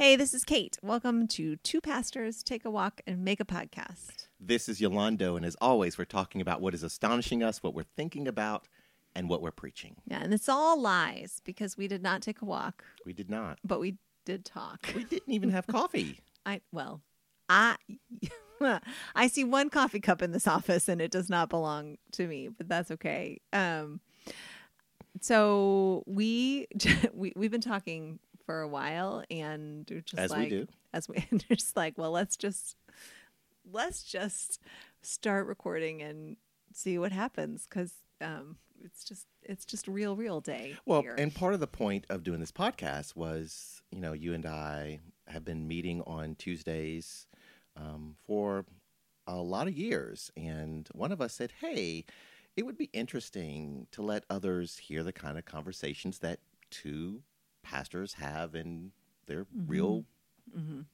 Hey, 0.00 0.16
this 0.16 0.32
is 0.32 0.44
Kate. 0.46 0.78
Welcome 0.82 1.28
to 1.28 1.56
Two 1.56 1.82
Pastors 1.82 2.42
Take 2.42 2.64
a 2.64 2.70
Walk 2.70 3.02
and 3.06 3.22
Make 3.22 3.38
a 3.38 3.44
Podcast. 3.44 4.28
This 4.40 4.66
is 4.66 4.80
Yolando, 4.80 5.36
and 5.36 5.44
as 5.44 5.58
always, 5.60 5.98
we're 5.98 6.06
talking 6.06 6.40
about 6.40 6.62
what 6.62 6.72
is 6.72 6.82
astonishing 6.82 7.42
us, 7.42 7.62
what 7.62 7.74
we're 7.74 7.82
thinking 7.82 8.26
about, 8.26 8.66
and 9.14 9.28
what 9.28 9.42
we're 9.42 9.50
preaching. 9.50 9.96
Yeah, 10.06 10.20
and 10.22 10.32
it's 10.32 10.48
all 10.48 10.80
lies 10.80 11.42
because 11.44 11.76
we 11.76 11.86
did 11.86 12.02
not 12.02 12.22
take 12.22 12.40
a 12.40 12.46
walk, 12.46 12.82
We 13.04 13.12
did 13.12 13.28
not. 13.28 13.58
but 13.62 13.78
we 13.78 13.98
did 14.24 14.46
talk. 14.46 14.88
We 14.96 15.04
didn't 15.04 15.34
even 15.34 15.50
have 15.50 15.66
coffee. 15.66 16.20
I 16.46 16.62
well, 16.72 17.02
I 17.50 17.76
I 19.14 19.26
see 19.26 19.44
one 19.44 19.68
coffee 19.68 20.00
cup 20.00 20.22
in 20.22 20.32
this 20.32 20.48
office 20.48 20.88
and 20.88 21.02
it 21.02 21.10
does 21.10 21.28
not 21.28 21.50
belong 21.50 21.98
to 22.12 22.26
me, 22.26 22.48
but 22.48 22.70
that's 22.70 22.90
okay. 22.92 23.42
Um 23.52 24.00
so 25.20 26.04
we 26.06 26.68
we 27.12 27.34
we've 27.36 27.50
been 27.50 27.60
talking 27.60 28.18
for 28.50 28.60
a 28.62 28.68
while 28.68 29.22
and 29.30 29.86
we're 29.90 30.00
just 30.00 30.18
As 30.20 30.30
we 30.30 30.36
like 30.36 30.48
do. 30.50 30.66
as 30.92 31.08
we 31.08 31.24
and 31.30 31.44
just 31.48 31.76
like, 31.76 31.96
well, 31.96 32.10
let's 32.10 32.36
just 32.36 32.76
let's 33.70 34.02
just 34.02 34.60
start 35.02 35.46
recording 35.46 36.02
and 36.02 36.36
see 36.72 36.98
what 36.98 37.12
happens 37.12 37.66
cuz 37.70 37.92
um 38.20 38.56
it's 38.82 39.04
just 39.04 39.26
it's 39.42 39.64
just 39.64 39.86
real 39.86 40.16
real 40.16 40.40
day 40.40 40.74
Well, 40.86 41.02
here. 41.02 41.14
and 41.18 41.34
part 41.34 41.54
of 41.54 41.60
the 41.60 41.66
point 41.66 42.06
of 42.08 42.22
doing 42.22 42.40
this 42.40 42.52
podcast 42.52 43.14
was, 43.14 43.82
you 43.90 44.00
know, 44.00 44.12
you 44.14 44.34
and 44.34 44.46
I 44.46 45.00
have 45.28 45.44
been 45.44 45.68
meeting 45.68 46.00
on 46.02 46.34
Tuesdays 46.34 47.26
um, 47.76 48.16
for 48.26 48.64
a 49.26 49.36
lot 49.36 49.68
of 49.68 49.74
years. 49.76 50.30
And 50.36 50.88
one 50.92 51.12
of 51.12 51.20
us 51.20 51.34
said, 51.34 51.52
hey, 51.60 52.04
it 52.56 52.64
would 52.66 52.76
be 52.78 52.90
interesting 52.92 53.86
to 53.92 54.02
let 54.02 54.24
others 54.28 54.78
hear 54.78 55.02
the 55.04 55.12
kind 55.12 55.38
of 55.38 55.44
conversations 55.44 56.18
that 56.20 56.40
two 56.70 57.22
pastors 57.62 58.14
have 58.14 58.54
in 58.54 58.92
their 59.26 59.46
real 59.66 60.04
Mhm. 60.56 60.86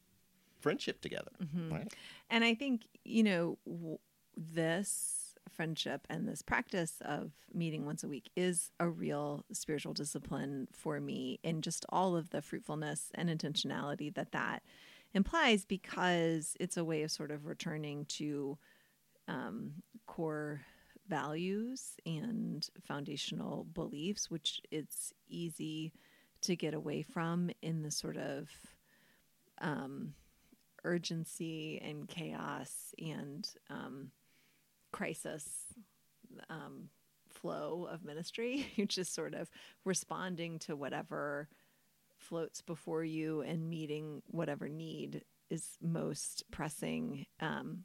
friendship 0.61 1.01
together. 1.01 1.33
Mhm. 1.41 1.71
Right? 1.71 1.95
And 2.31 2.45
I 2.45 2.55
think, 2.55 2.87
you 3.05 3.23
know, 3.23 3.59
w- 3.67 3.99
this 4.37 5.35
friendship 5.49 6.07
and 6.11 6.29
this 6.29 6.43
practice 6.43 7.01
of 7.03 7.33
meeting 7.55 7.87
once 7.87 8.05
a 8.05 8.09
week 8.09 8.31
is 8.37 8.71
a 8.79 8.89
real 8.89 9.45
spiritual 9.53 9.95
discipline 9.95 10.69
for 10.73 11.01
me 11.01 11.39
in 11.43 11.63
just 11.63 11.87
all 11.89 12.17
of 12.17 12.31
the 12.31 12.43
fruitfulness 12.43 13.11
and 13.15 13.29
intentionality 13.31 14.13
that 14.15 14.33
that 14.33 14.63
implies 15.15 15.65
because 15.65 16.57
it's 16.61 16.77
a 16.77 16.85
way 16.85 17.03
of 17.03 17.11
sort 17.11 17.31
of 17.31 17.47
returning 17.47 18.05
to 18.07 18.59
um, 19.29 19.83
core 20.07 20.61
values 21.09 21.97
and 22.05 22.69
foundational 22.83 23.65
beliefs, 23.73 24.31
which 24.31 24.61
it's 24.71 25.13
easy 25.29 25.93
to 26.47 26.57
get 26.57 26.75
away 26.75 27.03
from 27.03 27.51
in 27.63 27.83
the 27.83 27.91
sort 27.91 28.17
of 28.17 28.49
um, 29.61 30.15
urgency 30.85 31.81
and 31.85 32.09
chaos 32.09 32.95
and 32.99 33.49
um, 33.69 34.11
crisis 34.93 35.45
um, 36.49 36.89
flow 37.29 37.89
of 37.91 38.05
ministry. 38.05 38.67
You're 38.77 38.87
just 38.87 39.15
sort 39.15 39.35
of 39.35 39.51
responding 39.85 40.59
to 40.61 40.77
whatever 40.77 41.49
floats 42.17 42.63
before 42.63 43.05
you 43.05 43.43
and 43.43 43.69
meeting 43.69 44.23
whatever 44.29 44.69
need 44.69 45.23
is 45.51 45.77
most 45.83 46.45
pressing. 46.51 47.27
Um, 47.41 47.85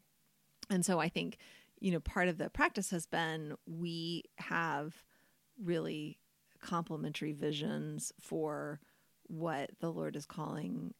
and 0.69 0.85
so 0.85 0.99
I 0.99 1.09
think, 1.09 1.37
you 1.79 1.91
know, 1.91 1.99
part 1.99 2.27
of 2.27 2.37
the 2.37 2.49
practice 2.49 2.91
has 2.91 3.05
been 3.05 3.55
we 3.65 4.23
have 4.37 4.93
really 5.61 6.17
complementary 6.61 7.33
visions 7.33 8.13
for 8.19 8.79
what 9.27 9.71
the 9.79 9.91
Lord 9.91 10.15
is 10.15 10.25
calling 10.25 10.93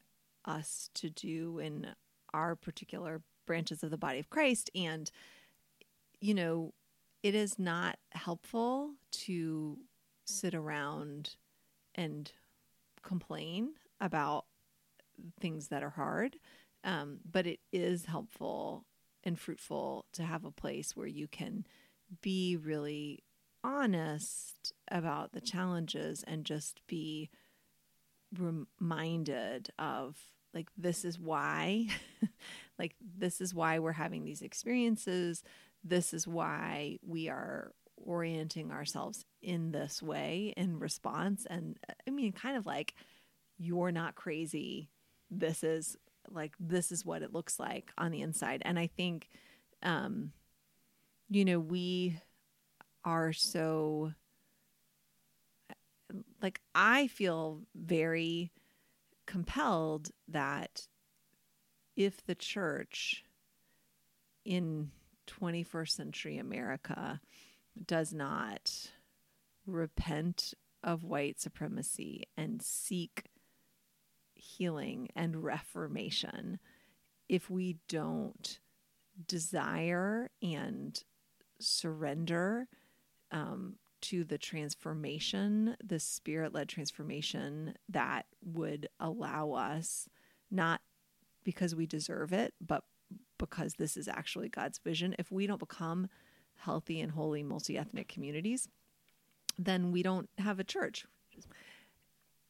us 0.46 0.90
to 0.96 1.10
do 1.10 1.60
in 1.60 1.88
our 2.34 2.56
particular 2.56 3.22
branches 3.46 3.84
of 3.84 3.92
the 3.92 3.98
body 3.98 4.20
of 4.20 4.30
Christ. 4.30 4.70
And, 4.74 5.12
you 6.20 6.34
know, 6.34 6.74
it 7.24 7.36
is 7.36 7.60
not 7.60 7.98
helpful 8.12 8.94
to 9.12 9.78
sit 10.26 10.56
around 10.56 11.36
and 11.96 12.32
complain 13.04 13.74
about 14.00 14.46
things 15.40 15.68
that 15.68 15.84
are 15.84 15.92
hard. 15.92 16.38
Um, 16.84 17.20
but 17.30 17.46
it 17.46 17.60
is 17.72 18.06
helpful 18.06 18.86
and 19.24 19.40
fruitful 19.40 20.06
to 20.14 20.24
have 20.24 20.46
a 20.46 20.52
place 20.52 20.96
where 20.96 21.08
you 21.08 21.28
can 21.28 21.66
be 22.22 22.58
really 22.58 23.24
honest 23.64 24.74
about 24.90 25.34
the 25.34 25.42
challenges 25.42 26.24
and 26.28 26.46
just 26.46 26.82
be 26.88 27.30
reminded 28.38 29.70
of 29.78 30.18
like 30.54 30.70
this 30.78 31.06
is 31.06 31.20
why 31.20 31.88
like 32.80 32.96
this 33.18 33.42
is 33.42 33.54
why 33.54 33.80
we're 33.80 33.92
having 33.92 34.24
these 34.24 34.42
experiences. 34.42 35.44
This 35.84 36.14
is 36.14 36.28
why 36.28 37.00
we 37.06 37.30
are 37.30 37.72
orienting 37.98 38.72
ourselves 38.72 39.26
in 39.42 39.72
this 39.72 40.02
way 40.02 40.54
in 40.58 40.80
response. 40.80 41.46
And 41.50 41.78
i 42.08 42.10
mean 42.10 42.32
kind 42.32 42.58
of 42.58 42.66
like 42.66 42.96
you're 43.58 43.92
not 43.92 44.16
crazy. 44.16 44.90
This 45.30 45.64
is 45.64 45.96
like 46.30 46.54
this 46.60 46.92
is 46.92 47.06
what 47.06 47.22
it 47.22 47.34
looks 47.34 47.60
like 47.60 47.92
on 47.98 48.12
the 48.12 48.22
inside. 48.22 48.62
And 48.66 48.78
i 48.78 48.88
think 48.88 49.30
um 49.84 50.32
you 51.30 51.46
know 51.46 51.60
we 51.60 52.20
are 53.04 53.34
so 53.34 54.14
like 56.42 56.62
I 56.76 57.08
feel 57.08 57.62
very 57.76 58.52
compelled 59.26 60.10
that 60.28 60.88
if 61.96 62.26
the 62.26 62.36
church 62.36 63.24
in 64.44 64.92
21st 65.28 65.90
century 65.90 66.38
America 66.38 67.22
does 67.86 68.14
not 68.14 68.92
repent 69.66 70.54
of 70.84 71.04
white 71.04 71.40
supremacy 71.40 72.26
and 72.36 72.62
seek 72.62 73.26
healing 74.34 75.10
and 75.16 75.44
reformation, 75.44 76.60
if 77.30 77.50
we 77.50 77.78
don't 77.88 78.60
desire 79.28 80.32
and 80.42 81.04
surrender 81.60 82.68
um, 83.32 83.76
to 84.02 84.24
the 84.24 84.38
transformation, 84.38 85.76
the 85.84 86.00
spirit 86.00 86.54
led 86.54 86.70
transformation 86.70 87.76
that 87.90 88.26
would 88.44 88.90
allow 89.00 89.52
us, 89.52 90.10
not 90.50 90.82
because 91.44 91.76
we 91.76 91.86
deserve 91.86 92.34
it, 92.34 92.54
but 92.60 92.84
because 93.38 93.76
this 93.76 93.98
is 93.98 94.08
actually 94.08 94.50
God's 94.50 94.80
vision. 94.80 95.16
If 95.18 95.32
we 95.32 95.48
don't 95.48 95.60
become 95.60 96.08
healthy 96.56 97.00
and 97.00 97.12
holy 97.12 97.44
multi 97.44 97.78
ethnic 97.78 98.08
communities, 98.08 98.68
then 99.58 99.92
we 99.92 100.04
don't 100.04 100.30
have 100.38 100.60
a 100.60 100.64
church. 100.64 101.06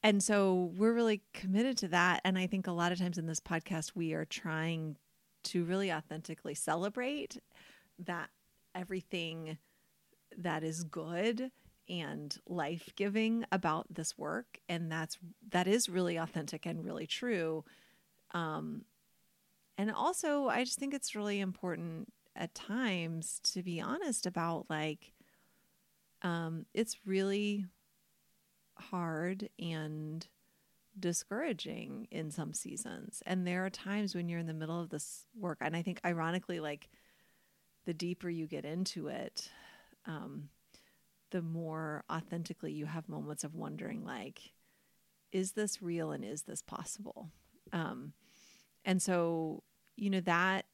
And 0.03 0.23
so 0.23 0.71
we're 0.75 0.93
really 0.93 1.21
committed 1.33 1.77
to 1.79 1.87
that. 1.89 2.21
And 2.25 2.37
I 2.37 2.47
think 2.47 2.67
a 2.67 2.71
lot 2.71 2.91
of 2.91 2.97
times 2.97 3.17
in 3.17 3.27
this 3.27 3.39
podcast, 3.39 3.91
we 3.95 4.13
are 4.13 4.25
trying 4.25 4.97
to 5.43 5.63
really 5.63 5.91
authentically 5.91 6.55
celebrate 6.55 7.37
that 7.99 8.29
everything 8.73 9.57
that 10.37 10.63
is 10.63 10.83
good 10.83 11.51
and 11.89 12.37
life-giving 12.47 13.45
about 13.51 13.85
this 13.93 14.17
work 14.17 14.59
and 14.69 14.91
that's 14.91 15.17
that 15.49 15.67
is 15.67 15.89
really 15.89 16.17
authentic 16.17 16.65
and 16.65 16.85
really 16.85 17.07
true. 17.07 17.63
Um 18.33 18.85
and 19.77 19.91
also 19.91 20.47
i 20.47 20.63
just 20.63 20.77
think 20.77 20.93
it's 20.93 21.15
really 21.15 21.39
important 21.39 22.11
at 22.35 22.53
times 22.53 23.39
to 23.43 23.63
be 23.63 23.81
honest 23.81 24.25
about 24.25 24.65
like 24.69 25.13
um 26.21 26.65
it's 26.73 26.97
really 27.05 27.65
hard 28.77 29.49
and 29.59 30.27
discouraging 30.99 32.07
in 32.11 32.31
some 32.31 32.53
seasons. 32.53 33.23
And 33.25 33.47
there 33.47 33.65
are 33.65 33.69
times 33.69 34.13
when 34.13 34.27
you're 34.27 34.39
in 34.39 34.47
the 34.47 34.53
middle 34.53 34.79
of 34.79 34.89
this 34.89 35.25
work 35.39 35.57
and 35.61 35.75
i 35.75 35.81
think 35.81 35.99
ironically 36.05 36.59
like 36.59 36.89
the 37.85 37.93
deeper 37.93 38.29
you 38.29 38.47
get 38.47 38.65
into 38.65 39.07
it 39.07 39.49
um, 40.05 40.49
the 41.31 41.41
more 41.41 42.03
authentically 42.11 42.73
you 42.73 42.85
have 42.85 43.07
moments 43.09 43.43
of 43.43 43.55
wondering 43.55 44.03
like 44.03 44.53
is 45.31 45.53
this 45.53 45.81
real 45.81 46.11
and 46.11 46.25
is 46.25 46.43
this 46.43 46.61
possible? 46.61 47.29
Um, 47.71 48.13
and 48.83 49.01
so 49.01 49.63
you 49.95 50.09
know 50.09 50.19
that 50.21 50.65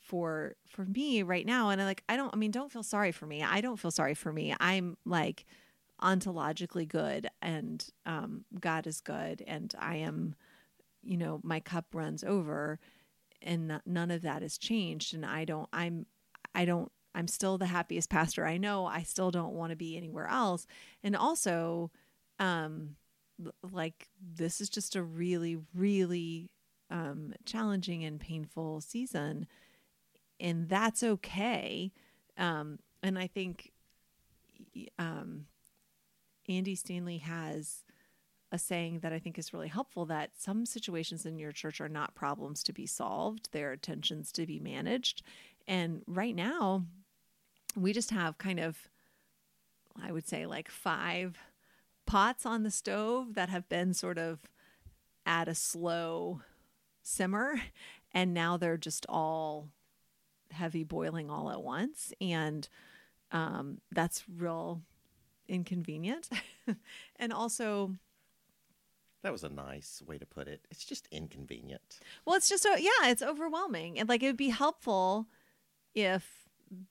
for 0.00 0.56
for 0.66 0.84
me 0.84 1.22
right 1.22 1.46
now 1.46 1.70
and 1.70 1.80
I 1.80 1.84
like 1.84 2.02
I 2.08 2.16
don't 2.16 2.32
I 2.34 2.36
mean 2.36 2.50
don't 2.50 2.72
feel 2.72 2.82
sorry 2.82 3.12
for 3.12 3.26
me. 3.26 3.42
I 3.42 3.60
don't 3.60 3.78
feel 3.78 3.90
sorry 3.90 4.14
for 4.14 4.32
me. 4.32 4.54
I'm 4.58 4.96
like 5.04 5.44
ontologically 6.02 6.88
good 6.88 7.28
and 7.40 7.86
um, 8.04 8.44
God 8.60 8.86
is 8.86 9.00
good 9.00 9.42
and 9.46 9.72
I 9.78 9.96
am 9.96 10.34
you 11.02 11.16
know 11.16 11.40
my 11.42 11.60
cup 11.60 11.86
runs 11.92 12.24
over 12.24 12.80
and 13.40 13.80
none 13.86 14.10
of 14.10 14.22
that 14.22 14.42
has 14.42 14.58
changed 14.58 15.14
and 15.14 15.24
I 15.24 15.44
don't 15.44 15.68
I'm 15.72 16.06
I 16.54 16.64
don't 16.64 16.90
I'm 17.14 17.28
still 17.28 17.58
the 17.58 17.66
happiest 17.66 18.10
pastor 18.10 18.44
I 18.46 18.56
know. 18.56 18.86
I 18.86 19.02
still 19.02 19.30
don't 19.30 19.54
want 19.54 19.70
to 19.70 19.76
be 19.76 19.96
anywhere 19.96 20.26
else. 20.26 20.66
And 21.02 21.14
also, 21.14 21.90
um, 22.38 22.96
like 23.62 24.08
this 24.20 24.60
is 24.60 24.68
just 24.68 24.96
a 24.96 25.02
really, 25.02 25.58
really 25.74 26.50
um, 26.90 27.34
challenging 27.44 28.04
and 28.04 28.20
painful 28.20 28.80
season, 28.80 29.46
and 30.40 30.68
that's 30.68 31.02
okay. 31.02 31.92
Um, 32.36 32.78
and 33.02 33.18
I 33.18 33.26
think 33.26 33.72
um, 34.98 35.46
Andy 36.48 36.74
Stanley 36.74 37.18
has 37.18 37.84
a 38.52 38.58
saying 38.58 39.00
that 39.00 39.12
I 39.12 39.18
think 39.18 39.38
is 39.38 39.52
really 39.52 39.68
helpful 39.68 40.06
that 40.06 40.30
some 40.38 40.64
situations 40.64 41.26
in 41.26 41.38
your 41.38 41.52
church 41.52 41.80
are 41.80 41.88
not 41.88 42.14
problems 42.14 42.62
to 42.64 42.72
be 42.72 42.86
solved, 42.86 43.48
they're 43.52 43.76
tensions 43.76 44.30
to 44.32 44.46
be 44.46 44.60
managed. 44.60 45.22
And 45.66 46.02
right 46.06 46.34
now, 46.34 46.84
we 47.76 47.92
just 47.92 48.10
have 48.10 48.38
kind 48.38 48.60
of, 48.60 48.88
I 50.00 50.12
would 50.12 50.26
say, 50.26 50.46
like 50.46 50.68
five 50.68 51.38
pots 52.06 52.44
on 52.46 52.62
the 52.62 52.70
stove 52.70 53.34
that 53.34 53.48
have 53.48 53.68
been 53.68 53.94
sort 53.94 54.18
of 54.18 54.40
at 55.26 55.48
a 55.48 55.54
slow 55.54 56.40
simmer. 57.02 57.60
And 58.12 58.32
now 58.32 58.56
they're 58.56 58.76
just 58.76 59.06
all 59.08 59.68
heavy 60.50 60.84
boiling 60.84 61.30
all 61.30 61.50
at 61.50 61.62
once. 61.62 62.12
And 62.20 62.68
um, 63.32 63.80
that's 63.90 64.24
real 64.28 64.82
inconvenient. 65.48 66.28
and 67.16 67.32
also, 67.32 67.96
that 69.22 69.32
was 69.32 69.42
a 69.42 69.48
nice 69.48 70.02
way 70.06 70.18
to 70.18 70.26
put 70.26 70.48
it. 70.48 70.66
It's 70.70 70.84
just 70.84 71.08
inconvenient. 71.10 71.98
Well, 72.24 72.36
it's 72.36 72.48
just, 72.48 72.64
yeah, 72.64 73.08
it's 73.08 73.22
overwhelming. 73.22 73.98
And 73.98 74.08
like 74.08 74.22
it 74.22 74.26
would 74.26 74.36
be 74.36 74.50
helpful 74.50 75.26
if 75.94 76.43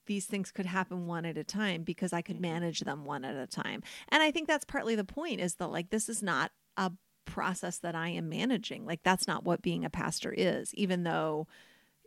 these 0.06 0.26
things 0.26 0.50
could 0.50 0.66
happen 0.66 1.06
one 1.06 1.24
at 1.24 1.36
a 1.36 1.44
time 1.44 1.82
because 1.82 2.12
I 2.12 2.22
could 2.22 2.36
mm-hmm. 2.36 2.42
manage 2.42 2.80
them 2.80 3.04
one 3.04 3.24
at 3.24 3.36
a 3.36 3.46
time. 3.46 3.82
And 4.08 4.22
I 4.22 4.30
think 4.30 4.48
that's 4.48 4.64
partly 4.64 4.94
the 4.94 5.04
point 5.04 5.40
is 5.40 5.56
that 5.56 5.68
like 5.68 5.90
this 5.90 6.08
is 6.08 6.22
not 6.22 6.52
a 6.76 6.92
process 7.24 7.78
that 7.78 7.94
I 7.94 8.08
am 8.10 8.28
managing. 8.28 8.86
Like 8.86 9.02
that's 9.02 9.26
not 9.26 9.44
what 9.44 9.62
being 9.62 9.84
a 9.84 9.90
pastor 9.90 10.32
is, 10.36 10.74
even 10.74 11.04
though 11.04 11.46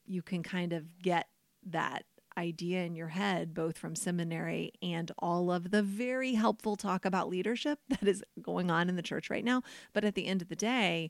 you 0.06 0.22
can 0.22 0.44
kind 0.44 0.74
of 0.74 1.02
get 1.02 1.28
that 1.66 2.06
idea 2.38 2.84
in 2.84 2.96
your 2.96 3.08
head, 3.08 3.54
both 3.54 3.78
from 3.78 3.96
seminary 3.96 4.72
and 4.82 5.12
all 5.20 5.52
of 5.52 5.72
the 5.72 5.82
very 5.82 6.34
helpful 6.34 6.76
talk 6.76 7.04
about 7.04 7.30
leadership 7.30 7.80
that 7.90 8.08
is 8.08 8.24
going 8.42 8.70
on 8.70 8.90
in 8.90 8.96
the 8.96 9.02
church 9.02 9.30
right 9.30 9.44
now. 9.44 9.64
But 9.94 10.06
at 10.06 10.16
the 10.16 10.28
end 10.28 10.42
of 10.42 10.50
the 10.50 10.56
day, 10.56 11.10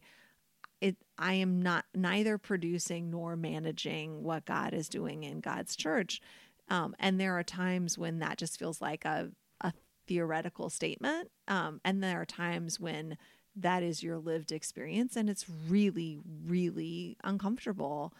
it 0.79 0.95
I 1.17 1.33
am 1.33 1.61
not 1.61 1.85
neither 1.95 2.37
producing 2.37 3.09
nor 3.09 3.35
managing 3.35 4.23
what 4.23 4.45
God 4.45 4.73
is 4.73 4.87
doing 4.87 5.23
in 5.23 5.39
God's 5.39 5.75
church. 5.75 6.21
Um, 6.69 6.95
and 6.99 7.19
there 7.19 7.37
are 7.37 7.43
times 7.43 7.97
when 7.97 8.19
that 8.19 8.37
just 8.37 8.59
feels 8.59 8.81
like 8.81 9.05
a, 9.05 9.31
a 9.61 9.73
theoretical 10.07 10.69
statement. 10.69 11.31
Um, 11.47 11.81
and 11.83 12.03
there 12.03 12.21
are 12.21 12.25
times 12.25 12.79
when 12.79 13.17
that 13.55 13.83
is 13.83 14.03
your 14.03 14.17
lived 14.17 14.51
experience 14.51 15.15
and 15.15 15.29
it's 15.29 15.45
really, 15.67 16.19
really 16.45 17.17
uncomfortable 17.23 18.13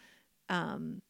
um, 0.49 1.01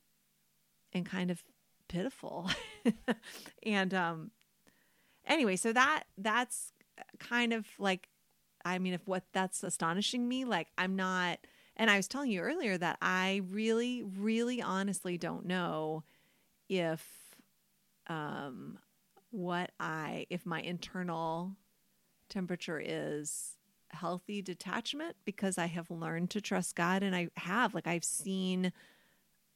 and 0.94 1.06
kind 1.06 1.31
of 1.31 1.44
pitiful. 1.88 2.50
and 3.63 3.94
um, 3.94 4.31
anyway, 5.25 5.56
so 5.56 5.72
that 5.74 6.04
that's 6.18 6.74
kind 7.19 7.54
of 7.54 7.66
like, 7.80 8.10
I 8.66 8.80
mean, 8.80 8.94
if 8.94 9.07
what 9.07 9.24
that's 9.31 9.63
astonishing 9.63 10.28
me, 10.28 10.44
like 10.44 10.68
I'm 10.78 10.95
not, 10.95 11.39
and 11.78 11.89
I 11.89 11.98
was 11.98 12.07
telling 12.07 12.31
you 12.31 12.42
earlier 12.42 12.78
that 12.78 12.98
I 13.01 13.42
really, 13.51 14.04
really 14.04 14.62
honestly 14.62 15.18
don't 15.18 15.45
know 15.45 16.04
if 16.68 17.16
um, 18.07 18.80
what 19.31 19.71
I, 19.80 20.25
if 20.30 20.45
my 20.45 20.62
internal 20.62 21.56
temperature 22.30 22.81
is 22.83 23.57
healthy 23.89 24.42
detachment 24.42 25.15
because 25.25 25.57
I 25.57 25.68
have 25.68 25.89
learned 25.89 26.30
to 26.31 26.42
trust 26.42 26.75
God 26.75 27.04
and 27.04 27.15
I 27.15 27.30
have, 27.36 27.74
like, 27.74 27.88
I've 27.88 28.04
seen, 28.04 28.71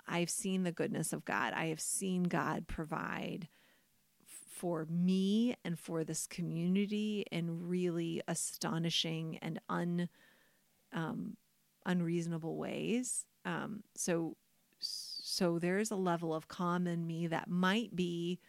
I've 0.08 0.30
seen 0.30 0.64
the 0.64 0.72
goodness 0.72 1.14
of 1.14 1.26
God. 1.26 1.54
I 1.54 1.68
have 1.68 1.82
seen 1.82 2.24
God 2.24 2.68
provide 2.68 3.48
for 4.62 4.86
me 4.90 5.56
and 5.66 5.80
for 5.80 6.04
this 6.04 6.28
community 6.28 7.26
in 7.32 7.68
really 7.68 8.22
astonishing 8.28 9.40
and 9.42 9.60
un, 9.70 10.08
um, 10.94 11.36
unreasonable 11.86 12.58
ways. 12.58 13.26
Um, 13.44 13.84
so 13.96 14.38
so 15.42 15.58
there's 15.58 15.90
a 15.90 15.96
level 15.96 16.36
of 16.36 16.48
calm 16.48 16.86
in 16.86 17.08
me 17.08 17.26
that 17.26 17.50
might 17.50 17.96
be 17.96 18.40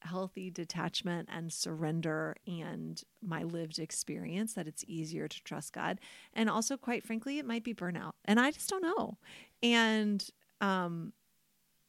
healthy 0.00 0.50
detachment 0.50 1.28
and 1.30 1.52
surrender 1.52 2.34
and 2.44 3.04
my 3.22 3.44
lived 3.44 3.78
experience 3.78 4.54
that 4.54 4.66
it's 4.66 4.84
easier 4.88 5.28
to 5.28 5.44
trust 5.44 5.72
God. 5.72 6.00
And 6.34 6.50
also, 6.50 6.76
quite 6.76 7.04
frankly, 7.06 7.38
it 7.38 7.46
might 7.46 7.62
be 7.62 7.72
burnout. 7.72 8.14
And 8.24 8.40
I 8.40 8.50
just 8.50 8.68
don't 8.68 8.82
know. 8.82 9.16
And, 9.62 10.28
um, 10.60 11.12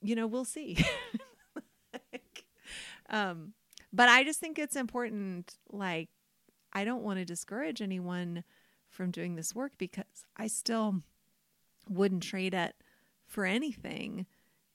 you 0.04 0.14
know, 0.14 0.28
we'll 0.28 0.46
see. 0.46 0.78
like, 2.14 2.46
um, 3.10 3.54
but 3.92 4.10
I 4.10 4.24
just 4.24 4.40
think 4.40 4.60
it's 4.60 4.76
important. 4.76 5.58
Like, 5.72 6.10
I 6.72 6.84
don't 6.86 7.02
want 7.02 7.18
to 7.18 7.26
discourage 7.26 7.82
anyone 7.82 8.44
from 8.92 9.10
doing 9.10 9.34
this 9.34 9.56
work 9.56 9.72
because 9.80 10.06
I 10.38 10.46
still 10.46 11.02
wouldn't 11.90 12.22
trade 12.22 12.54
it 12.54 12.76
for 13.30 13.46
anything. 13.46 14.26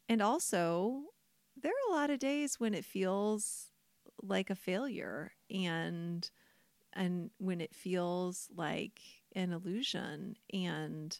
And 0.09 0.23
also, 0.23 1.03
there 1.61 1.73
are 1.73 1.93
a 1.93 1.97
lot 1.97 2.11
of 2.11 2.19
days 2.19 2.59
when 2.59 2.73
it 2.73 2.85
feels 2.85 3.71
like 4.23 4.49
a 4.49 4.55
failure 4.55 5.33
and 5.51 6.31
and 6.93 7.31
when 7.39 7.61
it 7.61 7.75
feels 7.75 8.49
like 8.57 9.01
an 9.35 9.53
illusion 9.53 10.37
and 10.53 11.19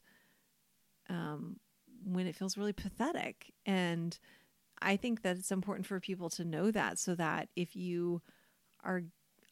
um, 1.11 1.59
when 2.05 2.27
it 2.27 2.37
feels 2.37 2.57
really 2.57 2.73
pathetic 2.73 3.53
and 3.67 4.19
i 4.81 4.97
think 4.97 5.23
that 5.23 5.37
it's 5.37 5.51
important 5.51 5.87
for 5.87 5.99
people 5.99 6.31
to 6.31 6.45
know 6.45 6.71
that 6.71 6.99
so 6.99 7.15
that 7.15 7.49
if 7.57 7.75
you 7.75 8.23
are 8.83 9.03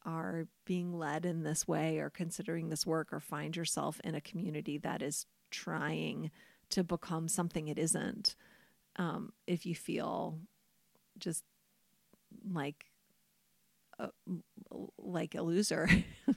are 0.05 0.47
being 0.65 0.97
led 0.97 1.25
in 1.25 1.43
this 1.43 1.67
way 1.67 1.99
or 1.99 2.11
considering 2.11 2.69
this 2.69 2.87
work 2.87 3.13
or 3.13 3.21
find 3.21 3.57
yourself 3.57 4.01
in 4.05 4.15
a 4.15 4.21
community 4.21 4.79
that 4.79 5.03
is 5.03 5.27
trying 5.51 6.31
to 6.73 6.85
become 6.85 7.29
something 7.29 7.69
it 7.69 7.79
isn't 7.79 8.35
um, 8.97 9.33
if 9.47 9.65
you 9.65 9.75
feel 9.75 10.39
just 11.19 11.45
like 12.51 12.87
a, 13.99 14.09
like 14.99 15.35
a 15.35 15.43
loser 15.43 15.89
like, 16.27 16.37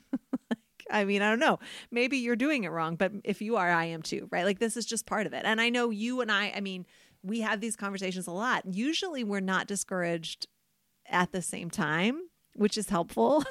I 0.89 1.03
mean, 1.05 1.21
I 1.21 1.29
don't 1.29 1.39
know. 1.39 1.59
Maybe 1.89 2.17
you're 2.17 2.35
doing 2.35 2.63
it 2.63 2.69
wrong, 2.69 2.95
but 2.95 3.11
if 3.23 3.41
you 3.41 3.57
are, 3.57 3.71
I 3.71 3.85
am 3.85 4.01
too, 4.01 4.27
right? 4.31 4.45
Like 4.45 4.59
this 4.59 4.77
is 4.77 4.85
just 4.85 5.05
part 5.05 5.25
of 5.25 5.33
it. 5.33 5.43
And 5.45 5.59
I 5.59 5.69
know 5.69 5.89
you 5.89 6.21
and 6.21 6.31
I, 6.31 6.53
I 6.55 6.61
mean, 6.61 6.85
we 7.23 7.41
have 7.41 7.59
these 7.59 7.75
conversations 7.75 8.27
a 8.27 8.31
lot. 8.31 8.63
Usually 8.65 9.23
we're 9.23 9.39
not 9.39 9.67
discouraged 9.67 10.47
at 11.07 11.31
the 11.31 11.41
same 11.41 11.69
time, 11.69 12.19
which 12.53 12.77
is 12.77 12.89
helpful. 12.89 13.43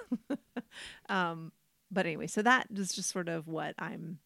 um, 1.09 1.53
but 1.91 2.07
anyway, 2.07 2.27
so 2.27 2.43
that 2.43 2.69
is 2.75 2.93
just 2.93 3.11
sort 3.11 3.29
of 3.29 3.49
what 3.49 3.75
I'm 3.79 4.19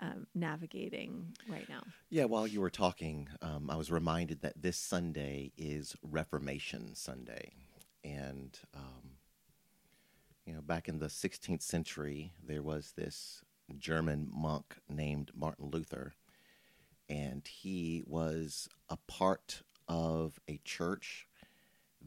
um, 0.00 0.26
navigating 0.34 1.34
right 1.48 1.68
now. 1.68 1.82
Yeah, 2.08 2.24
while 2.24 2.46
you 2.46 2.60
were 2.60 2.70
talking, 2.70 3.28
um, 3.42 3.70
I 3.70 3.76
was 3.76 3.90
reminded 3.90 4.40
that 4.42 4.60
this 4.60 4.78
Sunday 4.78 5.52
is 5.56 5.96
Reformation 6.02 6.94
Sunday. 6.94 7.52
And, 8.02 8.58
um, 8.74 9.10
you 10.46 10.54
know, 10.54 10.62
back 10.62 10.88
in 10.88 10.98
the 10.98 11.06
16th 11.06 11.62
century, 11.62 12.32
there 12.46 12.62
was 12.62 12.92
this 12.96 13.42
German 13.76 14.28
monk 14.32 14.76
named 14.88 15.30
Martin 15.34 15.70
Luther, 15.70 16.14
and 17.08 17.46
he 17.46 18.02
was 18.06 18.68
a 18.88 18.96
part 18.96 19.62
of 19.86 20.40
a 20.48 20.60
church 20.64 21.26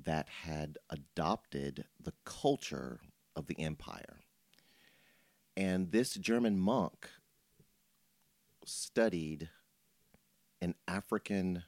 that 0.03 0.27
had 0.27 0.77
adopted 0.89 1.85
the 2.01 2.13
culture 2.25 3.01
of 3.35 3.47
the 3.47 3.59
empire. 3.59 4.19
And 5.55 5.91
this 5.91 6.15
German 6.15 6.57
monk 6.57 7.09
studied 8.65 9.49
an 10.61 10.75
African 10.87 11.63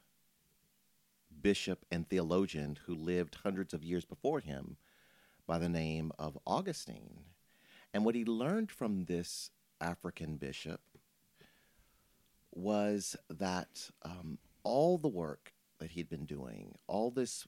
bishop 1.42 1.86
and 1.92 2.10
theologian 2.10 2.80
who 2.86 2.96
lived 2.96 3.38
hundreds 3.44 3.74
of 3.74 3.84
years 3.84 4.06
before 4.06 4.40
him 4.40 4.78
by 5.46 5.60
the 5.60 5.70
name 5.70 6.12
of 6.18 6.38
Augustine. 6.48 7.20
And 7.94 8.04
what 8.06 8.16
he 8.16 8.25
learned 8.25 8.72
from 8.72 9.06
this 9.06 9.52
African 9.80 10.38
bishop 10.38 10.82
was 12.54 13.16
that 13.30 13.90
um, 14.04 14.38
all 14.64 14.98
the 14.98 15.08
work 15.08 15.54
that 15.80 15.92
he'd 15.92 16.10
been 16.10 16.25
doing, 16.25 16.75
all 16.88 17.12
this 17.12 17.46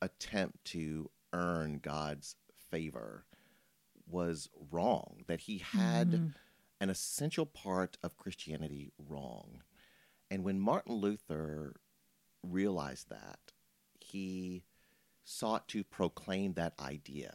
attempt 0.00 0.64
to 0.64 1.10
earn 1.32 1.80
God's 1.82 2.36
favor, 2.70 3.24
was 4.10 4.48
wrong, 4.70 5.22
that 5.26 5.40
he 5.40 5.58
had. 5.58 6.10
Mm 6.12 6.34
an 6.80 6.90
essential 6.90 7.46
part 7.46 7.98
of 8.02 8.16
Christianity 8.16 8.92
wrong. 8.98 9.62
And 10.30 10.44
when 10.44 10.60
Martin 10.60 10.94
Luther 10.94 11.76
realized 12.42 13.08
that, 13.10 13.38
he 14.00 14.64
sought 15.24 15.68
to 15.68 15.84
proclaim 15.84 16.54
that 16.54 16.74
idea 16.78 17.34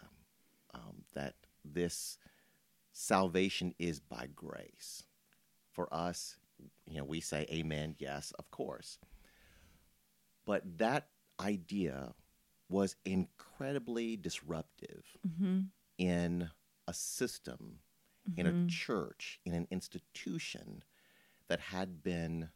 um, 0.74 1.04
that 1.14 1.36
this 1.64 2.18
salvation 2.92 3.74
is 3.78 4.00
by 4.00 4.28
grace. 4.34 5.04
For 5.72 5.94
us, 5.94 6.38
you 6.86 6.98
know, 6.98 7.04
we 7.04 7.20
say 7.20 7.46
amen, 7.52 7.96
yes, 8.00 8.32
of 8.38 8.50
course. 8.52 9.00
But 10.46 10.78
that 10.78 11.08
idea 11.40 12.14
was 12.70 12.96
incredibly 13.06 14.16
disruptive 14.18 15.04
Mm-hmm. 15.28 15.60
in 15.98 16.50
a 16.88 16.94
system, 16.94 17.80
in 18.38 18.46
a 18.48 18.68
church, 18.68 19.40
in 19.46 19.54
an 19.54 19.68
institution 19.72 20.84
that 21.48 21.60
had 21.60 22.04
been 22.04 22.50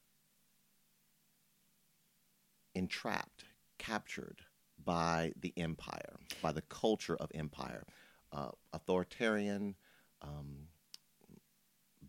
entrapped, 2.74 3.46
captured 3.78 4.42
by 4.84 5.34
the 5.40 5.54
empire, 5.58 6.18
by 6.42 6.52
the 6.52 6.62
culture 6.62 7.16
of 7.16 7.32
empire, 7.34 7.86
uh, 8.32 8.50
authoritarian, 8.74 9.76
um, 10.22 10.68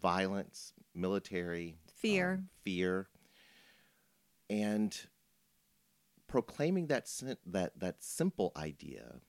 violence, 0.00 0.72
military, 0.94 1.76
Fear. 1.94 2.32
um, 2.32 2.48
fear, 2.62 3.08
and 4.48 5.06
proclaiming 6.26 6.86
that 6.88 7.08
that 7.46 7.78
that 7.78 8.02
simple 8.02 8.52
idea 8.56 9.20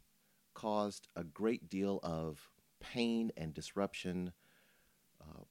caused 0.54 1.08
a 1.16 1.24
great 1.24 1.70
deal 1.70 2.00
of 2.04 2.50
pain 2.80 3.32
and 3.38 3.54
disruption, 3.54 4.34
um, 5.22 5.46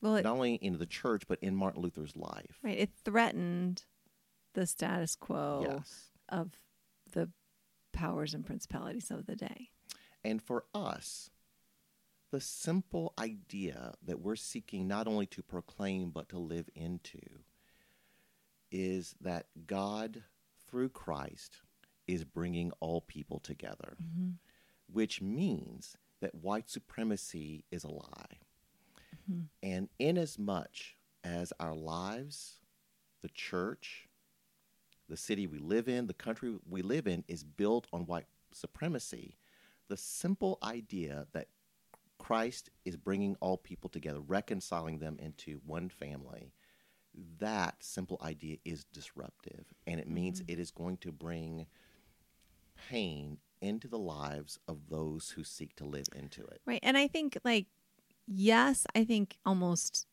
Well, 0.00 0.16
it, 0.16 0.24
not 0.24 0.34
only 0.34 0.54
in 0.54 0.78
the 0.78 0.86
church 0.86 1.24
but 1.26 1.38
in 1.40 1.54
Martin 1.54 1.82
Luther's 1.82 2.16
life. 2.16 2.58
right. 2.62 2.78
It 2.78 2.90
threatened 3.04 3.84
the 4.54 4.66
status 4.66 5.16
quo 5.16 5.66
Yes. 5.68 6.10
of 6.28 6.52
the 7.12 7.30
powers 7.92 8.34
and 8.34 8.44
principalities 8.44 9.10
of 9.10 9.26
the 9.26 9.36
day. 9.36 9.70
And 10.24 10.42
for 10.42 10.64
us, 10.74 11.30
the 12.30 12.40
simple 12.40 13.12
idea 13.18 13.94
that 14.02 14.20
we're 14.20 14.36
seeking 14.36 14.88
not 14.88 15.06
only 15.06 15.26
to 15.26 15.42
proclaim 15.42 16.10
but 16.10 16.28
to 16.30 16.38
live 16.38 16.68
into 16.74 17.20
is 18.70 19.14
that 19.20 19.46
God, 19.66 20.24
through 20.66 20.88
Christ, 20.88 21.60
is 22.06 22.24
bringing 22.24 22.72
all 22.80 23.02
people 23.02 23.38
together, 23.38 23.96
mm-hmm. 24.02 24.30
which 24.90 25.20
means 25.20 25.96
that 26.22 26.34
white 26.36 26.70
supremacy 26.70 27.64
is 27.70 27.84
a 27.84 27.90
lie. 27.90 28.38
Mm-hmm. 29.30 29.40
And 29.62 29.88
inasmuch 29.98 30.76
as 31.22 31.52
our 31.60 31.74
lives, 31.74 32.60
the 33.20 33.28
church, 33.28 34.08
the 35.08 35.16
city 35.16 35.46
we 35.46 35.58
live 35.58 35.88
in, 35.88 36.06
the 36.06 36.14
country 36.14 36.54
we 36.68 36.80
live 36.80 37.06
in 37.06 37.24
is 37.28 37.44
built 37.44 37.86
on 37.92 38.06
white 38.06 38.26
supremacy, 38.52 39.36
the 39.88 39.96
simple 39.96 40.58
idea 40.62 41.26
that 41.32 41.48
Christ 42.18 42.70
is 42.84 42.96
bringing 42.96 43.36
all 43.40 43.56
people 43.56 43.90
together, 43.90 44.20
reconciling 44.20 45.00
them 45.00 45.18
into 45.18 45.60
one 45.66 45.88
family, 45.88 46.52
that 47.40 47.74
simple 47.80 48.18
idea 48.22 48.58
is 48.64 48.84
disruptive. 48.84 49.64
And 49.88 49.98
it 49.98 50.08
means 50.08 50.40
mm-hmm. 50.40 50.52
it 50.52 50.60
is 50.60 50.70
going 50.70 50.98
to 50.98 51.10
bring 51.10 51.66
pain 52.88 53.38
into 53.62 53.88
the 53.88 53.98
lives 53.98 54.58
of 54.68 54.88
those 54.90 55.30
who 55.30 55.44
seek 55.44 55.74
to 55.76 55.84
live 55.84 56.06
into 56.14 56.42
it. 56.42 56.60
Right. 56.66 56.80
And 56.82 56.98
I 56.98 57.06
think, 57.08 57.38
like, 57.44 57.66
yes, 58.26 58.86
I 58.94 59.04
think 59.04 59.38
almost, 59.46 60.06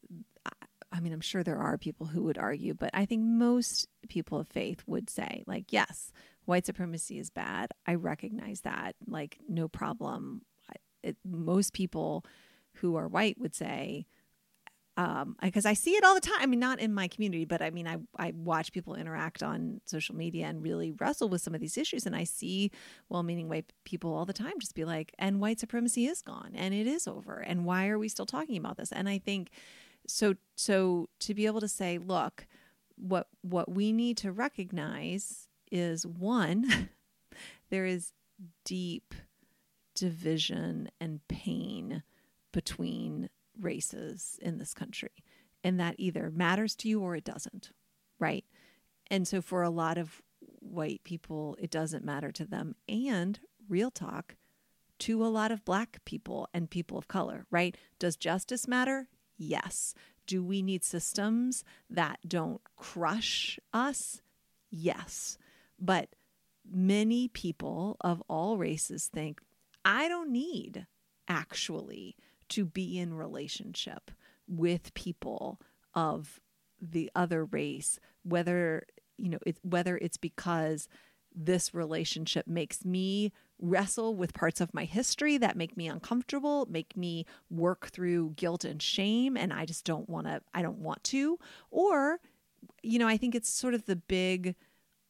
I- 0.92 1.00
mean, 1.02 1.14
I'm 1.14 1.22
sure 1.22 1.44
there 1.44 1.58
are 1.60 1.78
people 1.78 2.08
who 2.08 2.24
would 2.24 2.38
argue, 2.38 2.74
but 2.74 2.90
I 2.94 3.06
think 3.06 3.24
most 3.24 3.88
people 4.10 4.40
of 4.40 4.48
faith 4.48 4.84
would 4.86 5.10
say, 5.10 5.44
like, 5.48 5.72
yes, 5.72 6.12
white 6.46 6.66
supremacy 6.66 7.20
is 7.20 7.30
bad. 7.30 7.72
I 7.86 7.96
recognize 7.96 8.62
that. 8.62 8.96
Like, 9.08 9.40
no 9.48 9.68
problem. 9.68 10.42
It, 11.02 11.16
most 11.24 11.74
people 11.74 12.26
who 12.76 12.96
are 12.96 13.08
white 13.08 13.40
would 13.40 13.56
say, 13.56 14.06
um 14.98 15.36
because 15.42 15.66
i 15.66 15.74
see 15.74 15.92
it 15.92 16.04
all 16.04 16.16
the 16.16 16.22
time. 16.22 16.40
I 16.40 16.46
mean 16.46 16.60
not 16.60 16.80
in 16.80 16.94
my 16.94 17.08
community 17.08 17.46
but 17.46 17.62
i 17.62 17.70
mean 17.70 17.88
i 17.88 17.98
i 18.18 18.34
watch 18.36 18.72
people 18.72 18.96
interact 18.96 19.44
on 19.44 19.82
social 19.86 20.16
media 20.16 20.48
and 20.48 20.62
really 20.64 20.92
wrestle 20.92 21.30
with 21.30 21.42
some 21.42 21.56
of 21.56 21.62
these 21.62 21.78
issues. 21.78 22.06
And 22.06 22.16
i 22.16 22.24
see 22.24 22.72
well-meaning 23.10 23.50
white 23.50 23.72
people 23.86 24.14
all 24.14 24.26
the 24.26 24.34
time 24.34 24.54
just 24.60 24.76
be 24.76 24.86
like 24.86 25.14
and 25.18 25.40
white 25.40 25.60
supremacy 25.60 26.08
is 26.08 26.22
gone 26.22 26.52
and 26.56 26.74
it 26.74 26.88
is 26.88 27.08
over 27.08 27.40
and 27.40 27.66
why 27.66 27.88
are 27.88 28.00
we 28.00 28.10
still 28.10 28.26
talking 28.26 28.58
about 28.58 28.78
this? 28.78 28.92
And 28.92 29.08
i 29.08 29.18
think 29.18 29.52
so 30.08 30.36
so 30.56 31.10
to 31.20 31.34
be 31.34 31.46
able 31.46 31.62
to 31.62 31.68
say 31.68 31.98
look 31.98 32.48
what 32.96 33.28
what 33.42 33.72
we 33.72 33.92
need 33.92 34.18
to 34.18 34.32
recognize 34.32 35.48
is 35.72 36.06
one 36.06 36.90
there 37.70 37.86
is 37.86 38.12
deep 38.66 39.14
division 39.96 40.90
and 41.00 41.20
pain 41.28 42.04
between 42.52 43.30
races 43.60 44.40
in 44.42 44.58
this 44.58 44.74
country 44.74 45.24
and 45.64 45.80
that 45.80 45.96
either 45.98 46.32
matters 46.32 46.76
to 46.78 46.88
you 46.88 47.02
or 47.02 47.16
it 47.16 47.24
doesn't 47.24 47.72
right? 48.20 48.46
And 49.08 49.28
so 49.28 49.42
for 49.42 49.64
a 49.64 49.70
lot 49.70 49.98
of 49.98 50.22
white 50.60 51.04
people 51.04 51.58
it 51.60 51.72
doesn't 51.72 52.06
matter 52.06 52.32
to 52.34 52.46
them. 52.46 52.76
And 52.88 53.40
real 53.68 53.92
talk 53.92 54.36
to 55.00 55.24
a 55.26 55.28
lot 55.28 55.52
of 55.52 55.64
black 55.64 56.00
people 56.06 56.48
and 56.54 56.70
people 56.70 56.98
of 56.98 57.08
color 57.08 57.46
right? 57.50 57.76
Does 57.98 58.16
justice 58.16 58.68
matter? 58.68 59.08
Yes. 59.38 59.94
Do 60.28 60.44
we 60.44 60.62
need 60.62 60.84
systems 60.84 61.64
that 61.90 62.20
don't 62.28 62.62
crush 62.76 63.60
us? 63.74 64.22
Yes. 64.70 65.38
But 65.80 66.10
many 66.70 67.28
people 67.30 67.98
of 68.02 68.22
all 68.28 68.58
races 68.58 69.08
think 69.08 69.42
I 69.84 70.08
don't 70.08 70.32
need 70.32 70.86
actually 71.28 72.16
to 72.50 72.66
be 72.66 72.98
in 72.98 73.14
relationship 73.14 74.12
with 74.48 74.94
people 74.94 75.60
of 75.94 76.40
the 76.82 77.12
other 77.16 77.46
race 77.46 78.00
whether 78.24 78.86
you 79.18 79.30
know 79.30 79.40
it's 79.46 79.60
whether 79.64 79.98
it's 79.98 80.18
because 80.18 80.88
this 81.36 81.74
relationship 81.74 82.48
makes 82.48 82.84
me 82.84 83.32
wrestle 83.62 84.16
with 84.16 84.34
parts 84.34 84.62
of 84.62 84.74
my 84.74 84.86
history 84.86 85.38
that 85.38 85.58
make 85.58 85.76
me 85.78 85.88
uncomfortable 85.88 86.68
make 86.70 86.96
me 86.96 87.26
work 87.50 87.90
through 87.90 88.32
guilt 88.32 88.64
and 88.64 88.82
shame 88.82 89.36
and 89.38 89.54
I 89.54 89.66
just 89.66 89.86
don't 89.86 90.10
want 90.10 90.28
to 90.28 90.42
I 90.54 90.62
don't 90.62 90.80
want 90.80 91.04
to. 91.06 91.38
Or 91.72 92.20
you 92.82 93.00
know 93.00 93.08
I 93.08 93.18
think 93.18 93.36
it's 93.36 93.50
sort 93.50 93.74
of 93.74 93.86
the 93.86 93.96
big 93.96 94.56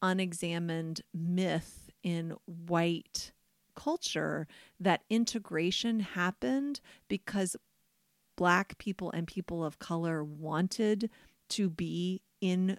unexamined 0.01 1.01
myth 1.13 1.89
in 2.03 2.36
white 2.46 3.31
culture 3.79 4.45
that 4.77 5.03
integration 5.09 6.01
happened 6.01 6.81
because 7.07 7.55
black 8.36 8.77
people 8.77 9.09
and 9.12 9.25
people 9.25 9.63
of 9.63 9.79
color 9.79 10.21
wanted 10.21 11.09
to 11.48 11.69
be 11.69 12.21
in 12.41 12.77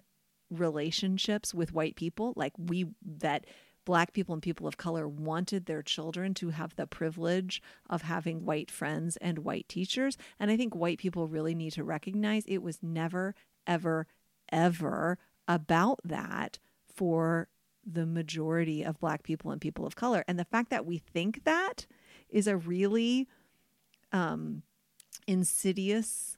relationships 0.51 1.55
with 1.55 1.73
white 1.73 1.95
people 1.95 2.33
like 2.35 2.53
we 2.55 2.85
that 3.03 3.45
black 3.83 4.13
people 4.13 4.33
and 4.33 4.43
people 4.43 4.67
of 4.67 4.77
color 4.77 5.07
wanted 5.07 5.65
their 5.65 5.81
children 5.81 6.35
to 6.35 6.49
have 6.49 6.75
the 6.75 6.85
privilege 6.85 7.63
of 7.89 8.03
having 8.03 8.45
white 8.45 8.69
friends 8.69 9.17
and 9.17 9.39
white 9.39 9.67
teachers. 9.67 10.17
And 10.39 10.51
i 10.51 10.57
think 10.57 10.75
white 10.75 10.99
people 10.99 11.27
really 11.27 11.55
need 11.55 11.73
to 11.73 11.83
recognize 11.83 12.43
it 12.45 12.61
was 12.61 12.83
never 12.83 13.33
ever 13.65 14.05
ever 14.51 15.17
about 15.47 15.99
that 16.03 16.59
for 16.93 17.47
the 17.85 18.05
majority 18.05 18.83
of 18.83 18.99
black 18.99 19.23
people 19.23 19.51
and 19.51 19.61
people 19.61 19.85
of 19.85 19.95
color 19.95 20.23
and 20.27 20.37
the 20.37 20.45
fact 20.45 20.69
that 20.69 20.85
we 20.85 20.97
think 20.97 21.43
that 21.43 21.85
is 22.29 22.47
a 22.47 22.57
really 22.57 23.27
um 24.11 24.63
insidious 25.27 26.37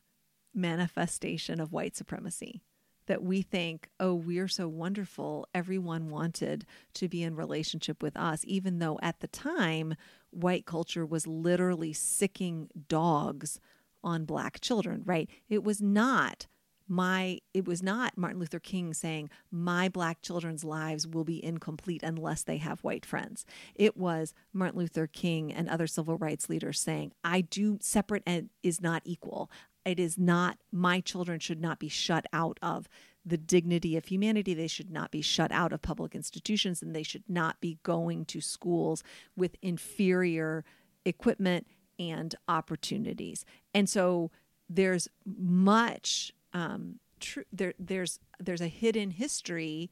manifestation 0.54 1.60
of 1.60 1.72
white 1.74 1.96
supremacy 1.96 2.62
that 3.06 3.24
we 3.24 3.42
think, 3.42 3.90
oh, 4.00 4.14
we're 4.14 4.48
so 4.48 4.68
wonderful. 4.68 5.48
Everyone 5.54 6.10
wanted 6.10 6.66
to 6.94 7.10
be 7.10 7.24
in 7.24 7.36
relationship 7.36 8.02
with 8.02 8.16
us, 8.16 8.44
even 8.48 8.80
though 8.80 9.00
at 9.02 9.20
the 9.20 9.28
time, 9.28 9.96
white 10.30 10.66
culture 10.66 11.06
was 11.06 11.28
literally 11.28 11.94
sicking 11.94 12.70
dogs 12.88 13.60
on 14.04 14.26
black 14.26 14.60
children, 14.62 15.02
right? 15.06 15.30
It 15.50 15.64
was 15.64 15.82
not 15.82 16.48
my 16.88 17.40
it 17.54 17.66
was 17.66 17.82
not 17.82 18.18
Martin 18.18 18.40
Luther 18.40 18.60
King 18.60 18.94
saying 18.94 19.30
my 19.52 19.90
black 19.90 20.22
children's 20.22 20.64
lives 20.64 21.08
will 21.08 21.24
be 21.24 21.44
incomplete 21.44 22.04
unless 22.04 22.44
they 22.44 22.58
have 22.58 22.84
white 22.84 23.06
friends. 23.06 23.46
It 23.76 23.96
was 23.98 24.34
Martin 24.52 24.80
Luther 24.80 25.08
King 25.08 25.52
and 25.52 25.70
other 25.70 25.88
civil 25.88 26.18
rights 26.18 26.50
leaders 26.50 26.80
saying 26.80 27.14
I 27.24 27.42
do 27.42 27.78
separate 27.82 28.24
and 28.26 28.50
is 28.62 28.82
not 28.82 29.02
equal. 29.06 29.50
It 29.86 30.00
is 30.00 30.18
not 30.18 30.58
my 30.72 31.02
children 31.02 31.40
should 31.40 31.62
not 31.62 31.80
be 31.80 31.90
shut 31.90 32.26
out 32.32 32.60
of 32.62 32.88
the 33.26 33.38
dignity 33.38 33.96
of 33.96 34.06
humanity. 34.06 34.54
They 34.54 34.68
should 34.68 34.92
not 34.92 35.12
be 35.12 35.22
shut 35.22 35.52
out 35.52 35.72
of 35.74 35.82
public 35.82 36.16
institutions 36.16 36.82
and 36.82 36.96
they 36.96 37.04
should 37.04 37.24
not 37.28 37.60
be 37.62 37.80
going 37.84 38.26
to 38.26 38.42
schools 38.42 39.04
with 39.36 39.56
inferior 39.62 40.66
equipment 41.06 41.68
and 42.00 42.36
opportunities. 42.48 43.46
And 43.74 43.88
so 43.90 44.32
there's 44.70 45.08
much 45.26 46.34
um, 46.54 47.00
tr- 47.20 47.42
there 47.52 47.74
there's 47.80 48.20
there's 48.40 48.62
a 48.62 48.68
hidden 48.68 49.12
history 49.12 49.92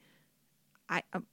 I, 0.92 1.04
um, 1.14 1.26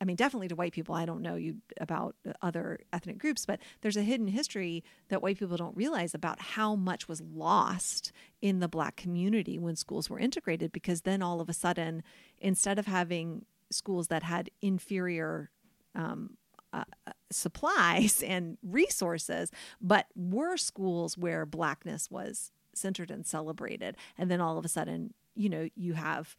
I 0.00 0.06
mean, 0.06 0.16
definitely 0.16 0.48
to 0.48 0.56
white 0.56 0.72
people. 0.72 0.94
I 0.94 1.04
don't 1.04 1.20
know 1.20 1.34
you 1.34 1.56
about 1.78 2.16
other 2.40 2.80
ethnic 2.94 3.18
groups, 3.18 3.44
but 3.44 3.60
there's 3.82 3.98
a 3.98 4.02
hidden 4.02 4.26
history 4.26 4.82
that 5.08 5.20
white 5.20 5.38
people 5.38 5.58
don't 5.58 5.76
realize 5.76 6.14
about 6.14 6.40
how 6.40 6.74
much 6.74 7.08
was 7.08 7.20
lost 7.20 8.10
in 8.40 8.60
the 8.60 8.68
black 8.68 8.96
community 8.96 9.58
when 9.58 9.76
schools 9.76 10.08
were 10.08 10.18
integrated. 10.18 10.72
Because 10.72 11.02
then 11.02 11.20
all 11.20 11.42
of 11.42 11.50
a 11.50 11.52
sudden, 11.52 12.02
instead 12.38 12.78
of 12.78 12.86
having 12.86 13.44
schools 13.70 14.08
that 14.08 14.22
had 14.22 14.50
inferior 14.62 15.50
um, 15.94 16.38
uh, 16.72 16.84
supplies 17.30 18.22
and 18.26 18.56
resources, 18.62 19.50
but 19.78 20.06
were 20.16 20.56
schools 20.56 21.18
where 21.18 21.44
blackness 21.44 22.10
was 22.10 22.50
centered 22.74 23.10
and 23.10 23.26
celebrated, 23.26 23.96
and 24.18 24.30
then 24.30 24.40
all 24.40 24.58
of 24.58 24.64
a 24.64 24.68
sudden, 24.68 25.14
you 25.34 25.48
know, 25.48 25.68
you 25.74 25.94
have 25.94 26.36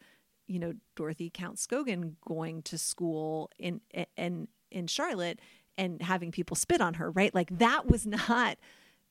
you 0.48 0.60
know 0.60 0.74
Dorothy 0.96 1.30
Counts-Scoggins 1.34 2.16
going 2.26 2.62
to 2.64 2.78
school 2.78 3.50
in 3.58 3.82
in 4.18 4.48
in 4.72 4.88
Charlotte 4.88 5.40
and 5.78 6.02
having 6.02 6.32
people 6.32 6.56
spit 6.56 6.82
on 6.82 6.96
her, 6.96 7.10
right? 7.12 7.34
Like 7.34 7.58
that 7.58 7.88
was 7.88 8.06
not 8.06 8.58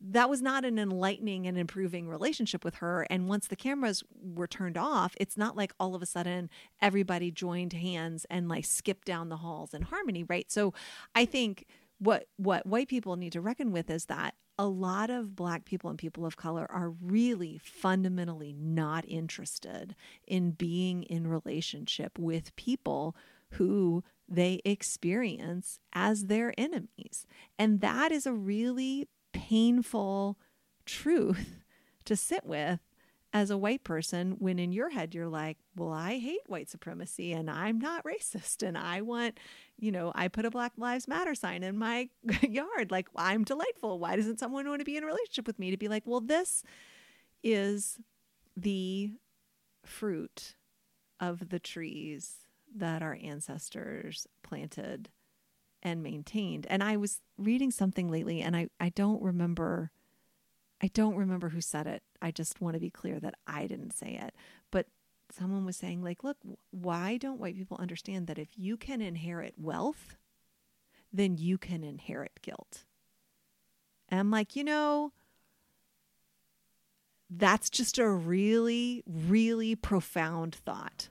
that 0.05 0.29
was 0.29 0.43
not 0.43 0.65
an 0.65 0.79
enlightening 0.79 1.47
and 1.47 1.57
improving 1.57 2.09
relationship 2.09 2.65
with 2.65 2.77
her. 2.77 3.07
And 3.09 3.29
once 3.29 3.47
the 3.47 3.55
cameras 3.55 4.03
were 4.21 4.49
turned 4.49 4.77
off, 4.77 5.15
it's 5.21 5.37
not 5.37 5.57
like 5.57 5.73
all 5.79 5.95
of 5.95 6.03
a 6.03 6.07
sudden 6.07 6.51
everybody 6.81 7.31
joined 7.31 7.73
hands 7.73 8.27
and 8.29 8.49
like 8.49 8.65
skipped 8.65 9.07
down 9.07 9.29
the 9.29 9.37
halls 9.37 9.73
in 9.73 9.83
harmony, 9.83 10.25
right? 10.25 10.51
So 10.51 10.75
I 11.15 11.25
think 11.25 11.67
what 11.99 12.27
what 12.37 12.67
white 12.67 12.89
people 12.89 13.17
need 13.17 13.33
to 13.33 13.41
reckon 13.41 13.71
with 13.71 13.89
is 13.91 14.07
that 14.07 14.35
a 14.59 14.67
lot 14.67 15.11
of 15.11 15.35
black 15.35 15.65
people 15.65 15.91
and 15.91 15.99
people 15.99 16.27
of 16.27 16.37
color 16.37 16.67
are 16.71 16.91
really 16.91 17.59
fundamentally 17.63 18.53
not 18.53 19.05
interested 19.09 19.95
in 20.27 20.53
being 20.53 21.03
in 21.05 21.27
relationship 21.27 22.19
with 22.19 22.55
people 22.57 23.17
who 23.53 24.05
they 24.29 24.61
experience 24.65 25.81
as 25.93 26.27
their 26.27 26.55
enemies. 26.57 27.27
And 27.59 27.81
that 27.81 28.13
is 28.13 28.27
a 28.27 28.33
really 28.33 29.09
painful 29.33 30.39
truth 30.85 31.65
to 32.05 32.17
sit 32.17 32.45
with 32.45 32.81
as 33.33 33.51
a 33.51 33.57
white 33.57 33.83
person 33.83 34.37
when 34.39 34.59
in 34.59 34.73
your 34.73 34.91
head 34.91 35.15
you're 35.15 35.29
like, 35.29 35.57
well, 35.75 35.93
I 35.93 36.19
hate 36.19 36.43
white 36.47 36.69
supremacy 36.69 37.33
and 37.33 37.51
I'm 37.51 37.79
not 37.79 38.05
racist 38.05 38.67
and 38.67 38.77
I 38.77 39.01
want, 39.01 39.39
you 39.79 39.91
know, 39.91 40.13
I 40.15 40.29
put 40.29 40.45
a 40.45 40.51
Black 40.51 40.73
Lives 40.77 41.09
Matter 41.09 41.35
sign 41.35 41.63
in 41.63 41.79
my 41.79 42.09
yard. 42.43 42.91
Like, 42.91 43.09
I'm 43.17 43.45
delightful. 43.45 43.99
Why 43.99 44.17
doesn't 44.17 44.39
someone 44.39 44.69
want 44.69 44.81
to 44.81 44.85
be 44.85 44.97
in 44.97 45.05
a 45.05 45.07
relationship 45.07 45.47
with 45.47 45.59
me? 45.59 45.71
To 45.71 45.77
be 45.77 45.89
like, 45.89 46.03
well, 46.07 46.21
this 46.21 46.63
is 47.43 47.99
the 48.57 49.13
fruit 49.85 50.55
of 51.19 51.49
the 51.49 51.59
trees 51.59 52.35
that 52.75 53.03
our 53.03 53.19
ancestors 53.23 54.27
planted 54.43 55.11
and 55.83 56.03
maintained. 56.03 56.67
And 56.69 56.83
I 56.83 56.97
was 56.97 57.21
reading 57.39 57.71
something 57.71 58.09
lately 58.09 58.41
and 58.41 58.57
I, 58.57 58.69
I 58.79 58.91
don't 58.91 59.23
remember 59.23 59.91
I 60.83 60.89
don't 60.89 61.15
remember 61.15 61.51
who 61.51 61.61
said 61.61 61.87
it. 61.87 62.03
I 62.21 62.33
just 62.33 62.61
want 62.61 62.75
to 62.75 62.81
be 62.81 62.91
clear 62.91 63.21
that 63.21 63.37
I 63.47 63.67
didn't 63.67 63.93
say 63.93 64.19
it. 64.21 64.35
But 64.73 64.87
someone 65.31 65.65
was 65.65 65.77
saying, 65.77 66.03
like, 66.03 66.25
look, 66.25 66.39
why 66.73 67.19
don't 67.19 67.39
white 67.39 67.57
people 67.57 67.77
understand 67.81 68.27
that 68.27 68.39
if 68.39 68.49
you 68.57 68.77
can 68.77 69.01
inherit 69.01 69.55
wealth, 69.57 70.17
then 71.13 71.37
you 71.37 71.57
can 71.57 71.85
inherit 71.85 72.43
guilt? 72.43 72.85
And 74.09 74.19
I'm 74.19 74.31
like, 74.31 74.57
you 74.57 74.65
know, 74.65 75.13
that's 77.31 77.71
just 77.71 77.99
a 77.99 78.09
really, 78.09 79.05
really 79.07 79.77
profound 79.77 80.55
thought, 80.55 81.11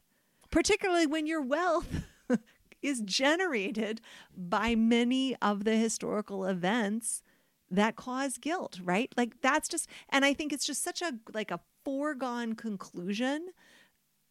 particularly 0.52 1.08
when 1.08 1.26
your 1.26 1.42
wealth 1.42 2.04
is 2.82 3.02
generated 3.02 4.02
by 4.36 4.76
many 4.76 5.36
of 5.38 5.64
the 5.64 5.78
historical 5.78 6.46
events 6.46 7.24
that 7.72 7.96
cause 7.96 8.38
guilt, 8.38 8.80
right? 8.84 9.12
Like 9.18 9.42
that's 9.42 9.68
just 9.68 9.88
and 10.10 10.26
I 10.26 10.34
think 10.34 10.54
it's 10.54 10.66
just 10.66 10.84
such 10.84 11.02
a 11.02 11.14
like 11.34 11.52
a 11.52 11.60
foregone 11.84 12.54
conclusion 12.54 13.50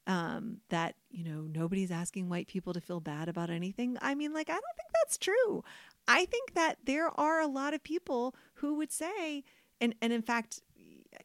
um 0.06 0.58
that, 0.68 0.94
you 1.10 1.24
know, 1.24 1.42
nobody's 1.42 1.90
asking 1.90 2.28
white 2.28 2.46
people 2.46 2.72
to 2.72 2.80
feel 2.80 3.00
bad 3.00 3.28
about 3.28 3.50
anything. 3.50 3.96
I 4.00 4.14
mean, 4.14 4.32
like 4.32 4.50
I 4.50 4.54
don't 4.54 4.76
think 4.76 4.90
that's 5.02 5.18
true. 5.18 5.64
I 6.06 6.26
think 6.26 6.54
that 6.54 6.78
there 6.84 7.08
are 7.18 7.40
a 7.40 7.46
lot 7.46 7.74
of 7.74 7.82
people 7.82 8.34
who 8.54 8.74
would 8.74 8.92
say 8.92 9.42
and 9.80 9.94
and 10.02 10.12
in 10.12 10.22
fact, 10.22 10.60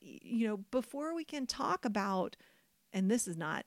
you 0.01 0.47
know, 0.47 0.57
before 0.71 1.13
we 1.13 1.25
can 1.25 1.45
talk 1.45 1.85
about 1.85 2.37
and 2.93 3.11
this 3.11 3.27
is 3.27 3.37
not 3.37 3.65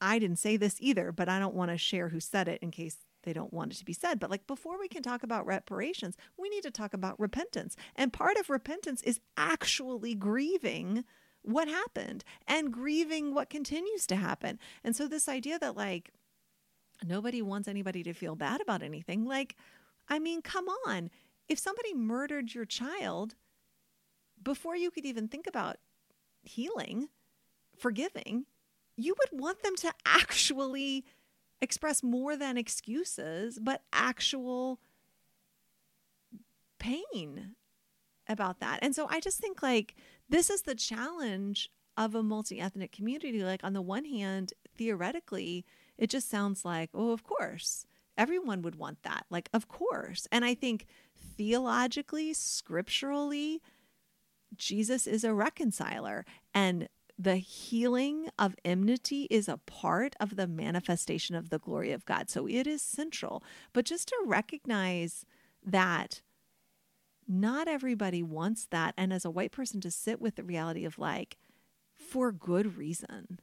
I 0.00 0.18
didn't 0.18 0.38
say 0.38 0.56
this 0.56 0.76
either, 0.80 1.10
but 1.10 1.28
I 1.28 1.38
don't 1.38 1.54
want 1.54 1.70
to 1.70 1.78
share 1.78 2.10
who 2.10 2.20
said 2.20 2.48
it 2.48 2.62
in 2.62 2.70
case 2.70 2.98
they 3.26 3.34
don't 3.34 3.52
want 3.52 3.72
it 3.72 3.76
to 3.76 3.84
be 3.84 3.92
said. 3.92 4.18
But 4.18 4.30
like 4.30 4.46
before 4.46 4.78
we 4.78 4.88
can 4.88 5.02
talk 5.02 5.22
about 5.22 5.44
reparations, 5.44 6.16
we 6.38 6.48
need 6.48 6.62
to 6.62 6.70
talk 6.70 6.94
about 6.94 7.20
repentance. 7.20 7.76
And 7.94 8.12
part 8.12 8.38
of 8.38 8.48
repentance 8.48 9.02
is 9.02 9.20
actually 9.36 10.14
grieving 10.14 11.04
what 11.42 11.68
happened 11.68 12.24
and 12.46 12.72
grieving 12.72 13.34
what 13.34 13.50
continues 13.50 14.06
to 14.06 14.16
happen. 14.16 14.58
And 14.82 14.96
so 14.96 15.06
this 15.06 15.28
idea 15.28 15.58
that 15.58 15.76
like 15.76 16.12
nobody 17.04 17.42
wants 17.42 17.68
anybody 17.68 18.02
to 18.04 18.14
feel 18.14 18.36
bad 18.36 18.62
about 18.62 18.82
anything, 18.82 19.26
like, 19.26 19.56
I 20.08 20.18
mean, 20.18 20.40
come 20.40 20.68
on. 20.86 21.10
If 21.48 21.58
somebody 21.58 21.94
murdered 21.94 22.54
your 22.54 22.64
child 22.64 23.34
before 24.42 24.76
you 24.76 24.90
could 24.90 25.04
even 25.04 25.28
think 25.28 25.46
about 25.46 25.76
healing, 26.42 27.08
forgiving, 27.76 28.46
you 28.96 29.14
would 29.18 29.40
want 29.40 29.62
them 29.62 29.76
to 29.76 29.92
actually 30.06 31.04
express 31.60 32.02
more 32.02 32.36
than 32.36 32.56
excuses, 32.56 33.58
but 33.60 33.82
actual 33.92 34.80
pain 36.78 37.54
about 38.28 38.60
that. 38.60 38.78
And 38.82 38.94
so 38.94 39.06
I 39.08 39.20
just 39.20 39.38
think 39.38 39.62
like 39.62 39.94
this 40.28 40.50
is 40.50 40.62
the 40.62 40.74
challenge 40.74 41.70
of 41.96 42.14
a 42.14 42.22
multi 42.22 42.60
ethnic 42.60 42.92
community. 42.92 43.42
Like, 43.42 43.64
on 43.64 43.72
the 43.72 43.82
one 43.82 44.04
hand, 44.04 44.52
theoretically, 44.76 45.64
it 45.96 46.10
just 46.10 46.28
sounds 46.28 46.64
like, 46.64 46.90
oh, 46.92 47.12
of 47.12 47.22
course, 47.22 47.86
everyone 48.18 48.62
would 48.62 48.76
want 48.76 49.02
that. 49.02 49.26
Like, 49.30 49.48
of 49.52 49.68
course. 49.68 50.26
And 50.30 50.44
I 50.44 50.54
think 50.54 50.86
theologically, 51.36 52.34
scripturally, 52.34 53.62
Jesus 54.54 55.06
is 55.06 55.24
a 55.24 55.34
reconciler. 55.34 56.24
And 56.52 56.88
the 57.18 57.36
healing 57.36 58.28
of 58.38 58.56
enmity 58.64 59.26
is 59.30 59.48
a 59.48 59.56
part 59.56 60.14
of 60.20 60.36
the 60.36 60.46
manifestation 60.46 61.34
of 61.34 61.48
the 61.50 61.58
glory 61.58 61.92
of 61.92 62.04
God. 62.04 62.28
So 62.28 62.46
it 62.46 62.66
is 62.66 62.82
central. 62.82 63.42
But 63.72 63.86
just 63.86 64.08
to 64.08 64.16
recognize 64.26 65.24
that 65.64 66.20
not 67.26 67.68
everybody 67.68 68.22
wants 68.22 68.66
that. 68.66 68.94
And 68.96 69.12
as 69.12 69.24
a 69.24 69.30
white 69.30 69.52
person, 69.52 69.80
to 69.80 69.90
sit 69.90 70.20
with 70.20 70.36
the 70.36 70.44
reality 70.44 70.84
of 70.84 70.98
like, 70.98 71.38
for 71.94 72.30
good 72.32 72.76
reason. 72.76 73.40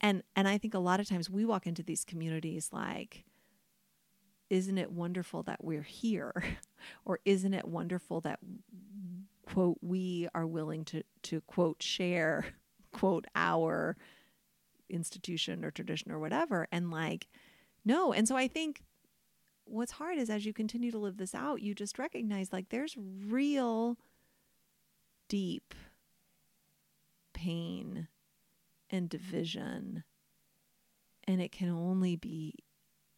And 0.00 0.22
and 0.36 0.46
I 0.46 0.58
think 0.58 0.74
a 0.74 0.78
lot 0.78 1.00
of 1.00 1.08
times 1.08 1.28
we 1.28 1.44
walk 1.44 1.66
into 1.66 1.82
these 1.82 2.04
communities 2.04 2.70
like, 2.72 3.24
isn't 4.48 4.78
it 4.78 4.92
wonderful 4.92 5.42
that 5.42 5.64
we're 5.64 5.82
here? 5.82 6.44
or 7.04 7.18
isn't 7.24 7.54
it 7.54 7.66
wonderful 7.66 8.20
that 8.22 8.38
quote 9.44 9.78
we 9.80 10.28
are 10.34 10.46
willing 10.46 10.84
to 10.84 11.02
to 11.22 11.40
quote 11.42 11.82
share 11.82 12.46
quote 12.98 13.26
our 13.34 13.96
institution 14.88 15.64
or 15.64 15.70
tradition 15.70 16.10
or 16.10 16.18
whatever 16.18 16.66
and 16.72 16.90
like 16.90 17.28
no. 17.84 18.12
And 18.12 18.26
so 18.26 18.36
i 18.36 18.48
think 18.48 18.82
what's 19.64 19.92
hard 19.92 20.18
is 20.18 20.30
as 20.30 20.46
you 20.46 20.52
continue 20.52 20.90
to 20.90 20.98
live 20.98 21.18
this 21.18 21.34
out 21.34 21.60
you 21.60 21.74
just 21.74 21.98
recognize 21.98 22.52
like 22.52 22.70
there's 22.70 22.96
real 22.98 23.98
deep 25.28 25.74
pain 27.34 28.08
and 28.90 29.10
division 29.10 30.02
and 31.24 31.42
it 31.42 31.52
can 31.52 31.68
only 31.68 32.16
be 32.16 32.54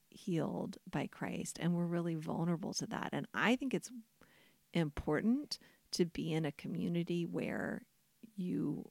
healed 0.08 0.76
by 0.90 1.06
Christ 1.06 1.56
and 1.60 1.72
we're 1.72 1.84
really 1.84 2.16
vulnerable 2.16 2.74
to 2.74 2.86
that. 2.88 3.10
And 3.12 3.26
i 3.32 3.56
think 3.56 3.72
it's 3.72 3.90
important 4.74 5.58
to 5.92 6.04
be 6.04 6.32
in 6.32 6.44
a 6.44 6.52
community 6.52 7.24
where 7.24 7.82
you 8.36 8.90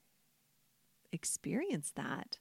experience 1.12 1.92
that 1.96 2.38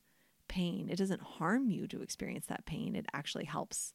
pain. 0.49 0.89
It 0.91 0.97
doesn't 0.97 1.23
harm 1.23 1.69
you 1.69 1.87
to 1.89 2.03
experience 2.03 2.47
that 2.47 2.67
pain. 2.67 2.95
It 2.95 3.07
actually 3.13 3.45
helps, 3.45 3.95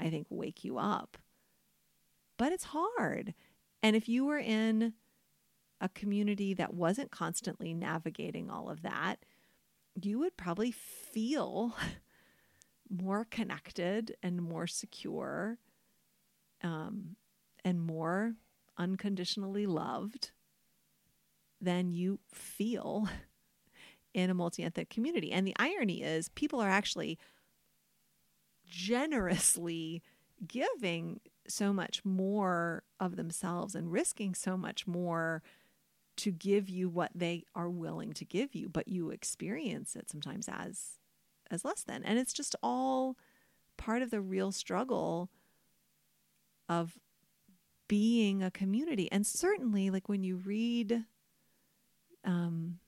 I 0.00 0.10
think, 0.10 0.26
wake 0.30 0.64
you 0.64 0.78
up. 0.78 1.16
But 2.36 2.52
it's 2.52 2.64
hard. 2.64 3.34
And 3.82 3.96
if 3.96 4.08
you 4.08 4.26
were 4.26 4.38
in 4.38 4.94
a 5.80 5.88
community 5.88 6.54
that 6.54 6.74
wasn't 6.74 7.10
constantly 7.10 7.72
navigating 7.74 8.50
all 8.50 8.68
of 8.68 8.82
that, 8.82 9.16
you 10.00 10.18
would 10.18 10.36
probably 10.36 10.72
feel 10.72 11.74
more 12.90 13.26
connected 13.30 14.16
and 14.22 14.42
more 14.42 14.66
secure 14.66 15.58
um, 16.62 17.16
and 17.64 17.80
more 17.80 18.34
unconditionally 18.78 19.66
loved 19.66 20.30
than 21.60 21.90
you 21.90 22.20
feel 22.32 23.08
in 24.16 24.30
a 24.30 24.34
multi 24.34 24.64
ethnic 24.64 24.88
community. 24.88 25.30
And 25.30 25.46
the 25.46 25.54
irony 25.58 26.02
is, 26.02 26.30
people 26.30 26.58
are 26.60 26.70
actually 26.70 27.18
generously 28.66 30.02
giving 30.44 31.20
so 31.46 31.72
much 31.72 32.04
more 32.04 32.82
of 32.98 33.16
themselves 33.16 33.74
and 33.74 33.92
risking 33.92 34.34
so 34.34 34.56
much 34.56 34.86
more 34.86 35.42
to 36.16 36.32
give 36.32 36.68
you 36.68 36.88
what 36.88 37.10
they 37.14 37.44
are 37.54 37.68
willing 37.68 38.12
to 38.12 38.24
give 38.24 38.54
you 38.54 38.68
but 38.68 38.88
you 38.88 39.10
experience 39.10 39.94
it 39.94 40.10
sometimes 40.10 40.48
as 40.48 40.98
as 41.50 41.64
less 41.64 41.82
than 41.84 42.02
and 42.02 42.18
it's 42.18 42.32
just 42.32 42.56
all 42.62 43.16
part 43.76 44.02
of 44.02 44.10
the 44.10 44.20
real 44.20 44.50
struggle 44.50 45.30
of 46.68 46.98
being 47.86 48.42
a 48.42 48.50
community 48.50 49.10
and 49.12 49.26
certainly 49.26 49.88
like 49.88 50.08
when 50.08 50.24
you 50.24 50.36
read 50.36 51.04
um 52.24 52.78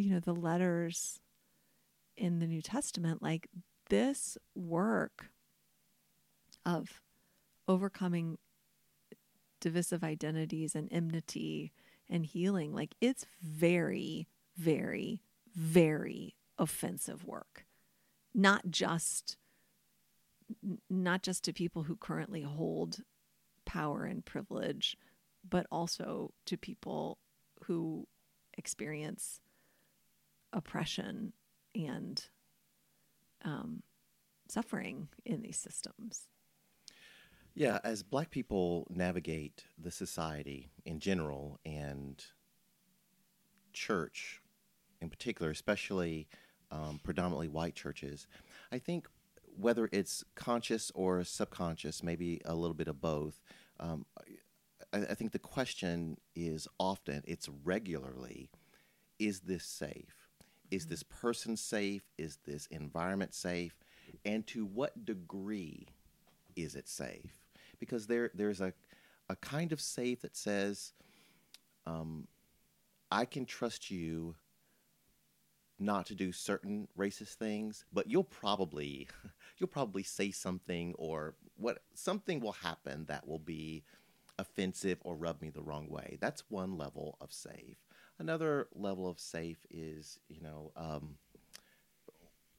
you 0.00 0.10
know 0.12 0.20
the 0.20 0.34
letters 0.34 1.20
in 2.16 2.38
the 2.38 2.46
new 2.46 2.62
testament 2.62 3.22
like 3.22 3.48
this 3.88 4.36
work 4.54 5.30
of 6.64 7.00
overcoming 7.66 8.38
divisive 9.60 10.02
identities 10.02 10.74
and 10.74 10.88
enmity 10.90 11.72
and 12.08 12.26
healing 12.26 12.72
like 12.72 12.94
it's 13.00 13.26
very 13.42 14.26
very 14.56 15.22
very 15.54 16.36
offensive 16.58 17.24
work. 17.24 17.64
Not 18.34 18.70
just 18.70 19.36
not 20.88 21.22
just 21.22 21.44
to 21.44 21.52
people 21.52 21.84
who 21.84 21.96
currently 21.96 22.42
hold 22.42 23.02
power 23.64 24.04
and 24.04 24.24
privilege 24.24 24.96
but 25.48 25.64
also 25.70 26.32
to 26.44 26.56
people 26.56 27.18
who 27.64 28.06
experience 28.58 29.40
oppression 30.52 31.32
and 31.74 32.24
um, 33.44 33.82
suffering 34.48 35.08
in 35.24 35.42
these 35.42 35.58
systems 35.58 36.28
yeah, 37.54 37.78
as 37.84 38.02
black 38.02 38.30
people 38.30 38.86
navigate 38.90 39.64
the 39.78 39.90
society 39.90 40.70
in 40.84 41.00
general 41.00 41.58
and 41.64 42.24
church 43.72 44.40
in 45.00 45.10
particular, 45.10 45.50
especially 45.50 46.28
um, 46.70 47.00
predominantly 47.02 47.48
white 47.48 47.74
churches, 47.74 48.26
I 48.70 48.78
think 48.78 49.08
whether 49.58 49.88
it's 49.92 50.24
conscious 50.34 50.92
or 50.94 51.24
subconscious, 51.24 52.02
maybe 52.02 52.40
a 52.44 52.54
little 52.54 52.74
bit 52.74 52.88
of 52.88 53.00
both, 53.00 53.40
um, 53.80 54.06
I, 54.92 54.98
I 54.98 55.14
think 55.14 55.32
the 55.32 55.38
question 55.38 56.18
is 56.36 56.68
often, 56.78 57.22
it's 57.26 57.48
regularly, 57.64 58.50
is 59.18 59.40
this 59.40 59.64
safe? 59.64 60.19
Is 60.70 60.86
this 60.86 61.02
person 61.02 61.56
safe? 61.56 62.02
Is 62.18 62.38
this 62.46 62.66
environment 62.66 63.34
safe? 63.34 63.74
And 64.24 64.46
to 64.48 64.64
what 64.64 65.04
degree 65.04 65.88
is 66.56 66.74
it 66.74 66.88
safe? 66.88 67.44
Because 67.78 68.06
there 68.06 68.30
there's 68.34 68.60
a 68.60 68.72
a 69.28 69.36
kind 69.36 69.72
of 69.72 69.80
safe 69.80 70.22
that 70.22 70.36
says, 70.36 70.92
um, 71.86 72.26
I 73.12 73.24
can 73.24 73.46
trust 73.46 73.90
you 73.90 74.34
not 75.78 76.06
to 76.06 76.14
do 76.14 76.32
certain 76.32 76.88
racist 76.98 77.34
things, 77.34 77.84
but 77.92 78.10
you'll 78.10 78.24
probably 78.24 79.08
you'll 79.58 79.68
probably 79.68 80.02
say 80.02 80.30
something 80.30 80.94
or 80.98 81.34
what 81.56 81.78
something 81.94 82.40
will 82.40 82.52
happen 82.52 83.06
that 83.06 83.26
will 83.26 83.38
be 83.38 83.84
offensive 84.38 84.98
or 85.02 85.14
rub 85.14 85.40
me 85.40 85.50
the 85.50 85.62
wrong 85.62 85.88
way. 85.88 86.18
That's 86.20 86.42
one 86.50 86.76
level 86.76 87.16
of 87.20 87.32
safe. 87.32 87.76
Another 88.20 88.68
level 88.74 89.08
of 89.08 89.18
safe 89.18 89.58
is, 89.68 90.20
you 90.28 90.40
know, 90.40 90.70
um, 90.76 91.16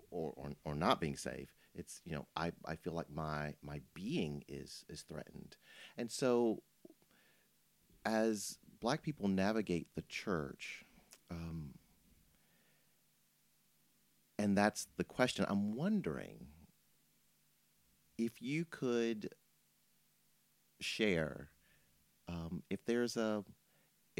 or, 0.10 0.34
or 0.36 0.52
or 0.66 0.76
not 0.76 1.00
being 1.00 1.16
safe 1.16 1.50
it's 1.74 2.02
you 2.04 2.14
know 2.14 2.28
I, 2.36 2.52
I 2.66 2.76
feel 2.76 2.92
like 2.92 3.10
my 3.10 3.54
my 3.64 3.80
being 3.94 4.44
is 4.50 4.84
is 4.90 5.04
threatened. 5.04 5.56
And 5.98 6.12
so 6.12 6.62
as 8.06 8.58
black 8.80 9.04
people 9.04 9.28
navigate 9.28 9.88
the 9.96 10.02
church 10.04 10.84
um, 11.30 11.74
and 14.40 14.58
that's 14.58 14.88
the 14.98 15.04
question 15.04 15.46
i'm 15.48 15.76
wondering 15.76 16.48
if 18.18 18.42
you 18.42 18.66
could 18.66 19.30
share 20.80 21.50
um, 22.28 22.64
if 22.70 22.84
there's 22.86 23.18
a 23.18 23.44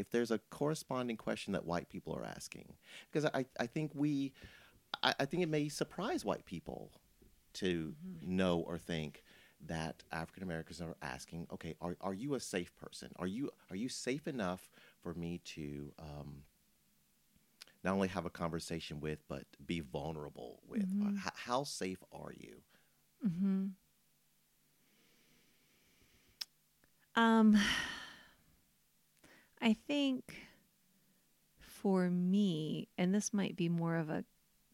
if 0.02 0.10
there's 0.10 0.30
a 0.30 0.38
corresponding 0.50 1.16
question 1.16 1.52
that 1.52 1.64
white 1.64 1.88
people 1.88 2.14
are 2.14 2.24
asking 2.24 2.74
because 3.10 3.28
i, 3.32 3.44
I 3.58 3.66
think 3.66 3.92
we 3.94 4.32
I, 5.02 5.14
I 5.20 5.24
think 5.24 5.42
it 5.42 5.48
may 5.48 5.68
surprise 5.68 6.24
white 6.24 6.44
people 6.44 6.90
to 7.54 7.94
mm-hmm. 7.94 8.36
know 8.36 8.58
or 8.60 8.78
think 8.78 9.22
that 9.66 10.02
African 10.10 10.42
Americans 10.42 10.80
are 10.80 10.96
asking, 11.02 11.46
okay, 11.52 11.76
are, 11.80 11.96
are 12.00 12.14
you 12.14 12.34
a 12.34 12.40
safe 12.40 12.74
person? 12.76 13.10
Are 13.16 13.26
you 13.26 13.50
are 13.70 13.76
you 13.76 13.88
safe 13.88 14.26
enough 14.26 14.68
for 15.02 15.14
me 15.14 15.40
to 15.44 15.92
um, 15.98 16.42
not 17.84 17.94
only 17.94 18.08
have 18.08 18.26
a 18.26 18.30
conversation 18.30 19.00
with, 19.00 19.22
but 19.28 19.44
be 19.64 19.80
vulnerable 19.80 20.60
with? 20.68 20.88
Mm-hmm. 20.88 21.16
H- 21.18 21.32
how 21.36 21.64
safe 21.64 22.02
are 22.12 22.32
you? 22.36 22.56
Mm-hmm. 23.26 23.66
Um, 27.14 27.58
I 29.62 29.76
think 29.86 30.34
for 31.60 32.10
me, 32.10 32.88
and 32.98 33.14
this 33.14 33.32
might 33.32 33.56
be 33.56 33.68
more 33.68 33.96
of 33.96 34.10
a 34.10 34.24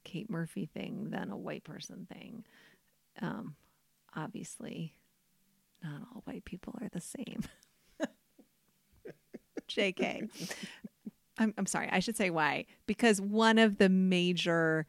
Kate 0.04 0.30
Murphy 0.30 0.64
thing 0.66 1.10
than 1.10 1.30
a 1.30 1.36
white 1.36 1.62
person 1.62 2.06
thing. 2.10 2.44
Um, 3.20 3.54
obviously, 4.16 4.94
not 5.82 6.02
all 6.14 6.22
white 6.24 6.46
people 6.46 6.74
are 6.80 6.88
the 6.90 7.02
same. 7.02 7.42
JK. 9.68 10.30
I'm, 11.38 11.54
I'm 11.58 11.66
sorry, 11.66 11.88
I 11.92 12.00
should 12.00 12.16
say 12.16 12.30
why. 12.30 12.64
Because 12.86 13.20
one 13.20 13.58
of 13.58 13.76
the 13.76 13.90
major 13.90 14.86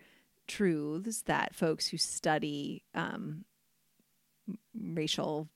truths 0.47 1.23
that 1.23 1.53
folks 1.53 1.87
who 1.87 1.97
study 1.97 2.83
um, 2.95 3.43
racial 4.73 5.49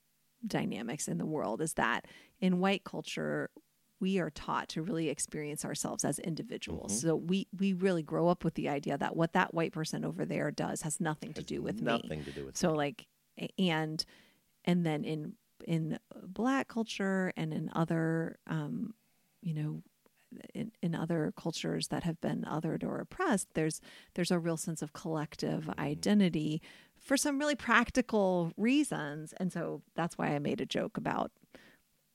dynamics 0.46 1.08
in 1.08 1.18
the 1.18 1.26
world 1.26 1.62
is 1.62 1.74
that 1.74 2.04
in 2.40 2.60
white 2.60 2.84
culture, 2.84 3.50
we 4.04 4.18
are 4.18 4.28
taught 4.28 4.68
to 4.68 4.82
really 4.82 5.08
experience 5.08 5.64
ourselves 5.64 6.04
as 6.04 6.18
individuals. 6.18 6.92
Mm-hmm. 6.92 7.08
So 7.08 7.16
we 7.16 7.48
we 7.58 7.72
really 7.72 8.02
grow 8.02 8.28
up 8.28 8.44
with 8.44 8.52
the 8.52 8.68
idea 8.68 8.98
that 8.98 9.16
what 9.16 9.32
that 9.32 9.54
white 9.54 9.72
person 9.72 10.04
over 10.04 10.26
there 10.26 10.50
does 10.50 10.82
has 10.82 11.00
nothing 11.00 11.32
to 11.32 11.42
do 11.42 11.62
with 11.62 11.80
nothing 11.80 12.10
me. 12.10 12.16
Nothing 12.16 12.24
to 12.24 12.38
do 12.38 12.44
with 12.44 12.54
so 12.54 12.72
me. 12.72 12.76
like 12.76 13.06
and 13.58 14.04
and 14.66 14.84
then 14.84 15.04
in 15.04 15.32
in 15.66 15.98
black 16.22 16.68
culture 16.68 17.32
and 17.34 17.54
in 17.54 17.70
other 17.74 18.36
um 18.46 18.92
you 19.40 19.54
know 19.54 19.82
in, 20.52 20.70
in 20.82 20.94
other 20.94 21.32
cultures 21.34 21.88
that 21.88 22.02
have 22.02 22.20
been 22.20 22.42
othered 22.42 22.84
or 22.84 23.00
oppressed 23.00 23.48
there's 23.54 23.80
there's 24.14 24.30
a 24.30 24.38
real 24.38 24.58
sense 24.58 24.82
of 24.82 24.92
collective 24.92 25.62
mm-hmm. 25.64 25.80
identity 25.80 26.60
for 27.00 27.16
some 27.16 27.38
really 27.38 27.54
practical 27.54 28.52
reasons 28.58 29.32
and 29.38 29.50
so 29.50 29.80
that's 29.94 30.18
why 30.18 30.34
i 30.34 30.38
made 30.38 30.60
a 30.60 30.66
joke 30.66 30.98
about 30.98 31.30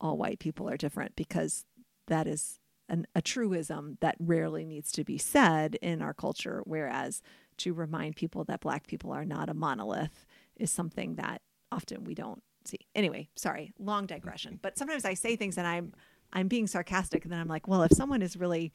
all 0.01 0.17
white 0.17 0.39
people 0.39 0.69
are 0.69 0.77
different 0.77 1.15
because 1.15 1.65
that 2.09 2.27
is 2.27 2.59
an, 2.89 3.07
a 3.15 3.21
truism 3.21 3.97
that 4.01 4.15
rarely 4.19 4.65
needs 4.65 4.91
to 4.93 5.03
be 5.03 5.17
said 5.17 5.75
in 5.75 6.01
our 6.01 6.13
culture, 6.13 6.61
whereas 6.65 7.21
to 7.57 7.73
remind 7.73 8.15
people 8.15 8.43
that 8.45 8.61
black 8.61 8.87
people 8.87 9.11
are 9.11 9.25
not 9.25 9.49
a 9.49 9.53
monolith 9.53 10.25
is 10.55 10.71
something 10.71 11.15
that 11.15 11.41
often 11.71 12.03
we 12.03 12.15
don't 12.15 12.43
see. 12.65 12.79
Anyway, 12.95 13.29
sorry, 13.35 13.71
long 13.79 14.05
digression. 14.05 14.59
But 14.61 14.77
sometimes 14.77 15.05
I 15.05 15.13
say 15.13 15.35
things 15.35 15.57
and 15.57 15.67
I'm 15.67 15.93
I'm 16.31 16.47
being 16.47 16.67
sarcastic 16.67 17.23
and 17.23 17.33
then 17.33 17.39
I'm 17.39 17.47
like, 17.47 17.67
well, 17.67 17.81
if 17.81 17.91
someone 17.93 18.21
is 18.21 18.37
really 18.37 18.71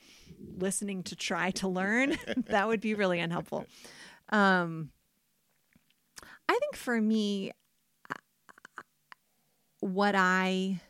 listening 0.56 1.04
to 1.04 1.14
try 1.14 1.52
to 1.52 1.68
learn, 1.68 2.16
that 2.46 2.66
would 2.66 2.80
be 2.80 2.94
really 2.94 3.20
unhelpful. 3.20 3.66
Um 4.30 4.90
I 6.48 6.58
think 6.58 6.76
for 6.76 7.00
me 7.00 7.52
what 9.80 10.14
I 10.16 10.80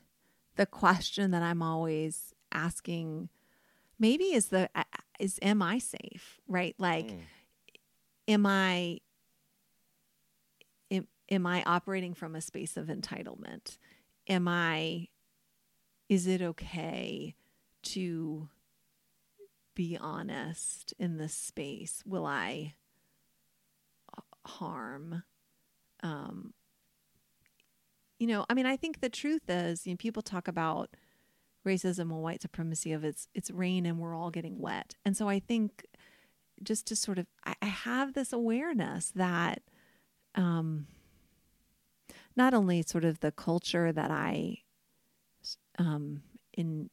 the 0.56 0.66
question 0.66 1.32
that 1.32 1.42
I'm 1.42 1.62
always 1.62 2.33
asking 2.54 3.28
maybe 3.98 4.24
is 4.24 4.48
the 4.48 4.68
is 5.18 5.38
am 5.42 5.62
I 5.62 5.78
safe, 5.78 6.40
right? 6.48 6.74
Like 6.78 7.06
mm. 7.06 7.20
am 8.28 8.46
I 8.46 9.00
am, 10.90 11.06
am 11.30 11.46
I 11.46 11.62
operating 11.64 12.14
from 12.14 12.34
a 12.34 12.40
space 12.40 12.76
of 12.76 12.86
entitlement? 12.86 13.78
Am 14.28 14.48
I 14.48 15.08
is 16.08 16.26
it 16.26 16.42
okay 16.42 17.34
to 17.82 18.48
be 19.74 19.98
honest 20.00 20.94
in 20.98 21.16
this 21.18 21.34
space? 21.34 22.02
Will 22.06 22.26
I 22.26 22.74
harm 24.46 25.22
um, 26.02 26.52
you 28.18 28.26
know, 28.26 28.44
I 28.48 28.54
mean, 28.54 28.66
I 28.66 28.76
think 28.76 29.00
the 29.00 29.08
truth 29.08 29.48
is, 29.48 29.86
you 29.86 29.92
know, 29.92 29.96
people 29.96 30.22
talk 30.22 30.46
about 30.46 30.90
racism 31.64 32.00
and 32.00 32.22
white 32.22 32.42
supremacy 32.42 32.92
of 32.92 33.04
it's 33.04 33.28
it's 33.34 33.50
rain 33.50 33.86
and 33.86 33.98
we're 33.98 34.14
all 34.14 34.30
getting 34.30 34.58
wet. 34.58 34.94
And 35.04 35.16
so 35.16 35.28
I 35.28 35.40
think 35.40 35.86
just 36.62 36.86
to 36.88 36.96
sort 36.96 37.18
of 37.18 37.26
I, 37.44 37.54
I 37.62 37.66
have 37.66 38.14
this 38.14 38.32
awareness 38.32 39.12
that 39.14 39.62
um, 40.34 40.86
not 42.36 42.54
only 42.54 42.82
sort 42.82 43.04
of 43.04 43.20
the 43.20 43.32
culture 43.32 43.92
that 43.92 44.10
I 44.10 44.58
um, 45.78 46.22
in 46.52 46.90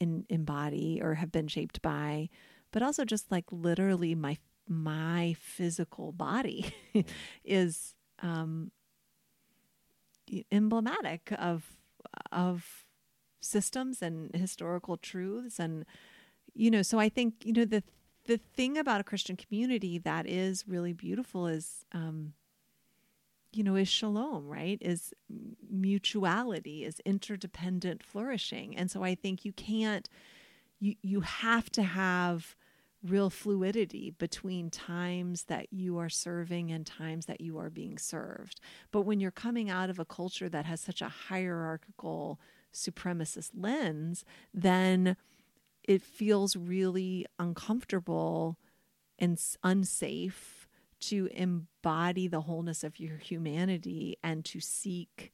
in 0.00 0.24
embody 0.28 1.00
or 1.02 1.14
have 1.14 1.32
been 1.32 1.48
shaped 1.48 1.82
by, 1.82 2.28
but 2.72 2.82
also 2.82 3.04
just 3.04 3.30
like 3.30 3.46
literally 3.50 4.14
my 4.14 4.38
my 4.68 5.34
physical 5.38 6.12
body 6.12 6.72
is 7.44 7.94
um, 8.22 8.70
emblematic 10.52 11.32
of 11.38 11.76
of 12.30 12.84
systems 13.40 14.02
and 14.02 14.34
historical 14.34 14.96
truths 14.96 15.58
and 15.58 15.84
you 16.54 16.70
know 16.70 16.82
so 16.82 16.98
i 16.98 17.08
think 17.08 17.34
you 17.44 17.52
know 17.52 17.64
the 17.64 17.82
the 18.26 18.38
thing 18.38 18.76
about 18.76 19.00
a 19.00 19.04
christian 19.04 19.36
community 19.36 19.98
that 19.98 20.26
is 20.26 20.64
really 20.66 20.92
beautiful 20.92 21.46
is 21.46 21.84
um 21.92 22.32
you 23.52 23.62
know 23.62 23.76
is 23.76 23.88
shalom 23.88 24.46
right? 24.46 24.78
Is 24.80 25.12
mutuality 25.70 26.84
is 26.84 27.00
interdependent 27.00 28.02
flourishing. 28.02 28.76
And 28.76 28.90
so 28.90 29.02
i 29.02 29.14
think 29.14 29.44
you 29.44 29.52
can't 29.52 30.08
you 30.80 30.94
you 31.02 31.20
have 31.20 31.70
to 31.70 31.82
have 31.82 32.56
real 33.02 33.30
fluidity 33.30 34.10
between 34.10 34.70
times 34.70 35.44
that 35.44 35.72
you 35.72 35.98
are 35.98 36.08
serving 36.08 36.72
and 36.72 36.84
times 36.84 37.26
that 37.26 37.40
you 37.40 37.56
are 37.56 37.70
being 37.70 37.96
served. 37.96 38.60
But 38.90 39.02
when 39.02 39.20
you're 39.20 39.30
coming 39.30 39.70
out 39.70 39.88
of 39.88 40.00
a 40.00 40.04
culture 40.04 40.48
that 40.48 40.64
has 40.64 40.80
such 40.80 41.00
a 41.00 41.08
hierarchical 41.08 42.40
supremacist 42.72 43.50
lens 43.54 44.24
then 44.52 45.16
it 45.84 46.02
feels 46.02 46.54
really 46.54 47.24
uncomfortable 47.38 48.58
and 49.18 49.40
unsafe 49.64 50.68
to 51.00 51.28
embody 51.32 52.28
the 52.28 52.42
wholeness 52.42 52.84
of 52.84 53.00
your 53.00 53.16
humanity 53.16 54.16
and 54.22 54.44
to 54.44 54.60
seek 54.60 55.32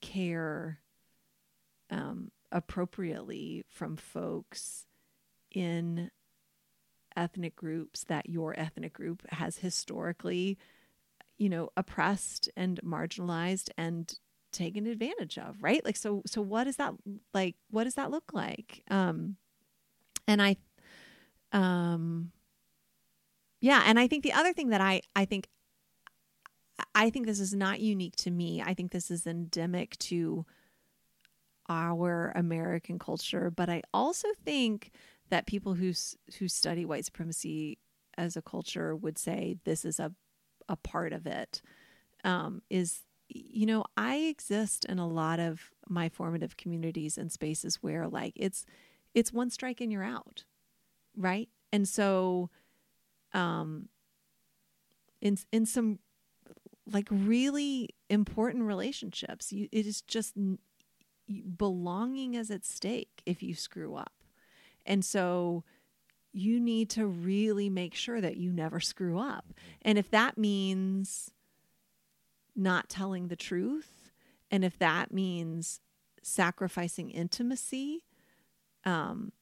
care 0.00 0.78
um, 1.90 2.30
appropriately 2.50 3.64
from 3.68 3.96
folks 3.96 4.86
in 5.50 6.10
ethnic 7.16 7.54
groups 7.56 8.04
that 8.04 8.28
your 8.28 8.58
ethnic 8.58 8.92
group 8.92 9.22
has 9.30 9.58
historically, 9.58 10.58
you 11.38 11.48
know, 11.48 11.68
oppressed 11.76 12.48
and 12.56 12.80
marginalized 12.82 13.68
and 13.76 14.18
taken 14.52 14.86
advantage 14.86 15.38
of, 15.38 15.62
right? 15.62 15.84
Like 15.84 15.96
so 15.96 16.22
so 16.26 16.42
what 16.42 16.64
does 16.64 16.76
that 16.76 16.94
like 17.34 17.56
what 17.70 17.84
does 17.84 17.94
that 17.94 18.10
look 18.10 18.32
like? 18.32 18.82
Um 18.90 19.36
and 20.26 20.42
I 20.42 20.56
um 21.52 22.32
yeah, 23.60 23.84
and 23.86 23.98
I 23.98 24.08
think 24.08 24.24
the 24.24 24.32
other 24.32 24.52
thing 24.52 24.70
that 24.70 24.80
I 24.80 25.02
I 25.14 25.24
think 25.24 25.48
I 26.94 27.10
think 27.10 27.26
this 27.26 27.40
is 27.40 27.54
not 27.54 27.80
unique 27.80 28.16
to 28.16 28.30
me. 28.30 28.62
I 28.62 28.74
think 28.74 28.92
this 28.92 29.10
is 29.10 29.26
endemic 29.26 29.98
to 29.98 30.44
our 31.68 32.32
American 32.34 32.98
culture, 32.98 33.50
but 33.50 33.68
I 33.68 33.82
also 33.94 34.28
think 34.44 34.90
that 35.30 35.46
people 35.46 35.74
who 35.74 35.92
who 36.38 36.48
study 36.48 36.84
white 36.84 37.04
supremacy 37.04 37.78
as 38.18 38.36
a 38.36 38.42
culture 38.42 38.94
would 38.94 39.18
say 39.18 39.56
this 39.64 39.84
is 39.84 39.98
a 39.98 40.12
a 40.68 40.76
part 40.76 41.12
of 41.12 41.26
it. 41.26 41.62
Um, 42.24 42.62
is 42.70 43.00
you 43.34 43.66
know 43.66 43.84
I 43.96 44.16
exist 44.16 44.84
in 44.84 44.98
a 44.98 45.06
lot 45.08 45.40
of 45.40 45.70
my 45.88 46.08
formative 46.08 46.56
communities 46.56 47.18
and 47.18 47.30
spaces 47.30 47.76
where 47.82 48.08
like 48.08 48.32
it's 48.36 48.64
it's 49.14 49.32
one 49.32 49.50
strike 49.50 49.80
and 49.80 49.92
you're 49.92 50.02
out, 50.02 50.44
right? 51.16 51.48
And 51.72 51.88
so 51.88 52.50
um, 53.32 53.88
in 55.20 55.38
in 55.50 55.66
some 55.66 55.98
like 56.90 57.08
really 57.10 57.90
important 58.10 58.64
relationships, 58.64 59.52
you, 59.52 59.68
it 59.72 59.86
is 59.86 60.02
just 60.02 60.34
belonging 61.56 62.34
is 62.34 62.50
at 62.50 62.64
stake 62.64 63.22
if 63.24 63.42
you 63.42 63.54
screw 63.54 63.94
up, 63.94 64.12
and 64.84 65.04
so 65.04 65.64
you 66.32 66.58
need 66.58 66.88
to 66.88 67.06
really 67.06 67.68
make 67.68 67.94
sure 67.94 68.20
that 68.20 68.38
you 68.38 68.50
never 68.50 68.80
screw 68.80 69.18
up. 69.18 69.52
And 69.82 69.98
if 69.98 70.10
that 70.10 70.38
means 70.38 71.30
not 72.54 72.88
telling 72.88 73.28
the 73.28 73.36
truth, 73.36 74.10
and 74.50 74.64
if 74.64 74.78
that 74.78 75.12
means 75.12 75.80
sacrificing 76.22 77.10
intimacy, 77.10 78.04
um, 78.84 79.32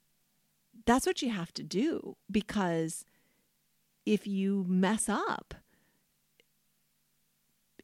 that's 0.86 1.06
what 1.06 1.22
you 1.22 1.30
have 1.30 1.52
to 1.54 1.62
do 1.62 2.16
because 2.30 3.04
if 4.06 4.26
you 4.26 4.64
mess 4.68 5.08
up 5.08 5.54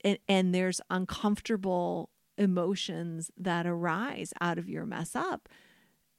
and, 0.05 0.19
and 0.29 0.55
there's 0.55 0.81
uncomfortable 0.91 2.11
emotions 2.39 3.31
that 3.37 3.67
arise 3.67 4.33
out 4.41 4.59
of 4.59 4.69
your 4.69 4.87
mess 4.87 5.15
up, 5.15 5.49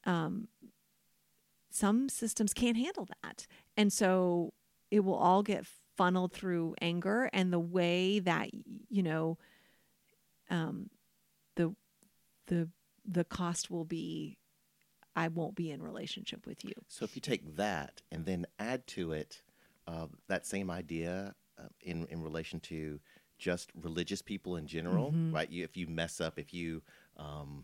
um, 0.06 0.48
some 1.70 2.10
systems 2.10 2.54
can't 2.54 2.78
handle 2.78 3.08
that. 3.24 3.46
And 3.76 3.92
so 3.92 4.54
it 4.90 5.02
will 5.02 5.16
all 5.16 5.44
get 5.44 5.66
funneled 5.98 6.32
through 6.32 6.76
anger 6.82 7.30
and 7.34 7.52
the 7.52 7.60
way 7.60 8.20
that, 8.20 8.50
you 8.90 9.04
know, 9.04 9.38
um, 10.50 10.90
the, 11.56 11.76
the, 12.48 12.70
the 13.06 13.24
cost 13.24 13.70
will 13.70 13.86
be 13.86 14.38
I 15.18 15.30
won't 15.30 15.56
be 15.56 15.72
in 15.72 15.82
relationship 15.82 16.46
with 16.46 16.64
you. 16.64 16.74
So 16.88 17.04
if 17.04 17.16
you 17.16 17.22
take 17.22 17.56
that 17.56 18.04
and 18.12 18.24
then 18.24 18.46
add 18.60 18.86
to 18.88 19.14
it 19.14 19.42
uh, 19.88 20.06
that 20.28 20.46
same 20.46 20.70
idea 20.70 21.34
uh, 21.58 21.70
in 21.82 22.06
in 22.12 22.22
relation 22.22 22.60
to 22.60 23.00
just 23.40 23.72
religious 23.82 24.22
people 24.22 24.58
in 24.58 24.68
general, 24.68 25.08
mm-hmm. 25.12 25.34
right? 25.34 25.50
You, 25.50 25.64
if 25.64 25.76
you 25.76 25.88
mess 25.88 26.22
up, 26.22 26.38
if 26.38 26.54
you 26.54 26.84
um, 27.18 27.64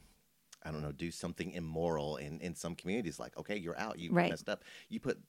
I 0.63 0.71
don't 0.71 0.81
know, 0.81 0.91
do 0.91 1.11
something 1.11 1.51
immoral 1.51 2.17
in, 2.17 2.39
in 2.39 2.55
some 2.55 2.73
communities, 2.73 3.19
like, 3.19 3.37
okay, 3.37 3.57
you're 3.57 3.77
out, 3.77 3.99
you 3.99 4.11
right. 4.11 4.31
messed 4.31 4.49
up. 4.49 4.63
You 4.89 4.99
put 4.99 5.19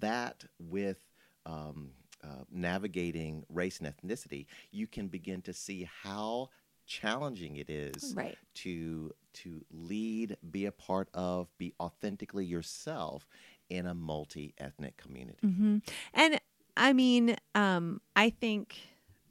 that 0.00 0.44
with 0.58 0.98
um, 1.46 1.90
uh, 2.24 2.44
navigating 2.50 3.44
race 3.48 3.80
and 3.80 3.88
ethnicity, 3.88 4.46
you 4.70 4.86
can 4.86 5.08
begin 5.08 5.42
to 5.42 5.52
see 5.52 5.88
how 6.02 6.50
challenging 6.86 7.56
it 7.56 7.70
is 7.70 8.12
right. 8.16 8.36
to 8.54 9.12
to 9.32 9.64
lead, 9.70 10.36
be 10.50 10.66
a 10.66 10.72
part 10.72 11.08
of, 11.14 11.48
be 11.56 11.72
authentically 11.80 12.44
yourself 12.44 13.26
in 13.70 13.86
a 13.86 13.94
multi 13.94 14.54
ethnic 14.58 14.96
community. 14.96 15.46
Mm-hmm. 15.46 15.78
And 16.12 16.40
I 16.76 16.92
mean, 16.92 17.36
um, 17.54 18.00
I 18.14 18.30
think 18.30 18.78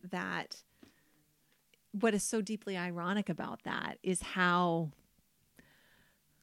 that 0.10 0.64
what 1.92 2.14
is 2.14 2.24
so 2.24 2.42
deeply 2.42 2.78
ironic 2.78 3.30
about 3.30 3.64
that 3.64 3.98
is 4.02 4.22
how 4.22 4.92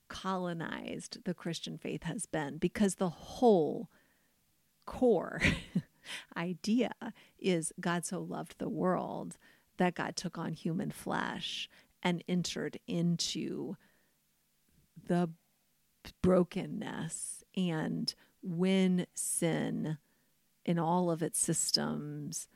colonized 0.09 1.25
the 1.25 1.35
Christian 1.35 1.79
faith 1.79 2.05
has 2.05 2.27
been 2.27 2.59
because 2.59 2.97
the 2.97 3.09
whole 3.09 3.89
core 4.87 5.41
idea 6.37 6.92
is 7.38 7.73
God 7.81 8.05
so 8.05 8.21
loved 8.21 8.59
the 8.59 8.68
world 8.68 9.37
that 9.77 9.94
God 9.94 10.16
took 10.16 10.38
on 10.38 10.53
human 10.53 10.90
flesh 10.90 11.68
and 12.03 12.23
entered 12.29 12.79
into 12.87 13.77
the 15.07 15.31
brokenness. 16.23 17.44
And 17.57 18.14
when 18.42 19.07
sin 19.14 19.99
in 20.64 20.79
all 20.79 21.11
of 21.11 21.23
its 21.23 21.38
systems 21.38 22.49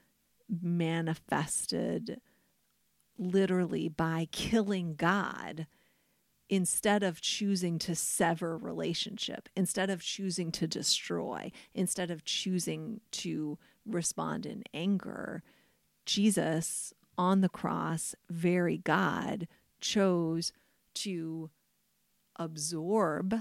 manifested 0.48 2.20
literally 3.18 3.88
by 3.88 4.28
killing 4.30 4.94
God 4.94 5.66
instead 6.52 7.02
of 7.02 7.22
choosing 7.22 7.78
to 7.78 7.94
sever 7.94 8.58
relationship, 8.58 9.48
instead 9.56 9.88
of 9.88 10.02
choosing 10.02 10.52
to 10.52 10.66
destroy, 10.66 11.50
instead 11.72 12.10
of 12.10 12.26
choosing 12.26 13.00
to 13.10 13.58
respond 13.86 14.44
in 14.44 14.62
anger, 14.74 15.42
Jesus 16.04 16.92
on 17.16 17.40
the 17.40 17.48
cross, 17.48 18.14
very 18.28 18.76
God, 18.76 19.48
chose 19.80 20.52
to 20.92 21.48
absorb 22.36 23.34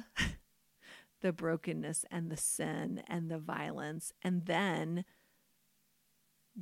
the 1.22 1.34
brokenness 1.34 2.06
and 2.10 2.32
the 2.32 2.38
sin 2.38 3.04
and 3.08 3.30
the 3.30 3.40
violence 3.40 4.14
and 4.22 4.46
then 4.46 5.04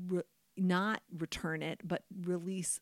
re- 0.08 0.24
not 0.58 1.04
return 1.16 1.62
it 1.62 1.82
but 1.84 2.04
release 2.26 2.80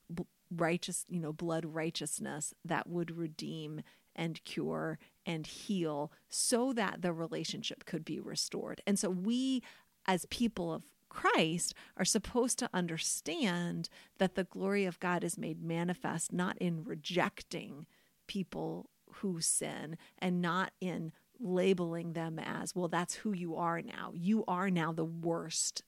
righteous 0.55 1.05
you 1.09 1.19
know 1.19 1.33
blood 1.33 1.65
righteousness 1.65 2.53
that 2.63 2.87
would 2.87 3.15
redeem 3.15 3.81
and 4.15 4.43
cure 4.43 4.97
and 5.25 5.45
heal 5.45 6.11
so 6.29 6.73
that 6.73 7.01
the 7.01 7.13
relationship 7.13 7.85
could 7.85 8.05
be 8.05 8.19
restored 8.19 8.81
and 8.87 8.97
so 8.97 9.09
we 9.09 9.61
as 10.07 10.25
people 10.29 10.73
of 10.73 10.83
Christ 11.09 11.73
are 11.95 12.05
supposed 12.05 12.59
to 12.59 12.69
understand 12.73 13.89
that 14.17 14.35
the 14.35 14.43
glory 14.43 14.85
of 14.85 14.99
God 14.99 15.23
is 15.23 15.37
made 15.37 15.61
manifest 15.61 16.33
not 16.33 16.57
in 16.57 16.83
rejecting 16.83 17.85
people 18.27 18.89
who 19.15 19.39
sin 19.41 19.97
and 20.19 20.41
not 20.41 20.71
in 20.81 21.13
labeling 21.39 22.13
them 22.13 22.39
as, 22.39 22.75
well, 22.75 22.87
that's 22.87 23.15
who 23.15 23.31
you 23.31 23.55
are 23.55 23.81
now. 23.81 24.11
You 24.13 24.43
are 24.47 24.69
now 24.69 24.91
the 24.91 25.05
worst 25.05 25.83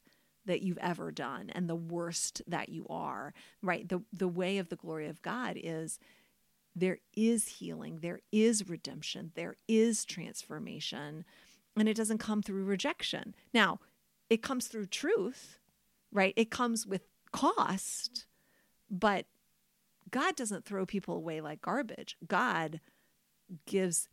that 0.50 0.64
you've 0.64 0.80
ever 0.80 1.12
done 1.12 1.52
and 1.54 1.70
the 1.70 1.76
worst 1.76 2.42
that 2.48 2.70
you 2.70 2.86
are 2.90 3.34
right? 3.62 3.88
The 3.88 4.02
the 4.12 4.28
way 4.28 4.58
of 4.58 4.70
the 4.70 4.76
glory 4.76 5.08
of 5.08 5.22
god 5.22 5.58
is 5.62 6.00
there 6.76 6.98
is 7.16 7.48
healing 7.48 8.00
there 8.02 8.20
is 8.32 8.68
redemption 8.68 9.32
there 9.36 9.56
is 9.68 10.06
transformation 10.06 11.24
and 11.78 11.88
it 11.88 11.96
doesn't 11.96 12.18
come 12.18 12.42
through 12.42 12.66
rejection. 12.66 13.36
Now 13.54 13.80
it 14.30 14.42
comes 14.42 14.68
through 14.68 14.88
truth 14.88 15.60
right? 16.12 16.34
It 16.36 16.50
comes 16.50 16.88
with 16.88 17.04
cost 17.32 18.26
but 18.90 19.28
god 20.10 20.36
doesn't 20.36 20.66
throw 20.66 20.86
people 20.86 21.16
away 21.16 21.42
like 21.42 21.62
garbage. 21.62 22.18
God 22.28 22.80
gives 23.68 24.10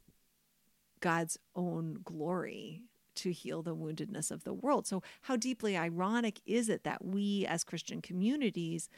god's 1.00 1.38
own 1.54 2.00
glory 2.04 2.82
to 3.16 3.32
heal 3.32 3.62
the 3.62 3.74
woundedness 3.74 4.30
of 4.30 4.44
the 4.44 4.54
world. 4.54 4.86
So, 4.86 5.02
how 5.22 5.36
deeply 5.36 5.76
ironic 5.76 6.40
is 6.46 6.68
it 6.68 6.84
that 6.84 7.04
we 7.04 7.46
as 7.46 7.64
Christian 7.64 8.00
communities 8.00 8.88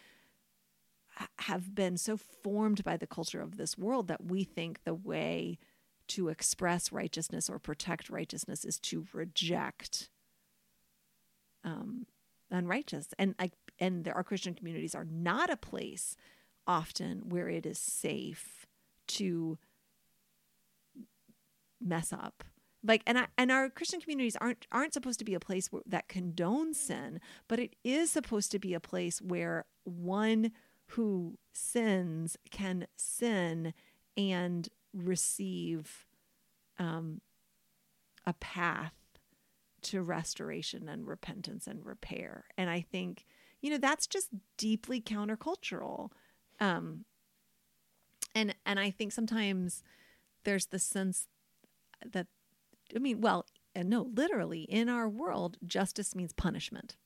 have 1.41 1.75
been 1.75 1.97
so 1.97 2.17
formed 2.17 2.85
by 2.85 2.97
the 2.97 3.07
culture 3.07 3.41
of 3.41 3.57
this 3.57 3.77
world 3.77 4.09
that 4.09 4.25
we 4.25 4.45
think 4.45 4.85
the 4.85 4.95
way 4.95 5.59
to 6.09 6.29
express 6.29 6.93
righteousness 6.93 7.51
or 7.51 7.59
protect 7.59 8.09
righteousness 8.09 8.65
is 8.65 8.79
to 8.79 9.07
reject 9.13 10.11
um, 11.65 12.07
unrighteous 12.51 13.09
and 13.19 13.35
like 13.39 13.53
and 13.81 14.05
there, 14.05 14.15
our 14.15 14.25
Christian 14.25 14.55
communities 14.55 14.95
are 14.95 15.05
not 15.05 15.51
a 15.51 15.57
place 15.57 16.17
often 16.67 17.29
where 17.29 17.49
it 17.49 17.65
is 17.65 17.79
safe 17.79 18.67
to 19.07 19.59
mess 21.81 22.13
up 22.13 22.45
like 22.85 23.03
and 23.07 23.19
I, 23.19 23.27
and 23.37 23.51
our 23.51 23.69
christian 23.69 24.01
communities 24.01 24.37
aren't 24.41 24.67
aren't 24.71 24.95
supposed 24.95 25.19
to 25.19 25.25
be 25.25 25.35
a 25.35 25.41
place 25.41 25.73
where, 25.73 25.83
that 25.87 26.09
condones 26.09 26.77
sin 26.77 27.21
but 27.49 27.59
it 27.59 27.75
is 27.85 28.11
supposed 28.11 28.51
to 28.53 28.59
be 28.59 28.75
a 28.75 28.81
place 28.81 29.21
where 29.21 29.65
one 29.85 30.53
who 30.93 31.39
sins 31.53 32.37
can 32.51 32.87
sin 32.97 33.75
and 34.17 34.69
receive 34.95 36.07
um, 36.79 37.21
a 38.27 38.33
path 38.35 38.95
to 39.83 40.03
restoration 40.03 40.89
and 40.89 41.07
repentance 41.07 41.67
and 41.67 41.85
repair. 41.85 42.45
And 42.57 42.69
i 42.69 42.81
think 42.81 43.25
you 43.61 43.71
know 43.71 43.79
that's 43.79 44.07
just 44.07 44.29
deeply 44.57 45.01
countercultural. 45.01 46.11
Um 46.61 47.05
and 48.35 48.55
and 48.67 48.79
i 48.79 48.91
think 48.91 49.13
sometimes 49.13 49.83
there's 50.45 50.67
the 50.67 50.79
sense 50.79 51.29
that 52.05 52.27
I 52.95 52.99
mean, 52.99 53.21
well, 53.21 53.47
and 53.75 53.89
no, 53.89 54.11
literally 54.15 54.63
in 54.63 54.89
our 54.89 55.09
world, 55.09 55.57
justice 55.67 56.15
means 56.15 56.33
punishment. 56.33 56.97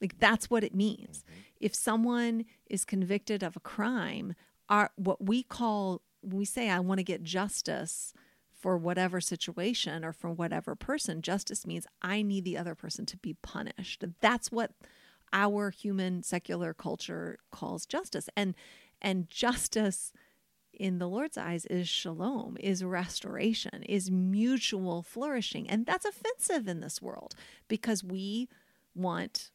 Like 0.00 0.18
that's 0.18 0.50
what 0.50 0.64
it 0.64 0.74
means. 0.74 1.24
Mm-hmm. 1.24 1.40
If 1.60 1.74
someone 1.74 2.44
is 2.68 2.84
convicted 2.84 3.42
of 3.42 3.56
a 3.56 3.60
crime, 3.60 4.34
our 4.68 4.90
what 4.96 5.24
we 5.24 5.42
call 5.42 6.02
when 6.20 6.38
we 6.38 6.44
say 6.44 6.68
I 6.68 6.80
want 6.80 6.98
to 6.98 7.04
get 7.04 7.22
justice 7.22 8.12
for 8.52 8.76
whatever 8.76 9.20
situation 9.20 10.04
or 10.04 10.12
for 10.12 10.30
whatever 10.30 10.74
person, 10.74 11.22
justice 11.22 11.66
means 11.66 11.86
I 12.02 12.22
need 12.22 12.44
the 12.44 12.58
other 12.58 12.74
person 12.74 13.06
to 13.06 13.16
be 13.16 13.34
punished. 13.34 14.04
That's 14.20 14.50
what 14.50 14.72
our 15.32 15.70
human 15.70 16.22
secular 16.22 16.74
culture 16.74 17.38
calls 17.50 17.86
justice. 17.86 18.28
And 18.36 18.54
and 19.00 19.28
justice 19.28 20.12
in 20.78 20.98
the 20.98 21.08
Lord's 21.08 21.38
eyes 21.38 21.66
is 21.66 21.88
shalom, 21.88 22.56
is 22.60 22.84
restoration, 22.84 23.82
is 23.82 24.10
mutual 24.10 25.02
flourishing. 25.02 25.68
And 25.68 25.86
that's 25.86 26.04
offensive 26.04 26.68
in 26.68 26.80
this 26.80 27.02
world 27.02 27.34
because 27.68 28.04
we 28.04 28.48
want 28.94 29.50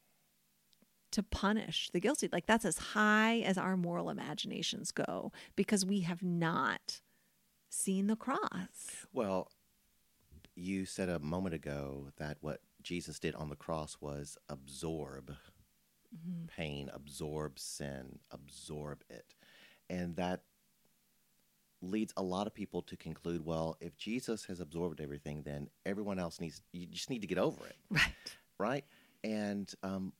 to 1.11 1.23
punish 1.23 1.89
the 1.91 1.99
guilty. 1.99 2.29
Like 2.31 2.45
that's 2.45 2.65
as 2.65 2.77
high 2.77 3.39
as 3.39 3.57
our 3.57 3.77
moral 3.77 4.09
imaginations 4.09 4.91
go 4.91 5.31
because 5.55 5.85
we 5.85 6.01
have 6.01 6.23
not 6.23 7.01
seen 7.69 8.07
the 8.07 8.15
cross. 8.15 9.05
Well, 9.13 9.49
you 10.55 10.85
said 10.85 11.09
a 11.09 11.19
moment 11.19 11.55
ago 11.55 12.07
that 12.17 12.37
what 12.41 12.61
Jesus 12.81 13.19
did 13.19 13.35
on 13.35 13.49
the 13.49 13.55
cross 13.55 13.97
was 14.01 14.37
absorb 14.49 15.35
mm-hmm. 16.15 16.45
pain, 16.47 16.89
absorb 16.93 17.59
sin, 17.59 18.19
absorb 18.31 19.03
it. 19.09 19.33
And 19.89 20.15
that 20.15 20.41
leads 21.81 22.13
a 22.17 22.23
lot 22.23 22.47
of 22.47 22.53
people 22.53 22.81
to 22.83 22.95
conclude, 22.95 23.45
well, 23.45 23.77
if 23.79 23.97
Jesus 23.97 24.45
has 24.45 24.59
absorbed 24.59 25.01
everything, 25.01 25.43
then 25.43 25.69
everyone 25.85 26.19
else 26.19 26.39
needs, 26.39 26.61
you 26.71 26.85
just 26.87 27.09
need 27.09 27.21
to 27.21 27.27
get 27.27 27.37
over 27.37 27.65
it. 27.65 27.75
Right. 27.89 28.35
Right. 28.59 28.85
And, 29.23 29.73
um, 29.81 30.13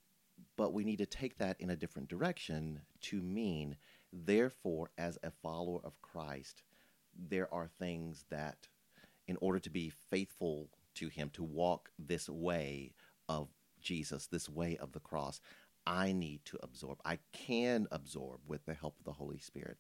but 0.58 0.74
we 0.74 0.84
need 0.84 0.98
to 0.98 1.06
take 1.06 1.38
that 1.38 1.60
in 1.60 1.70
a 1.70 1.76
different 1.76 2.10
direction 2.10 2.82
to 3.02 3.22
mean, 3.22 3.78
therefore, 4.12 4.90
as 4.98 5.18
a 5.24 5.32
follower 5.32 5.80
of 5.84 6.02
Christ, 6.02 6.64
there 7.16 7.54
are 7.54 7.68
things 7.68 8.26
that, 8.30 8.68
in 9.28 9.38
order 9.42 9.60
to 9.60 9.70
be 9.70 9.92
faithful 10.10 10.70
to 10.96 11.08
Him, 11.08 11.30
to 11.34 11.44
walk 11.44 11.92
this 12.00 12.28
way 12.28 12.94
of 13.30 13.50
Jesus, 13.80 14.28
this 14.28 14.50
way 14.50 14.78
of 14.78 14.92
the 14.92 15.00
cross, 15.00 15.40
I 15.86 16.12
need 16.12 16.46
to 16.46 16.58
absorb. 16.62 17.00
I 17.06 17.20
can 17.34 17.88
absorb 17.92 18.42
with 18.48 18.66
the 18.66 18.74
help 18.74 18.96
of 19.00 19.06
the 19.06 19.14
Holy 19.14 19.40
Spirit 19.40 19.78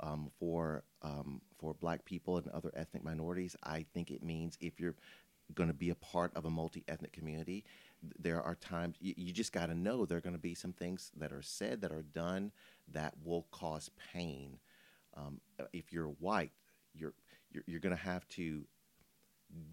um, 0.00 0.30
for 0.38 0.82
um, 1.02 1.40
for 1.58 1.74
Black 1.74 2.04
people 2.04 2.38
and 2.38 2.48
other 2.48 2.70
ethnic 2.74 3.04
minorities. 3.04 3.56
I 3.62 3.84
think 3.94 4.10
it 4.10 4.22
means 4.22 4.56
if 4.60 4.80
you're 4.80 4.96
going 5.54 5.68
to 5.68 5.74
be 5.74 5.90
a 5.90 5.94
part 5.96 6.32
of 6.36 6.44
a 6.44 6.50
multi-ethnic 6.50 7.12
community, 7.12 7.64
there 8.18 8.40
are 8.40 8.54
times 8.54 8.96
you, 9.00 9.14
you 9.16 9.32
just 9.32 9.52
got 9.52 9.66
to 9.66 9.74
know 9.74 10.04
there 10.04 10.18
are 10.18 10.22
going 10.22 10.34
to 10.34 10.38
be 10.38 10.54
some 10.54 10.72
things 10.72 11.10
that 11.16 11.32
are 11.32 11.42
said 11.42 11.80
that 11.80 11.92
are 11.92 12.02
done 12.02 12.52
that 12.92 13.14
will 13.24 13.46
cause 13.50 13.90
pain. 14.12 14.58
Um, 15.16 15.40
if 15.72 15.92
you're 15.92 16.06
white, 16.06 16.52
you're 16.94 17.14
you're, 17.52 17.64
you're 17.66 17.80
going 17.80 17.96
to 17.96 18.02
have 18.02 18.26
to 18.28 18.64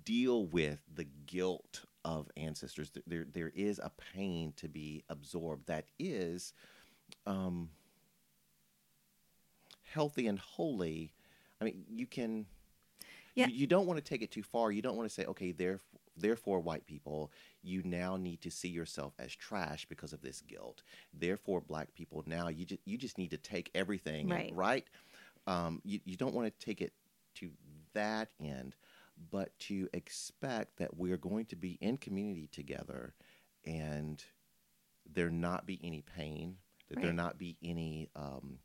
deal 0.03 0.45
with 0.45 0.79
the 0.95 1.05
guilt 1.25 1.85
of 2.03 2.29
ancestors. 2.37 2.91
There, 3.05 3.27
there 3.31 3.51
is 3.55 3.79
a 3.79 3.91
pain 4.15 4.53
to 4.57 4.67
be 4.67 5.03
absorbed 5.09 5.67
that 5.67 5.85
is 5.99 6.53
um, 7.25 7.69
healthy 9.97 10.27
and 10.27 10.37
holy, 10.37 11.11
I 11.59 11.65
mean, 11.65 11.85
you 11.89 12.05
can. 12.05 12.45
Yeah. 13.33 13.47
You, 13.47 13.55
you 13.55 13.67
don't 13.67 13.87
want 13.87 13.97
to 13.97 14.03
take 14.03 14.21
it 14.21 14.31
too 14.31 14.43
far. 14.43 14.71
You 14.71 14.81
don't 14.81 14.95
want 14.95 15.09
to 15.09 15.13
say, 15.13 15.25
okay, 15.25 15.51
therefore, 15.51 15.81
therefore, 16.15 16.59
white 16.59 16.85
people, 16.85 17.31
you 17.63 17.81
now 17.83 18.15
need 18.15 18.41
to 18.41 18.51
see 18.51 18.67
yourself 18.67 19.13
as 19.19 19.35
trash 19.35 19.85
because 19.85 20.13
of 20.13 20.21
this 20.21 20.41
guilt. 20.41 20.83
Therefore, 21.13 21.61
black 21.61 21.93
people, 21.93 22.23
now 22.25 22.47
you 22.47 22.65
just 22.65 22.81
you 22.85 22.97
just 22.97 23.17
need 23.17 23.31
to 23.31 23.37
take 23.37 23.71
everything 23.73 24.29
right. 24.29 24.49
And, 24.49 24.57
right? 24.57 24.85
Um, 25.47 25.81
you 25.83 25.99
you 26.05 26.15
don't 26.15 26.35
want 26.35 26.47
to 26.47 26.65
take 26.65 26.81
it 26.81 26.93
to 27.35 27.49
that 27.93 28.29
end, 28.39 28.75
but 29.31 29.57
to 29.59 29.87
expect 29.93 30.77
that 30.77 30.95
we're 30.95 31.17
going 31.17 31.45
to 31.45 31.55
be 31.55 31.77
in 31.81 31.97
community 31.97 32.49
together, 32.51 33.13
and 33.65 34.23
there 35.13 35.29
not 35.29 35.65
be 35.65 35.79
any 35.83 36.03
pain, 36.15 36.57
that 36.89 36.97
right. 36.97 37.05
there 37.05 37.13
not 37.13 37.37
be 37.37 37.57
any 37.63 38.09
um, 38.15 38.59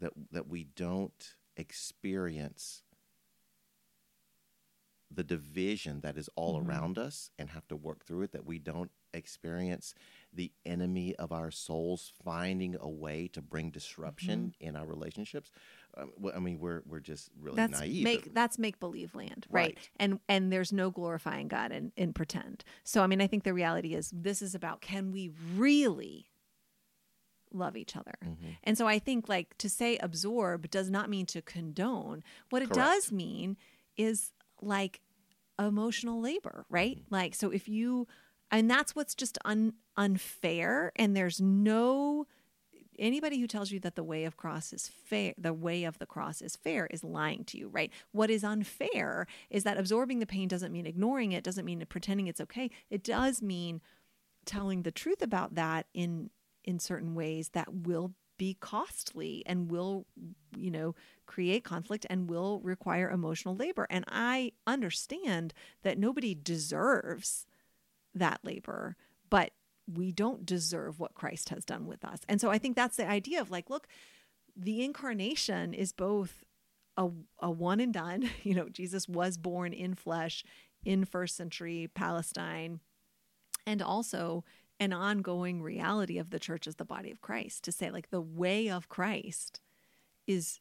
that 0.00 0.12
that 0.32 0.48
we 0.48 0.64
don't 0.64 1.34
experience 1.56 2.82
the 5.12 5.24
division 5.24 6.00
that 6.00 6.16
is 6.16 6.30
all 6.36 6.58
mm-hmm. 6.58 6.70
around 6.70 6.98
us 6.98 7.30
and 7.38 7.50
have 7.50 7.66
to 7.68 7.76
work 7.76 8.04
through 8.04 8.22
it 8.22 8.32
that 8.32 8.46
we 8.46 8.58
don't 8.58 8.90
experience 9.12 9.92
the 10.32 10.52
enemy 10.64 11.16
of 11.16 11.32
our 11.32 11.50
souls 11.50 12.12
finding 12.24 12.76
a 12.80 12.88
way 12.88 13.28
to 13.32 13.42
bring 13.42 13.70
disruption 13.70 14.54
mm-hmm. 14.54 14.68
in 14.68 14.76
our 14.76 14.86
relationships 14.86 15.50
um, 15.96 16.12
i 16.32 16.38
mean 16.38 16.60
we're 16.60 16.82
we're 16.86 17.00
just 17.00 17.28
really 17.40 17.56
that's 17.56 17.80
naive 17.80 18.04
make, 18.04 18.32
that's 18.32 18.56
make 18.56 18.78
believe 18.78 19.12
land 19.16 19.46
right? 19.50 19.76
right? 19.76 19.90
and 19.96 20.20
and 20.28 20.52
there's 20.52 20.72
no 20.72 20.90
glorifying 20.90 21.48
god 21.48 21.72
in 21.72 21.90
in 21.96 22.12
pretend 22.12 22.62
so 22.84 23.02
i 23.02 23.08
mean 23.08 23.20
i 23.20 23.26
think 23.26 23.42
the 23.42 23.52
reality 23.52 23.94
is 23.94 24.12
this 24.14 24.40
is 24.40 24.54
about 24.54 24.80
can 24.80 25.10
we 25.10 25.32
really 25.56 26.29
love 27.52 27.76
each 27.76 27.96
other. 27.96 28.14
Mm-hmm. 28.24 28.50
And 28.64 28.78
so 28.78 28.86
I 28.86 28.98
think 28.98 29.28
like 29.28 29.56
to 29.58 29.68
say 29.68 29.98
absorb 29.98 30.70
does 30.70 30.90
not 30.90 31.10
mean 31.10 31.26
to 31.26 31.42
condone. 31.42 32.22
What 32.50 32.62
it 32.62 32.70
Correct. 32.70 32.86
does 32.86 33.12
mean 33.12 33.56
is 33.96 34.32
like 34.60 35.00
emotional 35.58 36.20
labor, 36.20 36.64
right? 36.68 36.98
Mm-hmm. 36.98 37.14
Like 37.14 37.34
so 37.34 37.50
if 37.50 37.68
you 37.68 38.06
and 38.50 38.70
that's 38.70 38.94
what's 38.94 39.14
just 39.14 39.38
un, 39.44 39.74
unfair 39.96 40.92
and 40.96 41.16
there's 41.16 41.40
no 41.40 42.26
anybody 42.98 43.40
who 43.40 43.46
tells 43.46 43.70
you 43.70 43.80
that 43.80 43.96
the 43.96 44.04
way 44.04 44.24
of 44.24 44.36
cross 44.36 44.72
is 44.72 44.88
fair 44.88 45.32
the 45.38 45.54
way 45.54 45.84
of 45.84 45.98
the 45.98 46.06
cross 46.06 46.42
is 46.42 46.54
fair 46.56 46.86
is 46.90 47.02
lying 47.02 47.44
to 47.44 47.56
you 47.56 47.68
right 47.68 47.90
what 48.12 48.30
is 48.30 48.44
unfair 48.44 49.26
is 49.48 49.64
that 49.64 49.78
absorbing 49.78 50.18
the 50.18 50.26
pain 50.26 50.48
doesn't 50.48 50.72
mean 50.72 50.86
ignoring 50.86 51.32
it 51.32 51.42
doesn't 51.42 51.64
mean 51.64 51.84
pretending 51.88 52.26
it's 52.26 52.40
okay 52.40 52.70
it 52.90 53.02
does 53.02 53.40
mean 53.40 53.80
telling 54.44 54.82
the 54.82 54.90
truth 54.90 55.22
about 55.22 55.54
that 55.54 55.86
in 55.94 56.30
in 56.64 56.78
certain 56.78 57.14
ways 57.14 57.50
that 57.50 57.72
will 57.72 58.12
be 58.38 58.56
costly 58.58 59.42
and 59.44 59.70
will 59.70 60.06
you 60.56 60.70
know 60.70 60.94
create 61.26 61.62
conflict 61.62 62.06
and 62.08 62.30
will 62.30 62.58
require 62.60 63.10
emotional 63.10 63.54
labor 63.54 63.86
and 63.90 64.02
i 64.08 64.50
understand 64.66 65.52
that 65.82 65.98
nobody 65.98 66.34
deserves 66.34 67.46
that 68.14 68.40
labor 68.42 68.96
but 69.28 69.52
we 69.94 70.12
don't 70.12 70.46
deserve 70.46 71.00
what 71.00 71.14
Christ 71.14 71.48
has 71.48 71.64
done 71.64 71.86
with 71.86 72.04
us. 72.04 72.20
And 72.28 72.40
so 72.40 72.50
I 72.50 72.58
think 72.58 72.76
that's 72.76 72.96
the 72.96 73.08
idea 73.08 73.40
of 73.40 73.50
like, 73.50 73.70
look, 73.70 73.88
the 74.56 74.84
incarnation 74.84 75.74
is 75.74 75.92
both 75.92 76.44
a, 76.96 77.08
a 77.38 77.50
one 77.50 77.80
and 77.80 77.92
done. 77.92 78.30
You 78.42 78.54
know, 78.54 78.68
Jesus 78.68 79.08
was 79.08 79.38
born 79.38 79.72
in 79.72 79.94
flesh 79.94 80.44
in 80.84 81.04
first 81.04 81.36
century 81.36 81.88
Palestine, 81.94 82.80
and 83.66 83.82
also 83.82 84.44
an 84.80 84.92
ongoing 84.92 85.62
reality 85.62 86.18
of 86.18 86.30
the 86.30 86.40
church 86.40 86.66
as 86.66 86.76
the 86.76 86.84
body 86.84 87.10
of 87.10 87.20
Christ. 87.20 87.62
To 87.64 87.72
say, 87.72 87.90
like, 87.90 88.10
the 88.10 88.20
way 88.20 88.68
of 88.68 88.88
Christ 88.88 89.60
is 90.26 90.60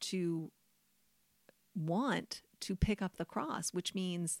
to 0.00 0.50
want 1.74 2.42
to 2.60 2.76
pick 2.76 3.02
up 3.02 3.16
the 3.16 3.24
cross, 3.24 3.74
which 3.74 3.94
means 3.94 4.40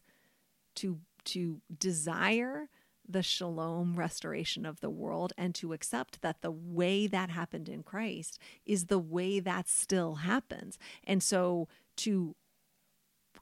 to 0.76 1.00
to 1.24 1.60
desire 1.76 2.68
the 3.08 3.22
shalom 3.22 3.96
restoration 3.96 4.64
of 4.64 4.80
the 4.80 4.90
world 4.90 5.32
and 5.36 5.54
to 5.54 5.72
accept 5.72 6.22
that 6.22 6.40
the 6.40 6.50
way 6.50 7.06
that 7.06 7.30
happened 7.30 7.68
in 7.68 7.82
Christ 7.82 8.38
is 8.64 8.86
the 8.86 8.98
way 8.98 9.40
that 9.40 9.68
still 9.68 10.16
happens. 10.16 10.78
And 11.04 11.22
so 11.22 11.68
to 11.98 12.34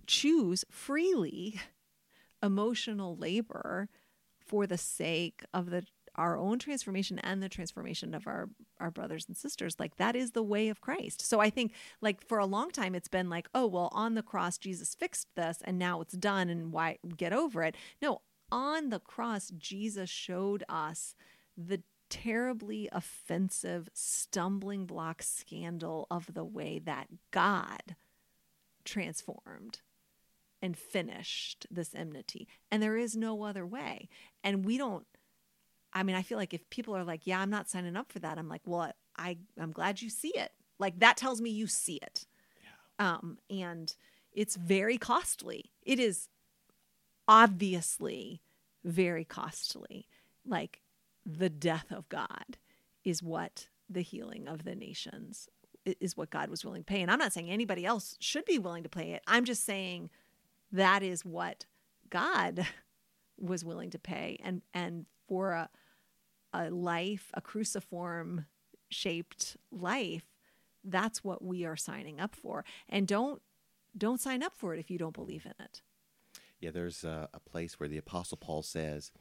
choose 0.07 0.65
freely 0.71 1.61
emotional 2.43 3.17
labor 3.17 3.89
for 4.47 4.67
the 4.67 4.79
sake 4.79 5.45
of 5.53 5.71
the 5.71 5.85
our 6.17 6.39
own 6.39 6.61
transformation 6.61 7.19
and 7.19 7.43
the 7.43 7.49
transformation 7.49 8.15
of 8.15 8.27
our 8.29 8.49
our 8.79 8.91
brothers 8.91 9.27
and 9.27 9.37
sisters 9.37 9.81
like 9.81 9.97
that 9.97 10.15
is 10.15 10.31
the 10.31 10.45
way 10.45 10.69
of 10.69 10.81
Christ. 10.81 11.21
So 11.23 11.41
I 11.41 11.51
think 11.51 11.73
like 12.01 12.25
for 12.25 12.39
a 12.39 12.47
long 12.47 12.71
time 12.71 12.95
it's 12.95 13.09
been 13.09 13.29
like 13.29 13.49
oh 13.55 13.67
well 13.67 13.91
on 13.93 14.15
the 14.15 14.23
cross 14.23 14.57
Jesus 14.57 14.95
fixed 14.95 15.29
this 15.35 15.59
and 15.65 15.77
now 15.79 16.01
it's 16.01 16.15
done 16.15 16.49
and 16.49 16.73
why 16.73 16.99
get 17.17 17.33
over 17.33 17.65
it. 17.65 17.77
No, 18.01 18.21
on 18.55 18.91
the 18.91 19.01
cross, 19.01 19.51
Jesus 19.59 20.09
showed 20.09 20.63
us 20.69 21.17
the 21.57 21.83
terribly 22.09 22.89
offensive 22.93 23.89
stumbling 23.93 24.87
block 24.87 25.23
scandal 25.23 26.07
of 26.11 26.35
the 26.35 26.45
way 26.45 26.79
that 26.79 27.09
God 27.33 27.97
transformed 28.85 29.81
and 30.65 30.79
finished 30.79 31.67
this 31.71 31.95
enmity. 31.95 32.49
And 32.71 32.83
there 32.83 32.97
is 32.97 33.15
no 33.15 33.43
other 33.43 33.67
way. 33.67 34.09
And 34.43 34.65
we 34.65 34.79
don't, 34.79 35.05
I 35.93 36.03
mean, 36.03 36.17
I 36.17 36.23
feel 36.23 36.39
like 36.39 36.55
if 36.55 36.71
people 36.71 36.97
are 36.97 37.05
like, 37.05 37.27
yeah, 37.27 37.39
I'm 37.39 37.51
not 37.51 37.69
signing 37.69 37.99
up 37.99 38.11
for 38.11 38.19
that, 38.21 38.39
I'm 38.39 38.49
like, 38.49 38.63
well, 38.65 38.91
I, 39.15 39.37
I'm 39.61 39.73
glad 39.73 40.01
you 40.01 40.09
see 40.09 40.33
it. 40.35 40.53
Like 40.79 41.01
that 41.01 41.19
tells 41.19 41.43
me 41.43 41.51
you 41.51 41.67
see 41.67 41.97
it. 41.97 42.25
Yeah. 42.99 43.17
Um, 43.17 43.37
and 43.51 43.95
it's 44.33 44.57
very 44.57 44.97
costly. 44.97 45.71
It 45.83 46.01
is 46.01 46.31
obviously 47.29 48.41
very 48.85 49.27
costly. 49.27 50.09
Like 50.47 50.81
the 51.27 51.51
death 51.51 51.93
of 51.93 52.09
God 52.09 52.57
is 53.05 53.23
what 53.23 53.69
the 53.91 54.01
healing 54.01 54.49
of 54.49 54.65
the 54.65 54.75
nations 54.75 55.47
is 56.01 56.17
what 56.17 56.31
God 56.31 56.49
was 56.49 56.65
willing 56.65 56.81
to 56.81 56.87
pay. 56.87 57.03
And 57.03 57.11
I'm 57.11 57.19
not 57.19 57.35
saying 57.35 57.51
anybody 57.51 57.85
else 57.85 58.17
should 58.19 58.47
be 58.47 58.59
willing 58.59 58.85
to 58.85 58.89
pay 58.89 59.13
it. 59.13 59.23
I'm 59.27 59.45
just 59.45 59.67
saying 59.67 60.09
that 60.75 61.03
is 61.03 61.25
what 61.25 61.65
God 62.11 62.67
was 63.39 63.65
willing 63.65 63.91
to 63.91 63.99
pay. 63.99 64.39
And 64.43 64.63
and 64.75 65.07
for 65.27 65.53
a 65.53 65.71
a 66.53 66.71
life, 66.71 67.31
a 67.35 67.41
cruciform 67.41 68.47
shaped 68.89 69.57
life, 69.73 70.25
that's 70.85 71.25
what 71.25 71.43
we 71.43 71.65
are 71.65 71.77
signing 71.77 72.21
up 72.21 72.37
for. 72.37 72.65
And 72.89 73.09
don't 73.09 73.41
don't 73.97 74.21
sign 74.21 74.43
up 74.43 74.55
for 74.55 74.75
it 74.75 74.81
if 74.81 74.91
you 74.91 74.99
don't 74.99 75.15
believe 75.15 75.47
in 75.47 75.55
it. 75.65 75.83
Yeah, 76.61 76.71
there's 76.71 77.05
a, 77.05 77.29
a 77.33 77.41
place 77.41 77.79
where 77.79 77.89
the 77.89 77.99
Apostle 77.99 78.37
Paul 78.37 78.63
says, 78.63 79.13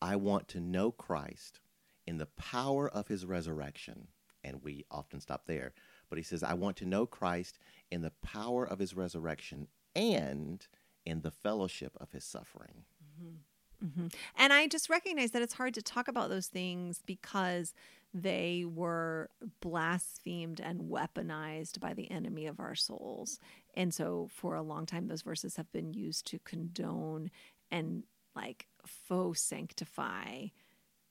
I 0.00 0.16
want 0.16 0.48
to 0.48 0.60
know 0.60 0.90
Christ 0.90 1.60
in 2.06 2.18
the 2.18 2.26
power 2.26 2.88
of 2.88 3.08
his 3.08 3.26
resurrection. 3.26 4.08
And 4.42 4.62
we 4.62 4.86
often 4.90 5.20
stop 5.20 5.46
there. 5.46 5.74
But 6.08 6.18
he 6.18 6.24
says, 6.24 6.42
I 6.42 6.54
want 6.54 6.76
to 6.78 6.86
know 6.86 7.06
Christ 7.06 7.58
in 7.90 8.02
the 8.02 8.12
power 8.22 8.64
of 8.66 8.78
his 8.78 8.94
resurrection 8.94 9.68
and 9.94 10.66
in 11.08 11.22
the 11.22 11.30
fellowship 11.30 11.92
of 12.00 12.12
his 12.12 12.24
suffering. 12.24 12.84
Mm-hmm. 13.20 13.86
Mm-hmm. 13.86 14.06
And 14.36 14.52
I 14.52 14.66
just 14.66 14.90
recognize 14.90 15.30
that 15.32 15.42
it's 15.42 15.54
hard 15.54 15.74
to 15.74 15.82
talk 15.82 16.08
about 16.08 16.30
those 16.30 16.48
things 16.48 17.02
because 17.06 17.74
they 18.12 18.64
were 18.66 19.30
blasphemed 19.60 20.60
and 20.60 20.90
weaponized 20.90 21.78
by 21.78 21.94
the 21.94 22.10
enemy 22.10 22.46
of 22.46 22.58
our 22.58 22.74
souls. 22.74 23.38
And 23.74 23.92
so 23.92 24.28
for 24.32 24.54
a 24.54 24.62
long 24.62 24.86
time, 24.86 25.06
those 25.06 25.22
verses 25.22 25.56
have 25.56 25.70
been 25.72 25.92
used 25.92 26.26
to 26.28 26.38
condone 26.40 27.30
and 27.70 28.04
like 28.34 28.66
faux 28.86 29.40
sanctify 29.40 30.46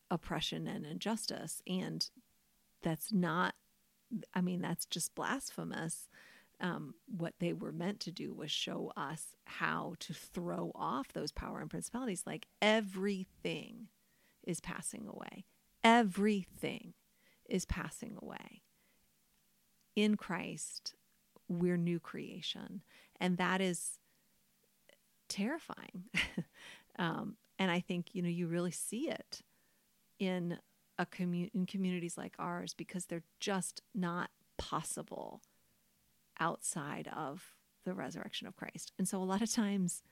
oppression 0.09 0.67
and 0.67 0.85
injustice. 0.85 1.61
And 1.67 2.09
that's 2.81 3.11
not, 3.11 3.53
I 4.33 4.41
mean, 4.41 4.61
that's 4.61 4.85
just 4.85 5.15
blasphemous. 5.15 6.07
Um, 6.59 6.95
what 7.05 7.35
they 7.39 7.53
were 7.53 7.71
meant 7.71 7.99
to 8.01 8.11
do 8.11 8.33
was 8.33 8.49
show 8.49 8.91
us 8.97 9.35
how 9.45 9.93
to 9.99 10.13
throw 10.13 10.71
off 10.73 11.13
those 11.13 11.31
power 11.31 11.59
and 11.59 11.69
principalities. 11.69 12.23
Like 12.25 12.47
everything 12.61 13.89
is 14.43 14.59
passing 14.59 15.07
away 15.07 15.45
everything 15.87 16.93
is 17.49 17.65
passing 17.65 18.17
away. 18.21 18.61
In 19.95 20.17
Christ, 20.17 20.95
we're 21.47 21.77
new 21.77 21.99
creation. 21.99 22.81
And 23.19 23.37
that 23.37 23.61
is 23.61 23.99
terrifying. 25.29 26.03
um, 26.99 27.37
and 27.57 27.71
I 27.71 27.79
think, 27.79 28.13
you 28.13 28.21
know, 28.21 28.29
you 28.29 28.47
really 28.47 28.71
see 28.71 29.09
it 29.09 29.41
in 30.19 30.59
a 30.99 31.05
commu- 31.05 31.51
in 31.53 31.65
communities 31.65 32.17
like 32.17 32.35
ours 32.37 32.73
because 32.73 33.05
they're 33.05 33.23
just 33.39 33.81
not 33.95 34.29
possible 34.57 35.41
outside 36.39 37.09
of 37.15 37.53
the 37.85 37.93
resurrection 37.93 38.47
of 38.47 38.55
Christ. 38.55 38.91
And 38.97 39.07
so 39.07 39.21
a 39.21 39.23
lot 39.23 39.41
of 39.41 39.51
times 39.51 40.03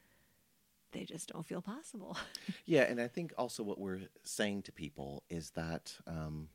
they 0.91 1.03
just 1.03 1.29
don't 1.29 1.45
feel 1.45 1.61
possible. 1.61 2.17
yeah, 2.65 2.83
and 2.83 3.01
I 3.01 3.07
think 3.07 3.33
also 3.37 3.63
what 3.63 3.79
we're 3.79 4.01
saying 4.23 4.63
to 4.63 4.71
people 4.71 5.23
is 5.29 5.51
that 5.51 5.93
um, 6.07 6.47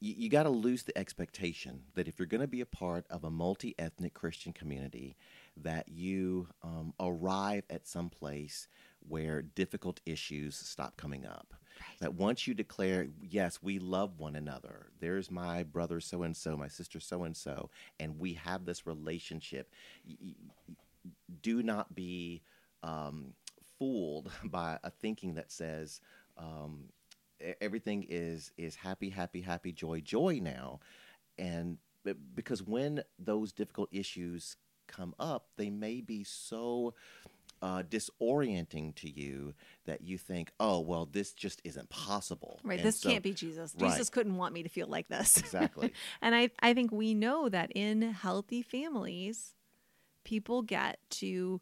you, 0.00 0.14
you 0.16 0.28
got 0.28 0.44
to 0.44 0.50
lose 0.50 0.82
the 0.82 0.96
expectation 0.96 1.82
that 1.94 2.08
if 2.08 2.18
you're 2.18 2.26
going 2.26 2.40
to 2.40 2.46
be 2.46 2.62
a 2.62 2.66
part 2.66 3.06
of 3.10 3.24
a 3.24 3.30
multi 3.30 3.74
ethnic 3.78 4.14
Christian 4.14 4.52
community, 4.52 5.16
that 5.56 5.88
you 5.88 6.48
um, 6.62 6.94
arrive 6.98 7.64
at 7.70 7.86
some 7.86 8.08
place 8.08 8.68
where 9.06 9.42
difficult 9.42 10.00
issues 10.06 10.56
stop 10.56 10.96
coming 10.96 11.26
up. 11.26 11.54
That 12.00 12.14
once 12.14 12.46
you 12.46 12.54
declare, 12.54 13.08
yes, 13.22 13.62
we 13.62 13.78
love 13.78 14.18
one 14.18 14.36
another, 14.36 14.86
there's 15.00 15.30
my 15.30 15.62
brother 15.62 16.00
so 16.00 16.22
and 16.22 16.36
so, 16.36 16.56
my 16.56 16.68
sister 16.68 17.00
so 17.00 17.24
and 17.24 17.36
so, 17.36 17.70
and 18.00 18.18
we 18.18 18.34
have 18.34 18.64
this 18.64 18.86
relationship, 18.86 19.70
do 21.42 21.62
not 21.62 21.94
be 21.94 22.42
um, 22.82 23.34
fooled 23.78 24.30
by 24.44 24.78
a 24.84 24.90
thinking 24.90 25.34
that 25.34 25.50
says 25.50 26.00
um, 26.38 26.84
everything 27.60 28.06
is 28.08 28.52
is 28.56 28.76
happy, 28.76 29.10
happy, 29.10 29.40
happy, 29.40 29.72
joy, 29.72 30.00
joy 30.00 30.40
now, 30.42 30.80
and 31.38 31.78
because 32.34 32.62
when 32.62 33.02
those 33.18 33.52
difficult 33.52 33.88
issues 33.92 34.56
come 34.88 35.14
up, 35.18 35.48
they 35.56 35.70
may 35.70 36.00
be 36.00 36.24
so 36.24 36.94
uh, 37.62 37.84
disorienting 37.84 38.94
to 38.96 39.08
you 39.08 39.54
that 39.86 40.02
you 40.02 40.18
think, 40.18 40.50
oh, 40.58 40.80
well, 40.80 41.06
this 41.06 41.32
just 41.32 41.62
isn't 41.64 41.88
possible. 41.88 42.60
Right. 42.64 42.80
And 42.80 42.86
this 42.86 43.00
so, 43.00 43.08
can't 43.08 43.22
be 43.22 43.32
Jesus. 43.32 43.74
Right. 43.78 43.90
Jesus 43.90 44.10
couldn't 44.10 44.36
want 44.36 44.52
me 44.52 44.64
to 44.64 44.68
feel 44.68 44.88
like 44.88 45.08
this. 45.08 45.38
Exactly. 45.38 45.92
and 46.22 46.34
I, 46.34 46.50
I 46.60 46.74
think 46.74 46.90
we 46.90 47.14
know 47.14 47.48
that 47.48 47.70
in 47.74 48.02
healthy 48.02 48.62
families, 48.62 49.54
people 50.24 50.62
get 50.62 50.98
to 51.10 51.60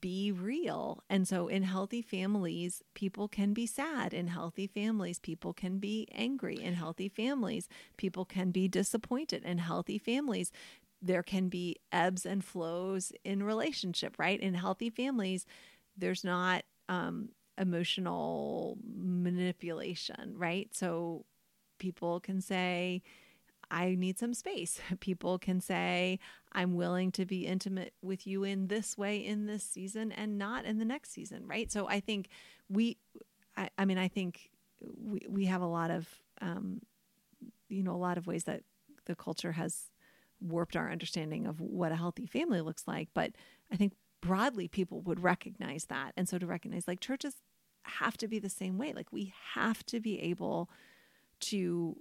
be 0.00 0.30
real. 0.32 1.02
And 1.08 1.26
so, 1.26 1.48
in 1.48 1.62
healthy 1.62 2.02
families, 2.02 2.82
people 2.94 3.28
can 3.28 3.52
be 3.52 3.66
sad. 3.66 4.12
In 4.12 4.28
healthy 4.28 4.66
families, 4.66 5.18
people 5.18 5.52
can 5.52 5.78
be 5.78 6.06
angry. 6.12 6.62
In 6.62 6.74
healthy 6.74 7.08
families, 7.08 7.68
people 7.96 8.24
can 8.24 8.50
be 8.50 8.68
disappointed. 8.68 9.44
In 9.44 9.58
healthy 9.58 9.98
families, 9.98 10.52
there 11.00 11.22
can 11.22 11.48
be 11.48 11.76
ebbs 11.92 12.26
and 12.26 12.44
flows 12.44 13.12
in 13.24 13.42
relationship, 13.42 14.16
right? 14.18 14.40
In 14.40 14.54
healthy 14.54 14.90
families, 14.90 15.46
there's 15.96 16.24
not 16.24 16.64
um, 16.88 17.30
emotional 17.56 18.78
manipulation, 18.84 20.34
right? 20.36 20.68
So, 20.74 21.24
people 21.78 22.20
can 22.20 22.40
say, 22.40 23.02
I 23.70 23.94
need 23.94 24.18
some 24.18 24.34
space. 24.34 24.80
People 25.00 25.38
can 25.38 25.60
say, 25.60 26.18
I'm 26.52 26.74
willing 26.74 27.12
to 27.12 27.26
be 27.26 27.46
intimate 27.46 27.92
with 28.02 28.26
you 28.26 28.44
in 28.44 28.68
this 28.68 28.96
way 28.96 29.18
in 29.18 29.46
this 29.46 29.62
season 29.62 30.12
and 30.12 30.38
not 30.38 30.64
in 30.64 30.78
the 30.78 30.84
next 30.84 31.12
season, 31.12 31.46
right? 31.46 31.70
So 31.70 31.88
I 31.88 32.00
think 32.00 32.28
we, 32.68 32.96
I, 33.56 33.68
I 33.76 33.84
mean, 33.84 33.98
I 33.98 34.08
think 34.08 34.50
we, 34.80 35.20
we 35.28 35.44
have 35.46 35.62
a 35.62 35.66
lot 35.66 35.90
of, 35.90 36.08
um, 36.40 36.80
you 37.68 37.82
know, 37.82 37.92
a 37.92 37.96
lot 37.96 38.16
of 38.16 38.26
ways 38.26 38.44
that 38.44 38.62
the 39.04 39.14
culture 39.14 39.52
has 39.52 39.90
warped 40.40 40.76
our 40.76 40.90
understanding 40.90 41.46
of 41.46 41.60
what 41.60 41.92
a 41.92 41.96
healthy 41.96 42.26
family 42.26 42.60
looks 42.60 42.84
like. 42.86 43.08
But 43.14 43.32
I 43.72 43.76
think 43.76 43.94
broadly 44.20 44.68
people 44.68 45.00
would 45.02 45.22
recognize 45.22 45.86
that. 45.86 46.12
And 46.16 46.28
so 46.28 46.38
to 46.38 46.46
recognize 46.46 46.88
like 46.88 47.00
churches 47.00 47.34
have 47.82 48.16
to 48.18 48.28
be 48.28 48.38
the 48.38 48.50
same 48.50 48.78
way. 48.78 48.92
Like 48.92 49.12
we 49.12 49.32
have 49.54 49.84
to 49.86 50.00
be 50.00 50.20
able 50.20 50.70
to 51.40 51.96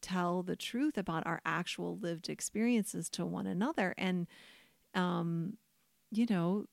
tell 0.00 0.42
the 0.42 0.56
truth 0.56 0.96
about 0.96 1.26
our 1.26 1.40
actual 1.44 1.98
lived 1.98 2.28
experiences 2.28 3.08
to 3.10 3.26
one 3.26 3.46
another 3.46 3.94
and 3.98 4.28
um 4.94 5.54
you 6.10 6.24
know 6.30 6.64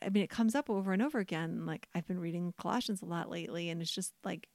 i 0.00 0.08
mean 0.08 0.22
it 0.22 0.30
comes 0.30 0.54
up 0.54 0.70
over 0.70 0.92
and 0.92 1.02
over 1.02 1.18
again 1.18 1.66
like 1.66 1.88
i've 1.94 2.06
been 2.06 2.20
reading 2.20 2.54
colossians 2.56 3.02
a 3.02 3.04
lot 3.04 3.28
lately 3.28 3.68
and 3.68 3.82
it's 3.82 3.90
just 3.90 4.12
like 4.24 4.48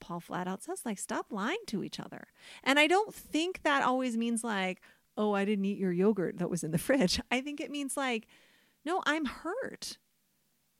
paul 0.00 0.18
flat 0.18 0.48
out 0.48 0.64
says 0.64 0.82
like 0.84 0.98
stop 0.98 1.26
lying 1.30 1.58
to 1.66 1.84
each 1.84 2.00
other 2.00 2.26
and 2.64 2.78
i 2.80 2.88
don't 2.88 3.14
think 3.14 3.62
that 3.62 3.84
always 3.84 4.16
means 4.16 4.42
like 4.42 4.80
oh 5.20 5.34
i 5.34 5.44
didn't 5.44 5.64
eat 5.64 5.78
your 5.78 5.92
yogurt 5.92 6.38
that 6.38 6.48
was 6.50 6.64
in 6.64 6.70
the 6.70 6.78
fridge 6.78 7.20
i 7.30 7.40
think 7.40 7.60
it 7.60 7.70
means 7.70 7.96
like 7.96 8.26
no 8.84 9.02
i'm 9.06 9.24
hurt 9.26 9.98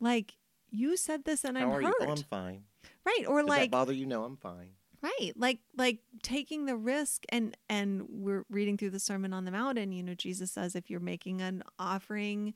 like 0.00 0.34
you 0.70 0.96
said 0.96 1.24
this 1.24 1.44
and 1.44 1.58
How 1.58 1.64
i'm 1.64 1.70
are 1.70 1.82
hurt 1.82 1.94
you? 2.00 2.06
Oh, 2.06 2.10
I'm 2.12 2.16
fine. 2.22 2.62
right 3.04 3.24
or 3.28 3.40
Does 3.40 3.48
like 3.48 3.60
that 3.70 3.70
bother 3.70 3.92
you? 3.92 4.06
No, 4.06 4.24
I'm 4.24 4.36
fine. 4.36 4.70
right 5.02 5.32
like 5.36 5.58
like 5.76 5.98
taking 6.22 6.66
the 6.66 6.76
risk 6.76 7.24
and 7.30 7.56
and 7.68 8.06
we're 8.08 8.44
reading 8.50 8.76
through 8.78 8.90
the 8.90 9.00
sermon 9.00 9.32
on 9.32 9.44
the 9.44 9.50
mount 9.50 9.78
and 9.78 9.92
you 9.94 10.02
know 10.02 10.14
jesus 10.14 10.50
says 10.52 10.74
if 10.76 10.88
you're 10.90 11.00
making 11.00 11.40
an 11.42 11.62
offering 11.78 12.54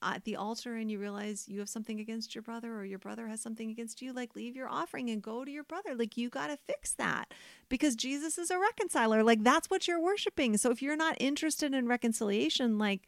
at 0.00 0.24
the 0.24 0.36
altar 0.36 0.76
and 0.76 0.90
you 0.90 0.98
realize 0.98 1.48
you 1.48 1.58
have 1.60 1.68
something 1.68 2.00
against 2.00 2.34
your 2.34 2.42
brother 2.42 2.74
or 2.74 2.84
your 2.84 2.98
brother 2.98 3.28
has 3.28 3.40
something 3.40 3.70
against 3.70 4.02
you 4.02 4.12
like 4.12 4.34
leave 4.34 4.56
your 4.56 4.68
offering 4.68 5.10
and 5.10 5.22
go 5.22 5.44
to 5.44 5.50
your 5.50 5.64
brother. 5.64 5.94
Like 5.94 6.16
you 6.16 6.28
got 6.28 6.48
to 6.48 6.56
fix 6.56 6.94
that 6.94 7.32
because 7.68 7.94
jesus 7.94 8.38
is 8.38 8.50
a 8.50 8.58
reconciler. 8.58 9.22
Like 9.22 9.44
that's 9.44 9.70
what 9.70 9.86
you're 9.86 10.00
worshiping. 10.00 10.56
So 10.56 10.70
if 10.70 10.82
you're 10.82 10.96
not 10.96 11.16
interested 11.20 11.74
in 11.74 11.86
reconciliation 11.86 12.78
like 12.78 13.02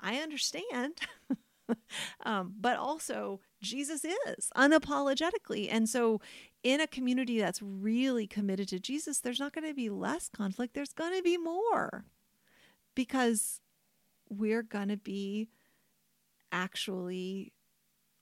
i 0.00 0.16
understand. 0.16 0.94
Um, 2.24 2.54
but 2.60 2.76
also 2.76 3.40
Jesus 3.60 4.04
is 4.04 4.50
unapologetically. 4.56 5.68
And 5.70 5.88
so, 5.88 6.20
in 6.62 6.80
a 6.80 6.86
community 6.86 7.38
that's 7.38 7.60
really 7.62 8.26
committed 8.26 8.68
to 8.68 8.78
Jesus, 8.78 9.18
there's 9.18 9.40
not 9.40 9.52
going 9.52 9.66
to 9.66 9.74
be 9.74 9.90
less 9.90 10.28
conflict, 10.28 10.74
there's 10.74 10.92
going 10.92 11.16
to 11.16 11.22
be 11.22 11.36
more 11.36 12.04
because 12.94 13.60
we're 14.28 14.62
going 14.62 14.88
to 14.88 14.96
be 14.96 15.48
actually 16.52 17.52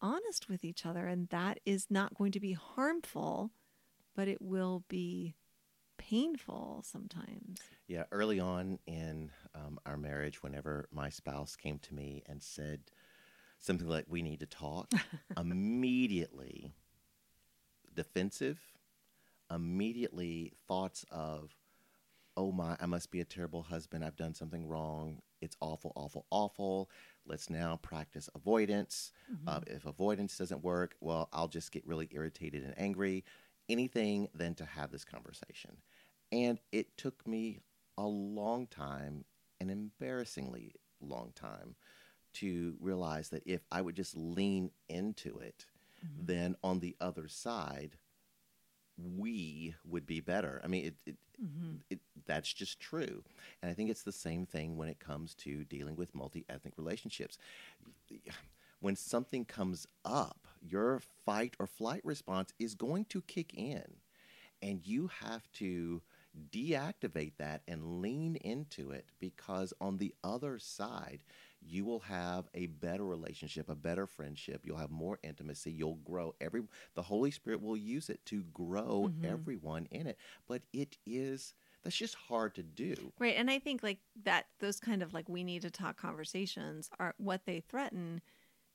honest 0.01 0.49
with 0.49 0.65
each 0.65 0.87
other. 0.87 1.07
And 1.07 1.29
that 1.29 1.61
is 1.67 1.87
not 1.91 2.15
going 2.15 2.33
to 2.33 2.41
be 2.41 2.53
harmful, 2.53 3.51
but 4.15 4.29
it 4.29 4.41
will 4.41 4.85
be 4.89 5.35
painful 5.99 6.83
sometimes. 6.87 7.61
Yeah, 7.87 8.05
early 8.11 8.41
on 8.41 8.79
in 8.87 9.31
um, 9.55 9.79
our 9.85 9.97
marriage, 9.97 10.43
whenever 10.43 10.89
my 10.93 11.11
spouse 11.11 11.57
came 11.57 11.79
to 11.81 11.95
me 11.95 12.23
and 12.27 12.43
said 12.43 12.81
something 13.59 13.89
like, 13.89 14.07
We 14.09 14.23
need 14.23 14.41
to 14.41 14.47
talk, 14.47 14.91
immediately 15.37 16.73
defensive, 17.95 18.59
immediately 19.51 20.53
thoughts 20.67 21.05
of, 21.11 21.51
Oh 22.37 22.53
my, 22.53 22.77
I 22.81 22.87
must 22.87 23.11
be 23.11 23.21
a 23.21 23.25
terrible 23.25 23.63
husband. 23.63 24.05
I've 24.05 24.17
done 24.17 24.35
something 24.35 24.67
wrong. 24.67 25.21
It's 25.41 25.57
awful, 25.61 25.93
awful, 25.97 26.27
awful. 26.31 26.89
Let's 27.31 27.49
now 27.49 27.79
practice 27.81 28.29
avoidance. 28.35 29.13
Uh, 29.47 29.61
if 29.69 29.87
avoidance 29.87 30.37
doesn't 30.37 30.65
work, 30.65 30.97
well, 31.01 31.29
I'll 31.33 31.47
just 31.47 31.71
get 31.71 31.87
really 31.87 32.09
irritated 32.11 32.65
and 32.65 32.75
angry. 32.77 33.25
Anything 33.69 34.29
than 34.35 34.57
to 34.57 34.65
have 34.65 34.91
this 34.91 35.05
conversation. 35.05 35.77
And 36.33 36.59
it 36.73 36.97
took 36.97 37.25
me 37.29 37.61
a 37.97 38.03
long 38.03 38.67
time, 38.67 39.25
an 39.61 39.71
embarrassingly 39.71 40.75
long 41.01 41.31
time, 41.37 41.77
to 42.35 42.75
realize 42.81 43.29
that 43.29 43.47
if 43.47 43.61
I 43.71 43.81
would 43.81 43.95
just 43.95 44.17
lean 44.17 44.73
into 44.89 45.39
it, 45.39 45.67
then 46.27 46.57
on 46.65 46.81
the 46.81 46.97
other 47.01 47.29
side, 47.29 47.97
we 49.17 49.75
would 49.85 50.07
be 50.07 50.21
better. 50.21 50.61
I 50.65 50.69
mean, 50.69 50.87
it, 50.87 50.95
it, 51.07 51.17
mm-hmm. 51.43 51.77
it, 51.89 52.01
that's 52.27 52.53
just 52.53 52.81
true. 52.81 53.23
And 53.63 53.71
I 53.71 53.75
think 53.75 53.91
it's 53.91 54.03
the 54.03 54.13
same 54.13 54.47
thing 54.47 54.77
when 54.77 54.89
it 54.89 55.01
comes 55.01 55.35
to 55.37 55.65
dealing 55.65 55.97
with 55.97 56.15
multi 56.15 56.45
ethnic 56.49 56.75
relationships. 56.77 57.39
When 58.81 58.97
something 58.97 59.45
comes 59.45 59.87
up, 60.05 60.47
your 60.63 61.01
fight 61.27 61.55
or 61.59 61.67
flight 61.67 62.01
response 62.05 62.53
is 62.59 62.75
going 62.75 63.05
to 63.07 63.21
kick 63.23 63.53
in, 63.55 63.85
and 64.63 64.81
you 64.87 65.11
have 65.21 65.51
to 65.55 66.01
deactivate 66.51 67.33
that 67.39 67.63
and 67.67 68.01
lean 68.01 68.37
into 68.37 68.91
it 68.91 69.07
because 69.19 69.73
on 69.81 69.99
the 69.99 70.15
other 70.23 70.59
side, 70.59 71.21
you 71.67 71.85
will 71.85 72.01
have 72.01 72.49
a 72.55 72.67
better 72.67 73.05
relationship, 73.05 73.69
a 73.69 73.75
better 73.75 74.07
friendship. 74.07 74.63
You'll 74.65 74.79
have 74.79 74.91
more 74.91 75.19
intimacy. 75.23 75.71
You'll 75.71 75.99
grow. 76.05 76.35
Every 76.41 76.63
the 76.95 77.03
Holy 77.03 77.31
Spirit 77.31 77.63
will 77.63 77.77
use 77.77 78.09
it 78.11 78.25
to 78.27 78.43
grow 78.55 79.09
mm-hmm. 79.09 79.25
everyone 79.25 79.87
in 79.91 80.07
it. 80.07 80.19
But 80.49 80.63
it 80.73 80.97
is 81.07 81.55
that's 81.83 81.97
just 81.97 82.15
hard 82.15 82.55
to 82.57 82.63
do. 82.63 83.13
Right. 83.19 83.37
And 83.37 83.51
I 83.51 83.59
think 83.59 83.83
like 83.83 83.99
that, 84.25 84.47
those 84.59 84.81
kind 84.81 85.03
of 85.03 85.15
like 85.15 85.29
we 85.29 85.45
need 85.45 85.63
to 85.63 85.71
talk 85.71 85.97
conversations 85.97 86.91
are 86.99 87.15
what 87.17 87.47
they 87.47 87.61
threaten 87.61 88.21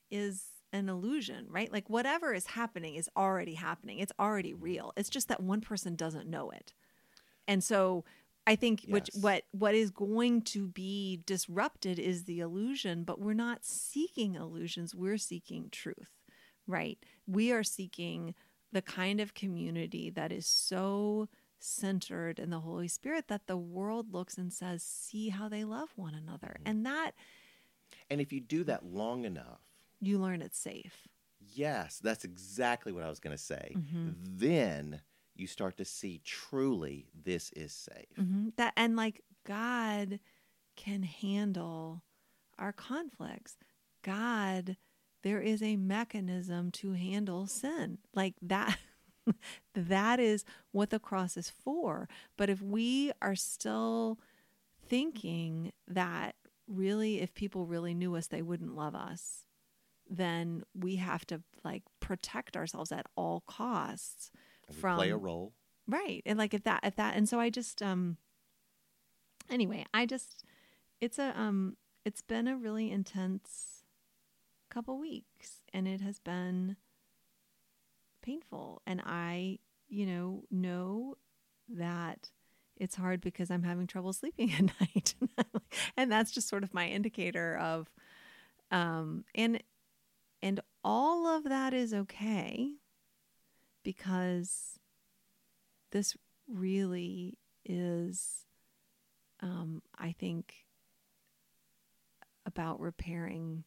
is 0.09 0.45
an 0.73 0.89
illusion, 0.89 1.45
right? 1.49 1.71
Like 1.71 1.89
whatever 1.89 2.33
is 2.33 2.47
happening 2.47 2.95
is 2.95 3.09
already 3.15 3.53
happening. 3.53 3.99
It's 3.99 4.11
already 4.19 4.53
mm-hmm. 4.53 4.63
real. 4.63 4.93
It's 4.97 5.09
just 5.09 5.27
that 5.27 5.41
one 5.41 5.61
person 5.61 5.95
doesn't 5.95 6.27
know 6.27 6.49
it. 6.49 6.73
And 7.47 7.63
so 7.63 8.03
I 8.47 8.55
think 8.55 8.85
which 8.87 9.09
what 9.19 9.43
what 9.51 9.73
is 9.73 9.89
going 9.89 10.43
to 10.43 10.67
be 10.67 11.21
disrupted 11.25 11.97
is 11.99 12.25
the 12.25 12.39
illusion, 12.41 13.03
but 13.03 13.19
we're 13.19 13.33
not 13.33 13.65
seeking 13.65 14.35
illusions. 14.35 14.93
We're 14.93 15.17
seeking 15.17 15.69
truth, 15.71 16.11
right? 16.67 16.99
We 17.25 17.51
are 17.51 17.63
seeking 17.63 18.35
the 18.71 18.81
kind 18.81 19.19
of 19.19 19.33
community 19.33 20.09
that 20.11 20.31
is 20.31 20.45
so 20.45 21.27
centered 21.57 22.37
in 22.37 22.51
the 22.51 22.59
Holy 22.59 22.87
Spirit 22.87 23.27
that 23.29 23.47
the 23.47 23.57
world 23.57 24.13
looks 24.13 24.37
and 24.37 24.53
says, 24.53 24.83
"See 24.83 25.29
how 25.29 25.49
they 25.49 25.63
love 25.63 25.89
one 25.95 26.13
another." 26.13 26.57
Mm-hmm. 26.59 26.69
And 26.69 26.85
that 26.85 27.11
And 28.11 28.21
if 28.21 28.31
you 28.31 28.41
do 28.41 28.63
that 28.65 28.85
long 28.85 29.25
enough, 29.25 29.61
you 29.99 30.19
learn 30.19 30.41
it's 30.43 30.59
safe. 30.59 31.07
yes, 31.39 31.99
that's 32.03 32.23
exactly 32.23 32.91
what 32.91 33.03
I 33.03 33.09
was 33.09 33.19
going 33.19 33.35
to 33.35 33.41
say. 33.41 33.73
Mm-hmm. 33.75 34.09
Then 34.23 35.01
you 35.35 35.47
start 35.47 35.77
to 35.77 35.85
see 35.85 36.21
truly 36.23 37.07
this 37.13 37.51
is 37.51 37.73
safe. 37.73 38.15
hmm 38.17 38.49
That 38.57 38.73
and 38.77 38.95
like 38.95 39.21
God 39.45 40.19
can 40.75 41.03
handle 41.03 42.03
our 42.57 42.73
conflicts. 42.73 43.57
God, 44.01 44.77
there 45.23 45.41
is 45.41 45.61
a 45.61 45.75
mechanism 45.77 46.71
to 46.71 46.93
handle 46.93 47.47
sin. 47.47 47.97
Like 48.13 48.35
that 48.41 48.77
that 49.73 50.19
is 50.19 50.45
what 50.71 50.89
the 50.89 50.99
cross 50.99 51.37
is 51.37 51.49
for. 51.49 52.07
But 52.37 52.49
if 52.49 52.61
we 52.61 53.11
are 53.21 53.35
still 53.35 54.19
thinking 54.87 55.71
that 55.87 56.35
really 56.67 57.21
if 57.21 57.33
people 57.33 57.65
really 57.65 57.93
knew 57.93 58.15
us 58.15 58.27
they 58.27 58.41
wouldn't 58.41 58.75
love 58.75 58.95
us, 58.95 59.45
then 60.09 60.63
we 60.75 60.97
have 60.97 61.25
to 61.25 61.41
like 61.63 61.83
protect 61.99 62.55
ourselves 62.55 62.91
at 62.91 63.07
all 63.15 63.43
costs 63.47 64.31
from 64.71 64.97
play 64.97 65.09
a 65.09 65.17
role. 65.17 65.53
right. 65.87 66.21
And 66.25 66.37
like 66.37 66.53
if 66.53 66.63
that 66.63 66.81
if 66.83 66.95
that 66.95 67.15
and 67.15 67.27
so 67.27 67.39
i 67.39 67.49
just 67.49 67.81
um 67.81 68.17
anyway 69.49 69.85
i 69.93 70.05
just 70.05 70.43
it's 71.01 71.19
a 71.19 71.37
um 71.39 71.77
it's 72.03 72.21
been 72.21 72.47
a 72.47 72.55
really 72.57 72.91
intense 72.91 73.83
couple 74.69 74.97
weeks 74.99 75.61
and 75.73 75.87
it 75.87 76.01
has 76.01 76.19
been 76.19 76.75
painful. 78.21 78.81
And 78.87 79.01
i 79.05 79.59
you 79.87 80.05
know 80.05 80.43
know 80.49 81.15
that 81.69 82.31
it's 82.75 82.95
hard 82.95 83.21
because 83.21 83.49
i'm 83.49 83.63
having 83.63 83.87
trouble 83.87 84.13
sleeping 84.13 84.51
at 84.57 84.63
night. 84.79 85.15
And 85.95 86.11
that's 86.11 86.31
just 86.31 86.47
sort 86.49 86.63
of 86.63 86.73
my 86.73 86.87
indicator 86.87 87.57
of 87.57 87.89
um 88.71 89.25
and 89.35 89.61
and 90.41 90.59
all 90.83 91.27
of 91.27 91.43
that 91.45 91.73
is 91.73 91.93
okay 91.93 92.71
because 93.85 94.79
this 95.91 96.17
really 96.51 97.37
is 97.63 98.45
um, 99.41 99.81
i 99.97 100.11
think 100.11 100.65
about 102.45 102.79
repairing 102.79 103.63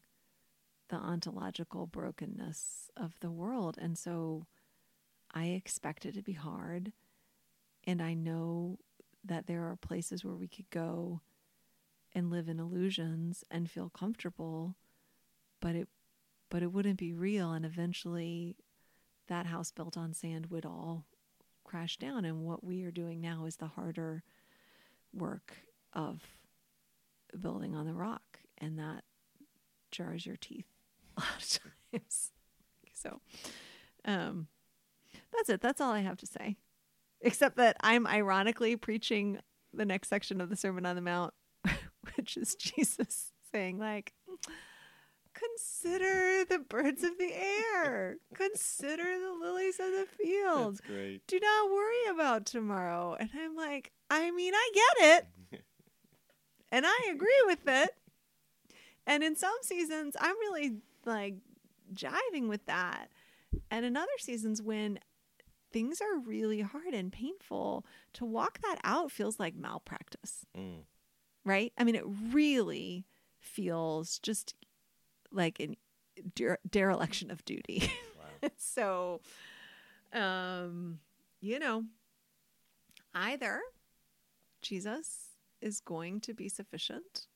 the 0.89 0.95
ontological 0.95 1.85
brokenness 1.85 2.89
of 2.97 3.13
the 3.19 3.31
world. 3.31 3.77
And 3.79 3.97
so 3.97 4.45
i 5.33 5.45
expect 5.45 6.05
it 6.05 6.15
to 6.15 6.21
be 6.21 6.33
hard. 6.33 6.91
And 7.85 8.01
i 8.01 8.13
know 8.13 8.77
that 9.23 9.47
there 9.47 9.63
are 9.63 9.75
places 9.75 10.23
where 10.23 10.35
we 10.35 10.47
could 10.47 10.69
go 10.69 11.21
and 12.15 12.31
live 12.31 12.49
in 12.49 12.59
illusions 12.59 13.43
and 13.51 13.69
feel 13.69 13.89
comfortable 13.89 14.75
but 15.61 15.75
it 15.75 15.87
but 16.49 16.63
it 16.63 16.71
wouldn't 16.71 16.97
be 16.97 17.13
real. 17.13 17.51
And 17.51 17.65
eventually 17.65 18.55
that 19.29 19.45
house 19.47 19.71
built 19.71 19.97
on 19.97 20.13
sand 20.13 20.47
would 20.47 20.65
all 20.65 21.05
crash 21.63 21.97
down 21.97 22.25
and 22.25 22.41
what 22.43 22.63
we 22.63 22.83
are 22.83 22.91
doing 22.91 23.21
now 23.21 23.45
is 23.45 23.55
the 23.57 23.67
harder 23.67 24.23
work 25.13 25.57
of 25.93 26.21
building 27.39 27.75
on 27.75 27.85
the 27.85 27.93
rock 27.93 28.39
and 28.57 28.77
that 28.77 29.03
jars 29.91 30.25
your 30.25 30.35
teeth 30.35 30.67
a 31.17 31.21
lot 31.21 31.29
of 31.41 31.59
times 31.93 32.31
so 32.93 33.21
Um, 34.05 34.47
that's 35.31 35.49
it. 35.49 35.61
That's 35.61 35.81
all 35.81 35.91
I 35.91 35.99
have 36.01 36.17
to 36.17 36.25
say. 36.25 36.57
Except 37.21 37.57
that 37.57 37.77
I'm 37.81 38.07
ironically 38.07 38.75
preaching 38.77 39.39
the 39.73 39.85
next 39.85 40.07
section 40.09 40.41
of 40.41 40.49
the 40.49 40.55
Sermon 40.55 40.85
on 40.85 40.95
the 40.95 41.01
Mount, 41.01 41.33
which 42.15 42.37
is 42.37 42.55
Jesus 42.55 43.31
saying, 43.51 43.77
like, 43.77 44.13
consider 45.39 46.45
the 46.45 46.59
birds 46.59 47.03
of 47.03 47.17
the 47.17 47.31
air, 47.33 48.17
consider 48.33 49.03
the 49.03 49.33
lilies 49.39 49.79
of 49.79 49.91
the 49.91 50.05
field. 50.17 50.73
That's 50.75 50.81
great. 50.81 51.25
Do 51.27 51.39
not 51.39 51.69
worry 51.71 52.05
about 52.11 52.45
tomorrow. 52.45 53.15
And 53.19 53.29
I'm 53.37 53.55
like, 53.55 53.91
I 54.09 54.31
mean, 54.31 54.53
I 54.55 54.71
get 54.73 55.17
it. 55.51 55.61
and 56.71 56.85
I 56.85 57.09
agree 57.13 57.41
with 57.45 57.67
it. 57.67 57.89
And 59.07 59.23
in 59.23 59.35
some 59.35 59.55
seasons, 59.61 60.15
I'm 60.19 60.35
really 60.39 60.77
like 61.05 61.35
jiving 61.93 62.47
with 62.47 62.65
that. 62.67 63.09
And 63.71 63.85
in 63.85 63.97
other 63.97 64.07
seasons, 64.19 64.61
when 64.61 64.99
things 65.71 66.01
are 66.01 66.17
really 66.19 66.61
hard 66.61 66.93
and 66.93 67.11
painful, 67.11 67.85
to 68.13 68.25
walk 68.25 68.59
that 68.61 68.79
out 68.83 69.11
feels 69.11 69.39
like 69.39 69.55
malpractice, 69.55 70.45
Mm. 70.57 70.81
right? 71.45 71.73
I 71.77 71.83
mean, 71.83 71.95
it 71.95 72.05
really 72.05 73.05
feels 73.39 74.19
just 74.19 74.53
like 75.31 75.59
a 75.59 75.77
dere- 76.35 76.59
dereliction 76.69 77.31
of 77.31 77.43
duty. 77.45 77.91
Wow. 78.17 78.49
so, 78.57 79.21
um, 80.13 80.99
you 81.41 81.59
know, 81.59 81.85
either 83.13 83.61
Jesus 84.61 85.29
is 85.61 85.79
going 85.79 86.21
to 86.21 86.33
be 86.33 86.49
sufficient, 86.49 87.27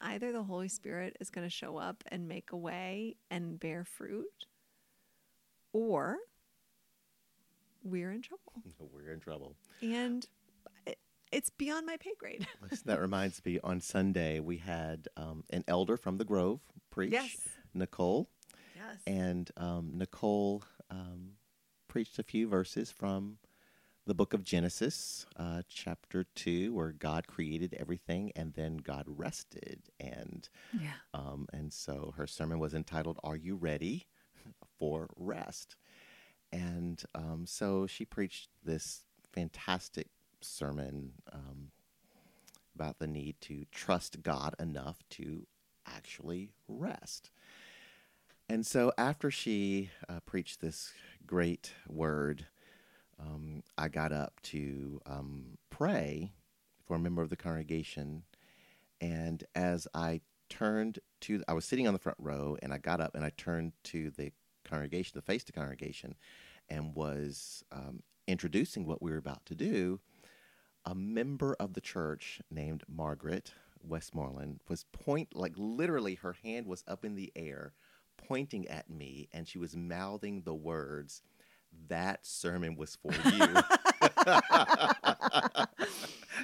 either 0.00 0.32
the 0.32 0.42
Holy 0.42 0.68
Spirit 0.68 1.16
is 1.20 1.30
going 1.30 1.46
to 1.46 1.50
show 1.50 1.76
up 1.76 2.02
and 2.08 2.28
make 2.28 2.52
a 2.52 2.56
way 2.56 3.16
and 3.30 3.58
bear 3.58 3.84
fruit, 3.84 4.46
or 5.72 6.18
we're 7.84 8.12
in 8.12 8.22
trouble. 8.22 8.62
We're 8.92 9.12
in 9.12 9.20
trouble. 9.20 9.56
And 9.80 10.26
it's 11.32 11.50
beyond 11.50 11.86
my 11.86 11.96
pay 11.96 12.12
grade. 12.18 12.46
Listen, 12.62 12.84
that 12.86 13.00
reminds 13.00 13.44
me. 13.44 13.58
On 13.64 13.80
Sunday, 13.80 14.38
we 14.40 14.58
had 14.58 15.08
um, 15.16 15.44
an 15.50 15.64
elder 15.66 15.96
from 15.96 16.18
the 16.18 16.24
Grove 16.24 16.60
preach, 16.90 17.12
yes. 17.12 17.36
Nicole, 17.74 18.28
Yes. 18.76 18.98
and 19.06 19.50
um, 19.56 19.92
Nicole 19.94 20.62
um, 20.90 21.32
preached 21.88 22.18
a 22.18 22.22
few 22.22 22.48
verses 22.48 22.90
from 22.90 23.38
the 24.06 24.14
book 24.14 24.34
of 24.34 24.42
Genesis, 24.42 25.26
uh, 25.36 25.62
chapter 25.68 26.24
two, 26.34 26.74
where 26.74 26.90
God 26.92 27.26
created 27.28 27.74
everything 27.78 28.32
and 28.34 28.52
then 28.54 28.78
God 28.78 29.04
rested, 29.06 29.82
and 30.00 30.48
yeah. 30.78 30.94
um, 31.14 31.46
and 31.52 31.72
so 31.72 32.12
her 32.16 32.26
sermon 32.26 32.58
was 32.58 32.74
entitled 32.74 33.18
"Are 33.22 33.36
You 33.36 33.54
Ready 33.54 34.08
for 34.78 35.08
Rest?" 35.16 35.76
And 36.50 37.02
um, 37.14 37.44
so 37.46 37.86
she 37.86 38.04
preached 38.04 38.48
this 38.64 39.04
fantastic 39.32 40.08
sermon 40.44 41.12
um, 41.32 41.70
about 42.74 42.98
the 42.98 43.06
need 43.06 43.36
to 43.42 43.64
trust 43.70 44.22
God 44.22 44.54
enough 44.58 45.02
to 45.10 45.46
actually 45.86 46.50
rest. 46.68 47.30
And 48.48 48.66
so 48.66 48.92
after 48.98 49.30
she 49.30 49.90
uh, 50.08 50.20
preached 50.26 50.60
this 50.60 50.92
great 51.26 51.72
word, 51.88 52.46
um, 53.18 53.62
I 53.78 53.88
got 53.88 54.12
up 54.12 54.40
to 54.44 55.00
um, 55.06 55.58
pray 55.70 56.32
for 56.84 56.96
a 56.96 56.98
member 56.98 57.22
of 57.22 57.30
the 57.30 57.36
congregation. 57.36 58.24
And 59.00 59.44
as 59.54 59.86
I 59.94 60.20
turned 60.48 60.98
to, 61.22 61.42
I 61.48 61.54
was 61.54 61.64
sitting 61.64 61.86
on 61.86 61.94
the 61.94 61.98
front 61.98 62.18
row, 62.20 62.56
and 62.62 62.72
I 62.72 62.78
got 62.78 63.00
up 63.00 63.14
and 63.14 63.24
I 63.24 63.30
turned 63.36 63.72
to 63.84 64.10
the 64.10 64.32
congregation, 64.64 65.12
the 65.14 65.22
face 65.22 65.44
to 65.44 65.52
congregation, 65.52 66.14
and 66.68 66.94
was 66.94 67.64
um, 67.72 68.02
introducing 68.26 68.86
what 68.86 69.02
we 69.02 69.10
were 69.10 69.18
about 69.18 69.44
to 69.46 69.54
do. 69.54 70.00
A 70.84 70.94
member 70.94 71.54
of 71.60 71.74
the 71.74 71.80
church 71.80 72.40
named 72.50 72.82
Margaret 72.88 73.52
Westmoreland 73.82 74.60
was 74.68 74.84
point, 74.92 75.34
like 75.34 75.52
literally, 75.56 76.16
her 76.16 76.36
hand 76.44 76.66
was 76.66 76.82
up 76.88 77.04
in 77.04 77.14
the 77.14 77.32
air, 77.36 77.72
pointing 78.16 78.66
at 78.68 78.90
me, 78.90 79.28
and 79.32 79.46
she 79.46 79.58
was 79.58 79.76
mouthing 79.76 80.42
the 80.42 80.54
words, 80.54 81.22
"That 81.88 82.26
sermon 82.26 82.76
was 82.76 82.96
for 82.96 83.12
you." 83.12 83.54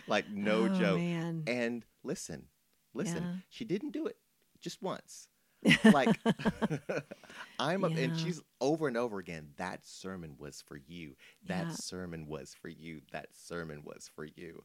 like 0.06 0.28
no 0.30 0.64
Oh, 0.64 0.68
joke. 0.68 0.98
Man. 0.98 1.44
And 1.46 1.84
listen, 2.02 2.46
listen, 2.94 3.22
Yeah. 3.22 3.34
she 3.48 3.64
didn't 3.64 3.90
do 3.92 4.06
it 4.06 4.16
just 4.60 4.82
once. 4.82 5.28
Like 5.88 6.20
I'm 7.58 7.84
a, 7.84 7.90
and 7.96 8.16
she's 8.16 8.40
over 8.60 8.88
and 8.88 8.96
over 8.96 9.18
again. 9.18 9.48
That 9.56 9.84
sermon 9.84 10.34
was 10.38 10.62
for 10.66 10.76
you. 10.76 11.14
That 11.46 11.70
Yeah. 11.70 11.76
sermon 11.76 12.26
was 12.26 12.54
for 12.60 12.68
you. 12.68 13.00
That 13.12 13.28
sermon 13.34 13.82
was 13.84 14.10
for 14.14 14.24
you. 14.24 14.64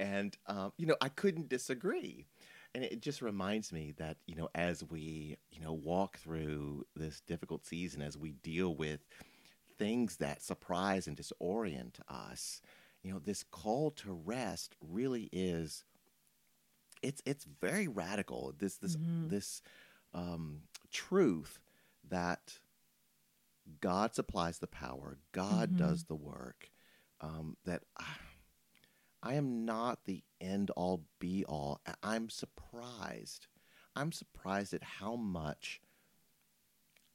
And 0.00 0.36
um, 0.46 0.72
you 0.76 0.86
know, 0.86 0.96
I 1.00 1.08
couldn't 1.08 1.48
disagree. 1.48 2.26
And 2.74 2.84
it 2.84 3.00
just 3.00 3.22
reminds 3.22 3.72
me 3.72 3.92
that 3.98 4.18
you 4.26 4.36
know, 4.36 4.48
as 4.54 4.84
we 4.84 5.36
you 5.50 5.60
know 5.60 5.72
walk 5.72 6.18
through 6.18 6.86
this 6.96 7.20
difficult 7.20 7.64
season, 7.66 8.02
as 8.02 8.16
we 8.18 8.32
deal 8.32 8.74
with 8.74 9.00
things 9.78 10.16
that 10.16 10.42
surprise 10.42 11.06
and 11.06 11.16
disorient 11.16 12.00
us, 12.08 12.60
you 13.02 13.12
know, 13.12 13.18
this 13.18 13.44
call 13.50 13.90
to 13.92 14.12
rest 14.12 14.74
really 14.80 15.28
is. 15.32 15.84
It's 17.02 17.22
it's 17.26 17.44
very 17.44 17.86
radical. 17.88 18.54
This 18.58 18.76
this 18.76 18.96
Mhm. 18.96 19.28
this 19.28 19.62
um, 20.14 20.62
truth 20.90 21.58
that 22.08 22.58
God 23.80 24.14
supplies 24.14 24.58
the 24.58 24.66
power, 24.66 25.18
God 25.32 25.70
Mhm. 25.72 25.78
does 25.78 26.04
the 26.04 26.14
work. 26.14 26.70
Um, 27.20 27.56
that 27.64 27.82
I, 27.98 28.04
I 29.22 29.34
am 29.34 29.64
not 29.64 30.04
the 30.04 30.22
end 30.40 30.70
all 30.70 31.04
be 31.18 31.44
all. 31.46 31.80
I'm 32.02 32.28
surprised. 32.28 33.46
I'm 33.96 34.12
surprised 34.12 34.74
at 34.74 34.82
how 34.82 35.16
much 35.16 35.80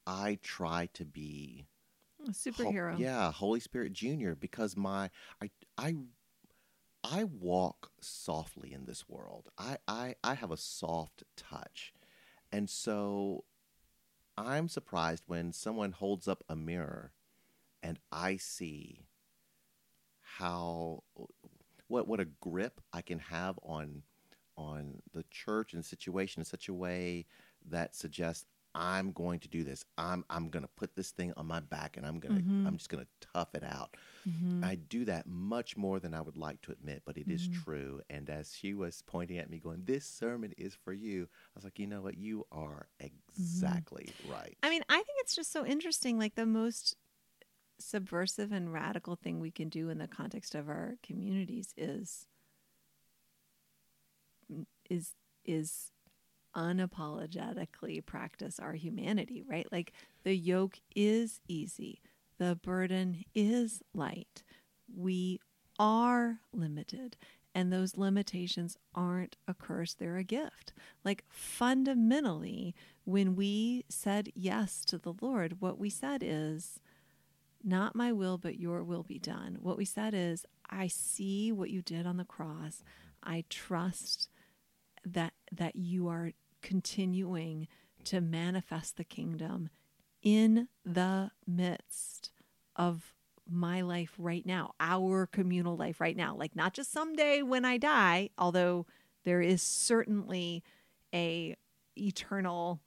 I 0.07 0.39
try 0.41 0.87
to 0.93 1.05
be 1.05 1.67
A 2.21 2.23
Ho- 2.23 2.33
superhero. 2.33 2.97
yeah, 2.99 3.31
Holy 3.31 3.59
Spirit 3.59 3.93
Junior, 3.93 4.35
because 4.35 4.75
my 4.75 5.09
I 5.41 5.51
I 5.77 5.95
I 7.03 7.23
walk 7.25 7.91
softly 8.01 8.73
in 8.73 8.85
this 8.85 9.07
world. 9.07 9.49
I 9.57 9.77
I 9.87 10.15
I 10.23 10.33
have 10.33 10.51
a 10.51 10.57
soft 10.57 11.23
touch, 11.37 11.93
and 12.51 12.69
so 12.69 13.43
I'm 14.37 14.69
surprised 14.69 15.23
when 15.27 15.51
someone 15.51 15.91
holds 15.91 16.27
up 16.27 16.43
a 16.47 16.55
mirror, 16.55 17.11
and 17.83 17.99
I 18.11 18.37
see 18.37 19.05
how 20.21 21.03
what 21.87 22.07
what 22.07 22.19
a 22.19 22.25
grip 22.25 22.81
I 22.93 23.01
can 23.01 23.19
have 23.19 23.59
on 23.63 24.03
on 24.57 25.01
the 25.13 25.23
church 25.29 25.73
and 25.73 25.83
situation 25.83 26.41
in 26.41 26.45
such 26.45 26.67
a 26.69 26.73
way 26.73 27.25
that 27.69 27.95
suggests 27.95 28.45
I'm 28.75 29.11
going 29.11 29.39
to 29.41 29.47
do 29.47 29.63
this. 29.63 29.83
I'm 29.97 30.25
I'm 30.29 30.49
going 30.49 30.63
to 30.63 30.69
put 30.69 30.95
this 30.95 31.11
thing 31.11 31.33
on 31.37 31.47
my 31.47 31.59
back 31.59 31.97
and 31.97 32.05
I'm 32.05 32.19
going 32.19 32.35
to 32.35 32.43
Mhm. 32.43 32.65
I'm 32.65 32.77
just 32.77 32.89
going 32.89 33.03
to 33.05 33.27
tough 33.33 33.55
it 33.55 33.63
out. 33.63 33.95
Mhm. 34.25 34.71
I 34.71 34.75
do 34.75 35.05
that 35.05 35.27
much 35.27 35.77
more 35.77 35.99
than 35.99 36.13
I 36.13 36.21
would 36.21 36.37
like 36.37 36.61
to 36.63 36.71
admit, 36.73 37.03
but 37.05 37.17
it 37.17 37.29
is 37.31 37.47
Mhm. 37.47 37.47
true. 37.47 38.01
And 38.09 38.29
as 38.29 38.55
she 38.55 38.73
was 38.73 39.01
pointing 39.03 39.37
at 39.37 39.49
me 39.49 39.59
going, 39.59 39.85
"This 39.85 40.05
sermon 40.05 40.53
is 40.57 40.75
for 40.75 40.93
you." 40.93 41.23
I 41.31 41.51
was 41.55 41.63
like, 41.65 41.79
"You 41.79 41.87
know 41.87 42.01
what? 42.01 42.17
You 42.17 42.45
are 42.51 42.89
exactly 42.99 44.15
right." 44.19 44.57
I 44.61 44.69
mean, 44.69 44.83
I 44.89 44.95
think 44.97 45.19
it's 45.21 45.35
just 45.35 45.51
so 45.51 45.65
interesting. 45.65 46.17
Like 46.17 46.35
the 46.35 46.45
most 46.45 46.95
subversive 47.79 48.51
and 48.51 48.73
radical 48.73 49.15
thing 49.17 49.39
we 49.39 49.51
can 49.51 49.69
do 49.69 49.89
in 49.89 49.99
the 49.99 50.07
context 50.07 50.55
of 50.55 50.69
our 50.69 50.97
communities 51.03 51.73
is 51.77 52.27
is 54.89 55.15
is 55.45 55.91
unapologetically 56.59 58.05
practice 58.05 58.59
our 58.59 58.73
humanity, 58.73 59.41
right? 59.47 59.67
Like 59.71 59.93
the 60.23 60.35
yoke 60.35 60.79
is 60.93 61.39
easy, 61.47 62.01
the 62.37 62.59
burden 62.61 63.23
is 63.33 63.81
light. 63.93 64.43
We 64.93 65.39
are 65.77 66.39
limited, 66.51 67.15
and 67.55 67.71
those 67.71 67.95
limitations 67.95 68.77
aren't 68.93 69.37
a 69.47 69.53
curse, 69.53 69.93
they're 69.93 70.17
a 70.17 70.23
gift. 70.23 70.73
Like 71.05 71.23
fundamentally, 71.29 72.75
when 73.05 73.35
we 73.35 73.85
said 73.87 74.29
yes 74.35 74.83
to 74.85 74.97
the 74.97 75.13
Lord, 75.21 75.61
what 75.61 75.79
we 75.79 75.89
said 75.89 76.21
is, 76.23 76.79
not 77.63 77.95
my 77.95 78.11
will, 78.11 78.37
but 78.37 78.59
your 78.59 78.83
will 78.83 79.03
be 79.03 79.19
done. 79.19 79.57
What 79.61 79.77
we 79.77 79.85
said 79.85 80.13
is, 80.13 80.45
I 80.69 80.87
see 80.87 81.51
what 81.51 81.69
you 81.69 81.81
did 81.81 82.05
on 82.05 82.17
the 82.17 82.25
cross. 82.25 82.83
I 83.23 83.43
trust 83.49 84.29
that 85.05 85.33
that 85.51 85.75
you 85.75 86.07
are 86.07 86.31
continuing 86.61 87.67
to 88.05 88.21
manifest 88.21 88.97
the 88.97 89.03
kingdom 89.03 89.69
in 90.21 90.67
the 90.85 91.31
midst 91.47 92.31
of 92.75 93.13
my 93.49 93.81
life 93.81 94.13
right 94.17 94.45
now, 94.45 94.73
our 94.79 95.25
communal 95.25 95.75
life 95.75 95.99
right 95.99 96.15
now. 96.15 96.35
Like 96.35 96.55
not 96.55 96.73
just 96.73 96.91
someday 96.91 97.41
when 97.41 97.65
I 97.65 97.77
die, 97.77 98.29
although 98.37 98.85
there 99.25 99.41
is 99.41 99.61
certainly 99.61 100.63
a 101.13 101.55
eternal 101.97 102.81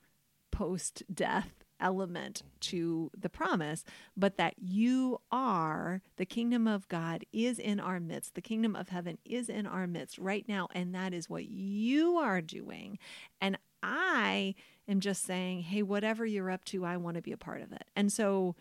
post 0.51 1.03
death 1.12 1.61
element 1.83 2.43
to 2.61 3.11
the 3.18 3.28
promise, 3.28 3.85
but 4.16 4.39
that 4.39 4.55
you 4.59 5.20
are 5.30 6.01
the 6.16 6.24
kingdom 6.24 6.66
of 6.66 6.89
God 6.89 7.24
is 7.33 7.59
in 7.59 7.80
our 7.80 8.01
midst. 8.01 8.35
The 8.35 8.41
kingdom 8.41 8.74
of 8.74 8.89
heaven 8.89 9.18
is 9.24 9.49
in 9.49 9.66
our 9.66 9.87
midst 9.87 10.16
right 10.16 10.49
now. 10.49 10.68
And 10.74 10.95
that 10.95 11.12
is 11.12 11.28
what 11.28 11.47
you 11.47 12.16
are 12.16 12.41
doing. 12.41 12.99
And 13.41 13.59
I 13.83 14.55
am 14.89 15.01
just 15.01 15.24
saying, 15.24 15.62
hey, 15.62 15.83
whatever 15.83 16.24
you're 16.24 16.51
up 16.51 16.64
to, 16.66 16.85
I 16.85 16.97
want 16.97 17.16
to 17.16 17.22
be 17.22 17.33
a 17.33 17.37
part 17.37 17.62
of 17.62 17.72
it. 17.72 17.85
And 17.97 18.12
so 18.12 18.55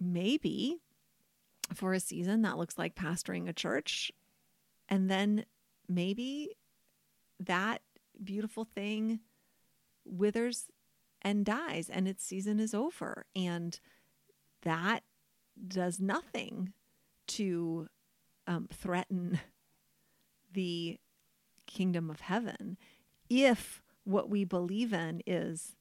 maybe 0.00 0.78
for 1.74 1.92
a 1.92 2.00
season 2.00 2.42
that 2.42 2.58
looks 2.58 2.78
like 2.78 2.94
pastoring 2.94 3.48
a 3.48 3.52
church. 3.52 4.12
And 4.88 5.10
then 5.10 5.44
maybe 5.88 6.56
that 7.40 7.82
beautiful 8.22 8.64
thing 8.64 9.20
withers 10.04 10.66
and 11.24 11.44
dies 11.44 11.88
and 11.88 12.06
its 12.06 12.24
season 12.24 12.60
is 12.60 12.74
over. 12.74 13.24
And 13.34 13.78
that 14.62 15.02
does 15.66 15.98
nothing 15.98 16.72
to 17.28 17.88
um, 18.46 18.68
threaten 18.72 19.40
the 20.52 20.98
kingdom 21.66 22.10
of 22.10 22.20
heaven 22.20 22.76
if 23.30 23.82
what 24.04 24.28
we 24.28 24.44
believe 24.44 24.92
in 24.92 25.22
is 25.26 25.74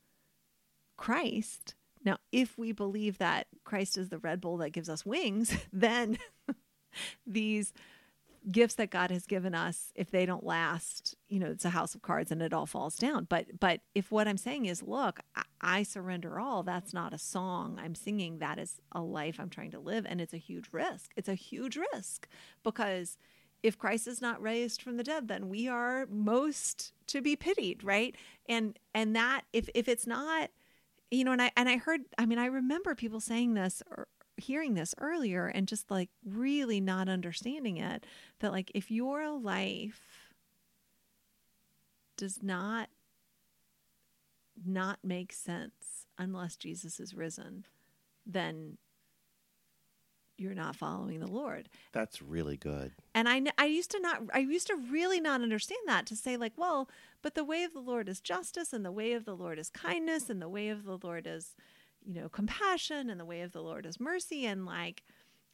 Christ. 0.97 1.75
Now, 2.05 2.17
if 2.31 2.57
we 2.57 2.71
believe 2.71 3.17
that 3.17 3.47
Christ 3.63 3.97
is 3.97 4.09
the 4.09 4.17
Red 4.17 4.41
Bull 4.41 4.57
that 4.57 4.71
gives 4.71 4.89
us 4.89 5.05
wings, 5.05 5.55
then 5.73 6.17
these 7.27 7.73
gifts 8.51 8.75
that 8.75 8.89
God 8.89 9.11
has 9.11 9.25
given 9.25 9.55
us, 9.55 9.91
if 9.95 10.11
they 10.11 10.25
don't 10.25 10.45
last, 10.45 11.15
you 11.27 11.39
know, 11.39 11.51
it's 11.51 11.65
a 11.65 11.69
house 11.69 11.95
of 11.95 12.01
cards 12.01 12.31
and 12.31 12.41
it 12.41 12.53
all 12.53 12.65
falls 12.65 12.95
down. 12.95 13.25
But 13.29 13.59
but 13.59 13.81
if 13.95 14.11
what 14.11 14.27
I'm 14.27 14.37
saying 14.37 14.65
is, 14.65 14.83
look, 14.83 15.19
I, 15.35 15.43
I 15.61 15.83
surrender 15.83 16.39
all, 16.39 16.63
that's 16.63 16.93
not 16.93 17.13
a 17.13 17.17
song 17.17 17.79
I'm 17.81 17.95
singing. 17.95 18.39
That 18.39 18.59
is 18.59 18.81
a 18.91 19.01
life 19.01 19.39
I'm 19.39 19.49
trying 19.49 19.71
to 19.71 19.79
live, 19.79 20.05
and 20.07 20.19
it's 20.19 20.33
a 20.33 20.37
huge 20.37 20.67
risk. 20.71 21.11
It's 21.15 21.29
a 21.29 21.35
huge 21.35 21.77
risk 21.93 22.27
because 22.63 23.17
if 23.63 23.77
Christ 23.77 24.07
is 24.07 24.21
not 24.21 24.41
raised 24.41 24.81
from 24.81 24.97
the 24.97 25.03
dead, 25.03 25.29
then 25.29 25.47
we 25.47 25.69
are 25.69 26.05
most 26.09 26.91
to 27.07 27.21
be 27.21 27.35
pitied, 27.35 27.83
right? 27.83 28.15
And 28.47 28.77
and 28.93 29.15
that 29.15 29.43
if 29.53 29.69
if 29.73 29.87
it's 29.87 30.05
not, 30.05 30.49
you 31.09 31.23
know, 31.23 31.31
and 31.31 31.41
I 31.41 31.51
and 31.55 31.69
I 31.69 31.77
heard, 31.77 32.01
I 32.17 32.25
mean, 32.25 32.39
I 32.39 32.47
remember 32.47 32.93
people 32.93 33.21
saying 33.21 33.53
this 33.53 33.81
or 33.89 34.07
hearing 34.37 34.73
this 34.73 34.95
earlier 34.99 35.47
and 35.47 35.67
just 35.67 35.91
like 35.91 36.09
really 36.25 36.81
not 36.81 37.07
understanding 37.07 37.77
it 37.77 38.05
that 38.39 38.51
like 38.51 38.71
if 38.73 38.89
your 38.89 39.29
life 39.29 40.33
does 42.17 42.41
not 42.41 42.89
not 44.65 44.99
make 45.03 45.33
sense 45.33 46.05
unless 46.17 46.55
Jesus 46.55 46.99
is 46.99 47.13
risen, 47.13 47.65
then 48.25 48.77
you're 50.37 50.53
not 50.53 50.75
following 50.75 51.19
the 51.19 51.27
Lord. 51.27 51.69
That's 51.91 52.21
really 52.21 52.57
good. 52.57 52.91
And 53.13 53.29
I, 53.29 53.41
I 53.57 53.65
used 53.65 53.91
to 53.91 53.99
not, 53.99 54.23
I 54.33 54.39
used 54.39 54.67
to 54.67 54.75
really 54.75 55.19
not 55.19 55.41
understand 55.41 55.81
that 55.87 56.05
to 56.07 56.15
say, 56.15 56.37
like, 56.37 56.53
well, 56.57 56.89
but 57.21 57.35
the 57.35 57.43
way 57.43 57.63
of 57.63 57.73
the 57.73 57.79
Lord 57.79 58.09
is 58.09 58.19
justice, 58.19 58.73
and 58.73 58.83
the 58.83 58.91
way 58.91 59.13
of 59.13 59.25
the 59.25 59.35
Lord 59.35 59.59
is 59.59 59.69
kindness, 59.69 60.29
and 60.29 60.41
the 60.41 60.49
way 60.49 60.69
of 60.69 60.85
the 60.85 60.97
Lord 61.01 61.27
is, 61.27 61.55
you 62.05 62.21
know, 62.21 62.29
compassion, 62.29 63.09
and 63.09 63.19
the 63.19 63.25
way 63.25 63.41
of 63.41 63.51
the 63.51 63.61
Lord 63.61 63.85
is 63.85 63.99
mercy. 63.99 64.45
And 64.45 64.65
like, 64.65 65.03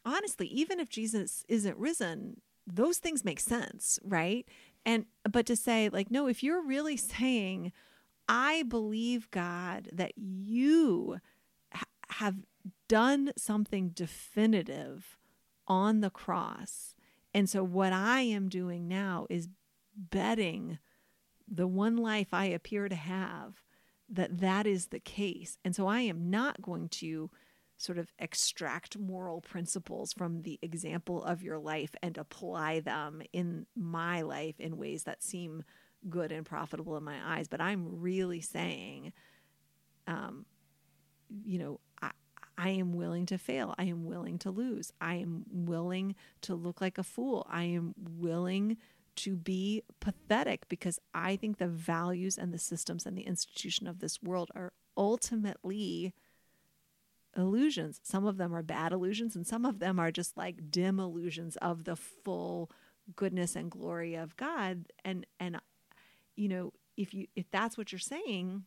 honestly, 0.05 0.47
even 0.47 0.79
if 0.79 0.89
Jesus 0.89 1.45
isn't 1.47 1.77
risen, 1.77 2.41
those 2.65 2.97
things 2.97 3.25
make 3.25 3.39
sense, 3.39 3.99
right? 4.03 4.47
And, 4.85 5.05
but 5.29 5.45
to 5.47 5.55
say, 5.55 5.89
like, 5.89 6.11
no, 6.11 6.27
if 6.27 6.43
you're 6.43 6.65
really 6.65 6.97
saying, 6.97 7.71
I 8.27 8.63
believe, 8.63 9.29
God, 9.31 9.89
that 9.91 10.13
you 10.15 11.19
ha- 11.73 11.85
have 12.09 12.35
done 12.87 13.31
something 13.37 13.89
definitive 13.89 15.17
on 15.67 16.01
the 16.01 16.09
cross. 16.09 16.95
And 17.33 17.49
so, 17.49 17.63
what 17.63 17.93
I 17.93 18.21
am 18.21 18.49
doing 18.49 18.87
now 18.87 19.27
is 19.29 19.49
betting 19.95 20.79
the 21.47 21.67
one 21.67 21.97
life 21.97 22.29
I 22.31 22.45
appear 22.45 22.89
to 22.89 22.95
have 22.95 23.63
that 24.09 24.39
that 24.39 24.65
is 24.67 24.87
the 24.87 24.99
case. 24.99 25.57
And 25.63 25.75
so, 25.75 25.87
I 25.87 26.01
am 26.01 26.29
not 26.29 26.61
going 26.61 26.89
to 26.89 27.29
sort 27.77 27.97
of 27.97 28.11
extract 28.19 28.97
moral 28.97 29.39
principles 29.39 30.11
from 30.11 30.41
the 30.41 30.59
example 30.61 31.23
of 31.23 31.41
your 31.41 31.57
life 31.57 31.91
and 32.03 32.17
apply 32.17 32.81
them 32.81 33.21
in 33.31 33.65
my 33.75 34.21
life 34.21 34.59
in 34.59 34.77
ways 34.77 35.03
that 35.03 35.23
seem 35.23 35.63
good 36.09 36.31
and 36.31 36.45
profitable 36.45 36.97
in 36.97 37.03
my 37.03 37.17
eyes. 37.23 37.47
But 37.47 37.61
I'm 37.61 38.01
really 38.01 38.41
saying, 38.41 39.13
um, 40.07 40.45
you 41.45 41.57
know, 41.57 41.79
I 42.59 42.71
am 42.71 42.91
willing 42.91 43.25
to 43.27 43.37
fail. 43.37 43.73
I 43.77 43.85
am 43.85 44.03
willing 44.03 44.37
to 44.39 44.51
lose. 44.51 44.91
I 44.99 45.15
am 45.15 45.45
willing 45.49 46.15
to 46.41 46.55
look 46.55 46.81
like 46.81 46.97
a 46.97 47.03
fool. 47.03 47.47
I 47.49 47.63
am 47.63 47.95
willing 47.97 48.75
to 49.17 49.35
be 49.35 49.83
pathetic 49.99 50.67
because 50.69 50.99
I 51.13 51.35
think 51.35 51.57
the 51.57 51.67
values 51.67 52.37
and 52.37 52.53
the 52.53 52.59
systems 52.59 53.05
and 53.05 53.17
the 53.17 53.23
institution 53.23 53.87
of 53.87 53.99
this 53.99 54.21
world 54.21 54.49
are 54.55 54.73
ultimately 54.97 56.13
illusions. 57.35 57.99
Some 58.03 58.25
of 58.25 58.37
them 58.37 58.53
are 58.53 58.63
bad 58.63 58.91
illusions, 58.91 59.35
and 59.35 59.45
some 59.45 59.65
of 59.65 59.79
them 59.79 59.99
are 59.99 60.11
just 60.11 60.37
like 60.37 60.71
dim 60.71 60.99
illusions 60.99 61.55
of 61.57 61.83
the 61.83 61.95
full 61.95 62.71
goodness 63.15 63.55
and 63.55 63.71
glory 63.71 64.15
of 64.15 64.35
God. 64.37 64.85
And 65.03 65.25
and 65.39 65.59
you 66.35 66.49
know, 66.49 66.73
if 66.97 67.13
you 67.13 67.27
if 67.35 67.49
that's 67.51 67.77
what 67.77 67.91
you're 67.91 67.99
saying, 67.99 68.63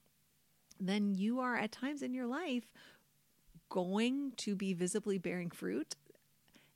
then 0.81 1.15
you 1.15 1.41
are 1.41 1.57
at 1.57 1.73
times 1.73 2.03
in 2.03 2.15
your 2.15 2.27
life 2.27 2.73
going 3.69 4.33
to 4.37 4.55
be 4.55 4.75
visibly 4.75 5.19
bearing 5.19 5.51
fruit. 5.51 5.95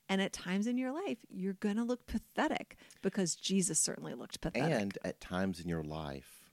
And 0.08 0.22
at 0.22 0.32
times 0.32 0.66
in 0.66 0.78
your 0.78 0.92
life, 0.92 1.18
you're 1.28 1.54
going 1.54 1.76
to 1.76 1.82
look 1.82 2.06
pathetic 2.06 2.76
because 3.02 3.34
Jesus 3.34 3.78
certainly 3.78 4.14
looked 4.14 4.40
pathetic. 4.40 4.80
And 4.80 4.98
at 5.04 5.20
times 5.20 5.58
in 5.60 5.68
your 5.68 5.82
life, 5.82 6.50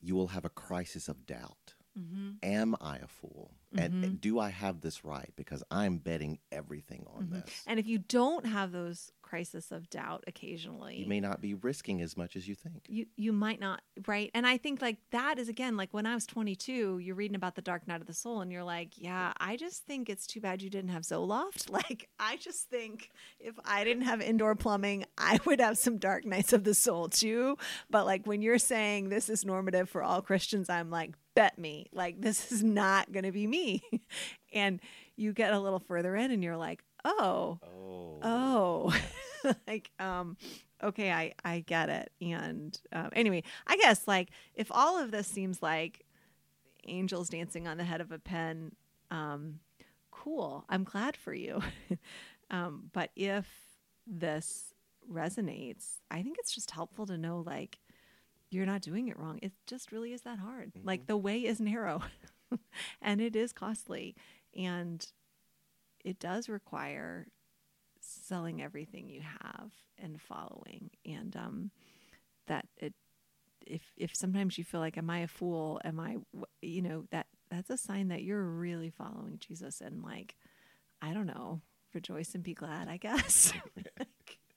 you 0.00 0.14
will 0.14 0.28
have 0.28 0.44
a 0.44 0.50
crisis 0.50 1.08
of 1.08 1.26
doubt. 1.26 1.74
Mm-hmm. 1.98 2.30
Am 2.42 2.76
I 2.80 2.98
a 2.98 3.06
fool? 3.06 3.52
Mm-hmm. 3.74 4.04
And 4.04 4.20
do 4.20 4.38
I 4.38 4.48
have 4.48 4.80
this 4.80 5.04
right? 5.04 5.30
Because 5.36 5.62
I'm 5.70 5.98
betting 5.98 6.38
everything 6.50 7.06
on 7.14 7.24
mm-hmm. 7.24 7.34
this. 7.40 7.64
And 7.66 7.78
if 7.78 7.86
you 7.86 7.98
don't 7.98 8.46
have 8.46 8.72
those 8.72 9.12
crisis 9.20 9.70
of 9.70 9.90
doubt 9.90 10.24
occasionally, 10.26 10.96
you 10.96 11.06
may 11.06 11.20
not 11.20 11.42
be 11.42 11.52
risking 11.52 12.00
as 12.00 12.16
much 12.16 12.34
as 12.34 12.48
you 12.48 12.54
think. 12.54 12.84
You 12.88 13.06
you 13.16 13.30
might 13.32 13.60
not, 13.60 13.82
right? 14.06 14.30
And 14.32 14.46
I 14.46 14.56
think 14.56 14.80
like 14.80 14.96
that 15.10 15.38
is 15.38 15.50
again 15.50 15.76
like 15.76 15.92
when 15.92 16.06
I 16.06 16.14
was 16.14 16.24
22, 16.24 16.98
you're 16.98 17.14
reading 17.14 17.34
about 17.34 17.56
the 17.56 17.62
dark 17.62 17.86
night 17.86 18.00
of 18.00 18.06
the 18.06 18.14
soul, 18.14 18.40
and 18.40 18.50
you're 18.50 18.64
like, 18.64 18.92
yeah, 18.96 19.34
I 19.38 19.56
just 19.56 19.84
think 19.84 20.08
it's 20.08 20.26
too 20.26 20.40
bad 20.40 20.62
you 20.62 20.70
didn't 20.70 20.90
have 20.90 21.02
Zoloft. 21.02 21.70
Like 21.78 22.08
I 22.18 22.36
just 22.36 22.68
think 22.70 23.10
if 23.38 23.54
I 23.64 23.84
didn't 23.84 24.02
have 24.02 24.20
indoor 24.20 24.56
plumbing, 24.56 25.04
I 25.16 25.38
would 25.44 25.60
have 25.60 25.78
some 25.78 25.98
dark 25.98 26.24
nights 26.24 26.52
of 26.52 26.64
the 26.64 26.74
soul 26.74 27.08
too. 27.08 27.56
But 27.88 28.04
like 28.04 28.26
when 28.26 28.42
you're 28.42 28.58
saying 28.58 29.10
this 29.10 29.28
is 29.28 29.44
normative 29.44 29.88
for 29.88 30.02
all 30.02 30.20
Christians, 30.22 30.68
I'm 30.68 30.90
like, 30.90 31.14
bet 31.38 31.56
me. 31.56 31.86
Like, 31.92 32.20
this 32.20 32.50
is 32.52 32.62
not 32.62 33.12
going 33.12 33.24
to 33.24 33.32
be 33.32 33.46
me. 33.46 33.82
and 34.52 34.80
you 35.16 35.32
get 35.32 35.52
a 35.52 35.60
little 35.60 35.78
further 35.78 36.16
in 36.16 36.30
and 36.30 36.42
you're 36.42 36.56
like, 36.56 36.82
oh, 37.04 37.58
oh, 37.62 38.18
oh. 39.44 39.52
like, 39.66 39.90
um, 40.00 40.36
okay, 40.82 41.12
I, 41.12 41.34
I 41.44 41.60
get 41.60 41.88
it. 41.88 42.12
And 42.20 42.78
um, 42.92 43.10
anyway, 43.12 43.44
I 43.66 43.76
guess 43.76 44.06
like 44.06 44.30
if 44.54 44.68
all 44.70 44.98
of 44.98 45.10
this 45.10 45.28
seems 45.28 45.62
like 45.62 46.04
angels 46.86 47.28
dancing 47.28 47.68
on 47.68 47.76
the 47.76 47.84
head 47.84 48.00
of 48.00 48.10
a 48.10 48.18
pen, 48.18 48.72
um, 49.10 49.60
cool. 50.10 50.64
I'm 50.68 50.84
glad 50.84 51.16
for 51.16 51.32
you. 51.32 51.62
um, 52.50 52.90
but 52.92 53.10
if 53.14 53.46
this 54.06 54.74
resonates, 55.10 55.98
I 56.10 56.22
think 56.22 56.36
it's 56.38 56.54
just 56.54 56.72
helpful 56.72 57.06
to 57.06 57.16
know 57.16 57.42
like 57.46 57.78
you're 58.50 58.66
not 58.66 58.80
doing 58.80 59.08
it 59.08 59.18
wrong. 59.18 59.38
It 59.42 59.52
just 59.66 59.92
really 59.92 60.12
is 60.12 60.22
that 60.22 60.38
hard. 60.38 60.72
Mm-hmm. 60.74 60.86
Like 60.86 61.06
the 61.06 61.16
way 61.16 61.44
is 61.44 61.60
narrow 61.60 62.02
and 63.02 63.20
it 63.20 63.36
is 63.36 63.52
costly 63.52 64.16
and 64.56 65.06
it 66.04 66.18
does 66.18 66.48
require 66.48 67.26
selling 68.00 68.62
everything 68.62 69.08
you 69.08 69.20
have 69.20 69.72
and 69.98 70.20
following 70.20 70.90
and 71.04 71.36
um 71.36 71.70
that 72.46 72.66
it 72.76 72.94
if 73.66 73.82
if 73.96 74.14
sometimes 74.14 74.56
you 74.56 74.64
feel 74.64 74.80
like 74.80 74.96
am 74.96 75.10
I 75.10 75.20
a 75.20 75.28
fool 75.28 75.80
am 75.84 76.00
I 76.00 76.16
you 76.62 76.80
know 76.80 77.04
that 77.10 77.26
that's 77.50 77.70
a 77.70 77.76
sign 77.76 78.08
that 78.08 78.22
you're 78.22 78.42
really 78.42 78.90
following 78.90 79.38
Jesus 79.40 79.80
and 79.80 80.02
like 80.02 80.36
I 81.02 81.12
don't 81.12 81.26
know 81.26 81.60
rejoice 81.92 82.34
and 82.34 82.42
be 82.42 82.54
glad 82.54 82.88
I 82.88 82.96
guess 82.96 83.52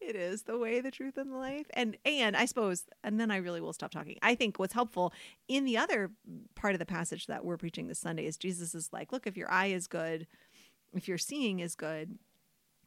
it 0.00 0.16
is 0.16 0.42
the 0.42 0.58
way 0.58 0.80
the 0.80 0.90
truth 0.90 1.16
and 1.16 1.32
the 1.32 1.36
life 1.36 1.66
and 1.74 1.96
and 2.04 2.36
i 2.36 2.44
suppose 2.44 2.84
and 3.02 3.18
then 3.18 3.30
i 3.30 3.36
really 3.36 3.60
will 3.60 3.72
stop 3.72 3.90
talking 3.90 4.18
i 4.22 4.34
think 4.34 4.58
what's 4.58 4.74
helpful 4.74 5.12
in 5.48 5.64
the 5.64 5.76
other 5.76 6.10
part 6.54 6.74
of 6.74 6.78
the 6.78 6.86
passage 6.86 7.26
that 7.26 7.44
we're 7.44 7.56
preaching 7.56 7.86
this 7.86 7.98
sunday 7.98 8.26
is 8.26 8.36
jesus 8.36 8.74
is 8.74 8.92
like 8.92 9.12
look 9.12 9.26
if 9.26 9.36
your 9.36 9.50
eye 9.50 9.66
is 9.66 9.86
good 9.86 10.26
if 10.94 11.08
your 11.08 11.18
seeing 11.18 11.60
is 11.60 11.74
good 11.74 12.18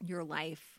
your 0.04 0.24
life 0.24 0.78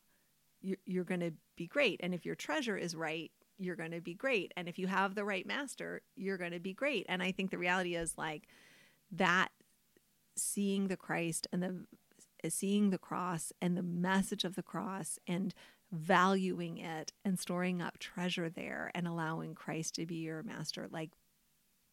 you're, 0.62 0.78
you're 0.86 1.04
going 1.04 1.20
to 1.20 1.32
be 1.56 1.68
great 1.68 2.00
and 2.04 2.14
if 2.14 2.26
your 2.26 2.36
treasure 2.36 2.78
is 2.78 2.96
right 2.96 3.32
you're 3.60 3.76
going 3.76 3.92
to 3.92 4.02
be 4.02 4.14
great. 4.14 4.54
And 4.56 4.68
if 4.68 4.80
you 4.80 4.88
have 4.88 5.14
the 5.14 5.26
right 5.26 5.46
master, 5.46 6.02
you're 6.16 6.38
going 6.38 6.54
to 6.54 6.60
be 6.60 6.74
great. 6.74 7.06
And 7.10 7.22
I 7.22 7.32
think 7.32 7.52
the 7.52 7.58
reality 7.58 7.96
is 7.96 8.18
like 8.18 8.48
that 9.12 9.50
seeing 10.36 10.88
the 10.88 10.98
Christ 10.98 11.46
and 11.52 11.62
the 11.62 12.50
seeing 12.50 12.90
the 12.90 12.98
cross 12.98 13.52
and 13.62 13.76
the 13.76 13.84
message 13.84 14.46
of 14.46 14.56
the 14.56 14.64
cross 14.64 15.20
and 15.28 15.54
valuing 15.92 16.78
it 16.78 17.12
and 17.26 17.40
storing 17.40 17.82
up 17.82 17.98
treasure 17.98 18.50
there 18.50 18.92
and 18.94 19.08
allowing 19.08 19.56
Christ 19.56 19.96
to 19.96 20.06
be 20.06 20.16
your 20.16 20.44
master 20.44 20.88
like 20.92 21.12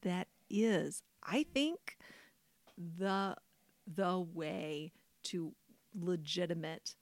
that 0.03 0.29
is 0.51 1.03
I 1.23 1.45
think 1.45 1.97
the 2.77 3.37
the 3.87 4.19
way 4.19 4.93
to 5.25 5.55
legitimate 5.99 6.95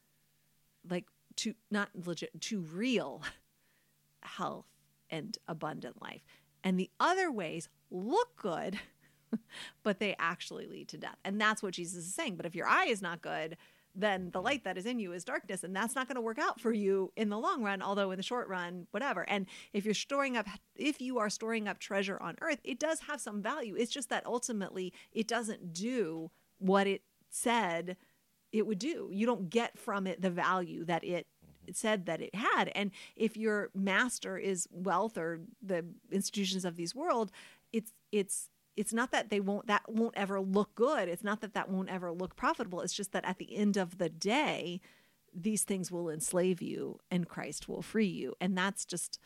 like 0.88 1.06
to 1.36 1.54
not 1.70 1.90
legit 1.94 2.40
to 2.40 2.60
real 2.60 3.22
health 4.22 4.66
and 5.10 5.36
abundant 5.46 6.00
life. 6.00 6.22
And 6.62 6.78
the 6.78 6.90
other 6.98 7.30
ways 7.30 7.68
look 7.90 8.36
good, 8.36 8.78
but 9.82 9.98
they 9.98 10.16
actually 10.18 10.66
lead 10.66 10.88
to 10.88 10.98
death. 10.98 11.16
And 11.24 11.40
that's 11.40 11.62
what 11.62 11.74
Jesus 11.74 12.06
is 12.06 12.14
saying. 12.14 12.36
But 12.36 12.46
if 12.46 12.54
your 12.54 12.66
eye 12.66 12.86
is 12.86 13.02
not 13.02 13.20
good, 13.20 13.56
then 13.94 14.30
the 14.32 14.42
light 14.42 14.64
that 14.64 14.76
is 14.76 14.86
in 14.86 14.98
you 14.98 15.12
is 15.12 15.24
darkness 15.24 15.64
and 15.64 15.74
that's 15.74 15.94
not 15.94 16.08
going 16.08 16.16
to 16.16 16.20
work 16.20 16.38
out 16.38 16.60
for 16.60 16.72
you 16.72 17.12
in 17.16 17.28
the 17.28 17.38
long 17.38 17.62
run 17.62 17.82
although 17.82 18.10
in 18.10 18.16
the 18.16 18.22
short 18.22 18.48
run 18.48 18.86
whatever. 18.90 19.28
And 19.28 19.46
if 19.72 19.84
you're 19.84 19.94
storing 19.94 20.36
up 20.36 20.46
if 20.76 21.00
you 21.00 21.18
are 21.18 21.30
storing 21.30 21.68
up 21.68 21.78
treasure 21.78 22.18
on 22.20 22.36
earth 22.40 22.60
it 22.64 22.78
does 22.78 23.00
have 23.00 23.20
some 23.20 23.42
value. 23.42 23.74
It's 23.76 23.92
just 23.92 24.08
that 24.10 24.26
ultimately 24.26 24.92
it 25.12 25.28
doesn't 25.28 25.72
do 25.72 26.30
what 26.58 26.86
it 26.86 27.02
said 27.30 27.96
it 28.52 28.66
would 28.66 28.78
do. 28.78 29.08
You 29.10 29.26
don't 29.26 29.50
get 29.50 29.78
from 29.78 30.06
it 30.06 30.22
the 30.22 30.30
value 30.30 30.84
that 30.84 31.02
it 31.02 31.26
mm-hmm. 31.44 31.72
said 31.72 32.06
that 32.06 32.20
it 32.20 32.34
had. 32.34 32.70
And 32.74 32.92
if 33.16 33.36
your 33.36 33.70
master 33.74 34.38
is 34.38 34.68
wealth 34.70 35.18
or 35.18 35.40
the 35.60 35.84
institutions 36.10 36.64
of 36.64 36.76
these 36.76 36.94
world 36.94 37.32
it's 37.74 37.92
it's 38.12 38.50
it's 38.76 38.92
not 38.92 39.12
that 39.12 39.30
they 39.30 39.40
won't 39.40 39.66
that 39.66 39.82
won't 39.88 40.14
ever 40.16 40.40
look 40.40 40.74
good. 40.74 41.08
It's 41.08 41.24
not 41.24 41.40
that 41.40 41.54
that 41.54 41.68
won't 41.68 41.90
ever 41.90 42.12
look 42.12 42.36
profitable. 42.36 42.80
It's 42.80 42.94
just 42.94 43.12
that 43.12 43.24
at 43.24 43.38
the 43.38 43.56
end 43.56 43.76
of 43.76 43.98
the 43.98 44.08
day 44.08 44.80
these 45.36 45.64
things 45.64 45.90
will 45.90 46.08
enslave 46.08 46.62
you 46.62 47.00
and 47.10 47.28
Christ 47.28 47.68
will 47.68 47.82
free 47.82 48.06
you. 48.06 48.34
And 48.40 48.56
that's 48.56 48.84
just 48.84 49.18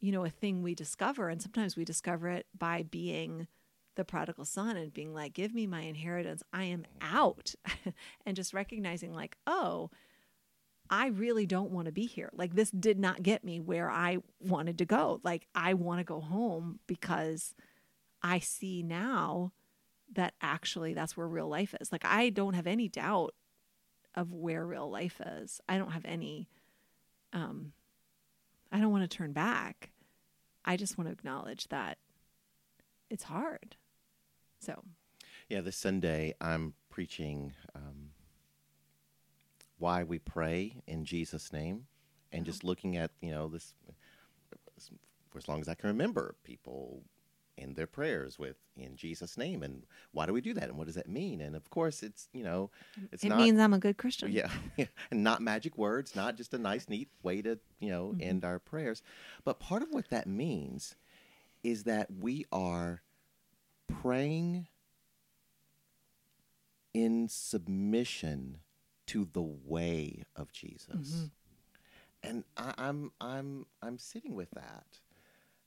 you 0.00 0.12
know 0.12 0.24
a 0.24 0.30
thing 0.30 0.62
we 0.62 0.74
discover. 0.74 1.28
And 1.28 1.42
sometimes 1.42 1.76
we 1.76 1.84
discover 1.84 2.28
it 2.28 2.46
by 2.56 2.82
being 2.82 3.48
the 3.96 4.04
prodigal 4.04 4.44
son 4.44 4.76
and 4.76 4.92
being 4.92 5.14
like 5.14 5.32
give 5.32 5.54
me 5.54 5.66
my 5.66 5.82
inheritance. 5.82 6.42
I 6.52 6.64
am 6.64 6.86
out. 7.00 7.54
And 8.26 8.36
just 8.36 8.54
recognizing 8.54 9.14
like 9.14 9.36
oh 9.46 9.90
I 10.90 11.08
really 11.08 11.46
don't 11.46 11.70
want 11.70 11.86
to 11.86 11.92
be 11.92 12.06
here. 12.06 12.30
Like, 12.32 12.54
this 12.54 12.70
did 12.70 12.98
not 12.98 13.22
get 13.22 13.44
me 13.44 13.60
where 13.60 13.90
I 13.90 14.18
wanted 14.40 14.78
to 14.78 14.84
go. 14.84 15.20
Like, 15.22 15.46
I 15.54 15.74
want 15.74 15.98
to 16.00 16.04
go 16.04 16.20
home 16.20 16.80
because 16.86 17.54
I 18.22 18.38
see 18.38 18.82
now 18.82 19.52
that 20.12 20.34
actually 20.40 20.94
that's 20.94 21.16
where 21.16 21.26
real 21.26 21.48
life 21.48 21.74
is. 21.80 21.92
Like, 21.92 22.04
I 22.04 22.30
don't 22.30 22.54
have 22.54 22.66
any 22.66 22.88
doubt 22.88 23.34
of 24.14 24.32
where 24.32 24.64
real 24.66 24.90
life 24.90 25.20
is. 25.20 25.60
I 25.68 25.78
don't 25.78 25.92
have 25.92 26.04
any, 26.04 26.48
um, 27.32 27.72
I 28.72 28.80
don't 28.80 28.92
want 28.92 29.08
to 29.08 29.16
turn 29.16 29.32
back. 29.32 29.90
I 30.64 30.76
just 30.76 30.98
want 30.98 31.08
to 31.08 31.12
acknowledge 31.12 31.68
that 31.68 31.98
it's 33.10 33.24
hard. 33.24 33.76
So, 34.58 34.82
yeah, 35.48 35.60
this 35.60 35.76
Sunday 35.76 36.34
I'm 36.40 36.74
preaching 36.90 37.52
um, 37.74 38.10
why 39.78 40.02
we 40.02 40.18
pray 40.18 40.76
in 40.86 41.04
Jesus' 41.04 41.52
name, 41.52 41.86
and 42.32 42.44
just 42.44 42.64
looking 42.64 42.96
at 42.96 43.12
you 43.20 43.30
know 43.30 43.48
this 43.48 43.74
for 45.30 45.38
as 45.38 45.48
long 45.48 45.60
as 45.60 45.68
I 45.68 45.74
can 45.74 45.88
remember, 45.88 46.34
people 46.42 47.02
in 47.56 47.74
their 47.74 47.86
prayers 47.86 48.38
with 48.38 48.56
in 48.76 48.96
Jesus' 48.96 49.38
name, 49.38 49.62
and 49.62 49.84
why 50.12 50.26
do 50.26 50.32
we 50.32 50.40
do 50.40 50.54
that, 50.54 50.64
and 50.64 50.76
what 50.76 50.86
does 50.86 50.96
that 50.96 51.08
mean? 51.08 51.40
And 51.40 51.56
of 51.56 51.70
course, 51.70 52.02
it's 52.02 52.28
you 52.32 52.44
know, 52.44 52.70
it's 53.12 53.24
it 53.24 53.30
not, 53.30 53.38
means 53.38 53.58
I'm 53.58 53.74
a 53.74 53.78
good 53.78 53.96
Christian. 53.96 54.32
Yeah, 54.36 54.50
and 55.10 55.22
not 55.22 55.40
magic 55.40 55.78
words, 55.78 56.14
not 56.14 56.36
just 56.36 56.52
a 56.52 56.58
nice, 56.58 56.88
neat 56.88 57.08
way 57.22 57.42
to 57.42 57.58
you 57.80 57.90
know 57.90 58.08
mm-hmm. 58.08 58.28
end 58.28 58.44
our 58.44 58.58
prayers, 58.58 59.02
but 59.44 59.60
part 59.60 59.82
of 59.82 59.88
what 59.90 60.10
that 60.10 60.26
means 60.26 60.96
is 61.62 61.84
that 61.84 62.08
we 62.20 62.44
are 62.52 63.02
praying 63.88 64.68
in 66.92 67.28
submission 67.28 68.58
to 69.06 69.28
the 69.32 69.42
way 69.42 70.24
of 70.34 70.52
Jesus. 70.52 71.10
Mm-hmm. 71.10 71.24
And 72.22 72.44
I, 72.56 72.74
I'm 72.78 73.12
I'm 73.20 73.66
I'm 73.82 73.98
sitting 73.98 74.34
with 74.34 74.50
that 74.52 75.00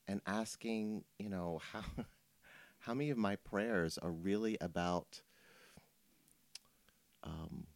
and 0.09 0.21
asking, 0.25 1.03
you 1.19 1.29
know, 1.29 1.61
how 1.71 1.83
how 2.79 2.93
many 2.93 3.11
of 3.11 3.17
my 3.17 3.35
prayers 3.35 3.97
are 3.97 4.11
really 4.11 4.57
about 4.59 5.21
um, 7.23 7.67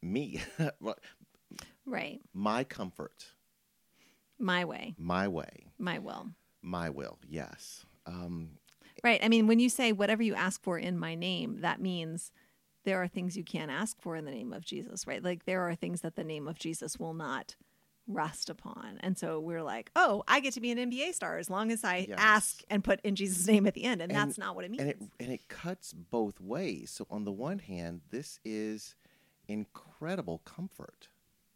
me, 0.00 0.40
right? 1.86 2.20
My 2.32 2.64
comfort, 2.64 3.32
my 4.38 4.64
way, 4.64 4.94
my 4.96 5.26
way, 5.28 5.66
my 5.78 5.98
will, 5.98 6.28
my 6.62 6.90
will. 6.90 7.18
Yes. 7.28 7.84
Um, 8.06 8.50
right. 9.02 9.20
I 9.22 9.28
mean, 9.28 9.46
when 9.46 9.58
you 9.58 9.68
say 9.68 9.92
whatever 9.92 10.22
you 10.22 10.34
ask 10.34 10.62
for 10.62 10.78
in 10.78 10.98
my 10.98 11.14
name, 11.14 11.60
that 11.62 11.80
means 11.80 12.30
there 12.84 13.02
are 13.02 13.08
things 13.08 13.36
you 13.36 13.44
can't 13.44 13.70
ask 13.70 14.00
for 14.00 14.14
in 14.14 14.24
the 14.24 14.30
name 14.30 14.52
of 14.52 14.64
Jesus, 14.64 15.06
right? 15.06 15.22
Like 15.22 15.44
there 15.44 15.68
are 15.68 15.74
things 15.74 16.02
that 16.02 16.14
the 16.14 16.24
name 16.24 16.46
of 16.46 16.58
Jesus 16.58 16.98
will 16.98 17.14
not 17.14 17.56
rest 18.08 18.50
upon. 18.50 18.98
And 19.00 19.16
so 19.16 19.38
we're 19.38 19.62
like, 19.62 19.90
oh, 19.94 20.24
I 20.26 20.40
get 20.40 20.54
to 20.54 20.60
be 20.60 20.70
an 20.72 20.78
NBA 20.78 21.14
star 21.14 21.38
as 21.38 21.48
long 21.48 21.70
as 21.70 21.84
I 21.84 22.06
yes. 22.08 22.18
ask 22.18 22.62
and 22.70 22.82
put 22.82 23.00
in 23.02 23.14
Jesus' 23.14 23.46
name 23.46 23.66
at 23.66 23.74
the 23.74 23.84
end. 23.84 24.02
And, 24.02 24.10
and, 24.10 24.18
that's 24.18 24.38
not 24.38 24.56
what 24.56 24.64
it 24.64 24.70
means. 24.70 24.80
And 24.80 24.90
it, 24.90 25.02
and 25.20 25.32
it 25.32 25.48
cuts 25.48 25.92
both 25.92 26.40
ways. 26.40 26.90
So 26.90 27.06
on 27.10 27.24
the 27.24 27.32
one 27.32 27.58
hand, 27.58 28.00
this 28.10 28.40
is 28.44 28.96
incredible 29.46 30.40
comfort 30.44 31.08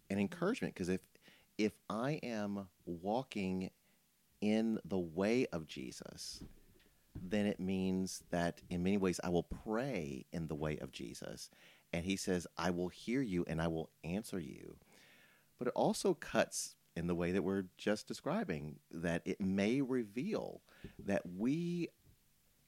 and 0.08 0.18
mm-hmm. 0.18 0.32
encouragement 0.32 0.74
because 0.74 0.88
if 0.88 1.00
if 1.58 1.72
I 1.88 2.18
am 2.22 2.68
walking 2.86 3.70
in 4.40 4.78
the 4.84 4.98
way 4.98 5.46
of 5.52 5.66
Jesus, 5.66 6.42
then 7.14 7.46
it 7.46 7.60
means 7.60 8.24
that 8.30 8.60
in 8.70 8.82
many 8.82 8.96
ways 8.96 9.20
I 9.22 9.28
will 9.28 9.44
pray 9.44 10.26
in 10.32 10.48
the 10.48 10.54
way 10.54 10.78
of 10.78 10.92
Jesus. 10.92 11.50
And 11.92 12.04
he 12.04 12.16
says, 12.16 12.46
I 12.56 12.70
will 12.70 12.88
hear 12.88 13.20
you 13.20 13.44
and 13.46 13.60
I 13.60 13.68
will 13.68 13.90
answer 14.02 14.40
you. 14.40 14.76
But 15.62 15.68
it 15.68 15.74
also 15.76 16.14
cuts 16.14 16.74
in 16.96 17.06
the 17.06 17.14
way 17.14 17.30
that 17.30 17.42
we're 17.42 17.66
just 17.78 18.08
describing, 18.08 18.80
that 18.90 19.22
it 19.24 19.40
may 19.40 19.80
reveal 19.80 20.60
that 20.98 21.22
we 21.24 21.88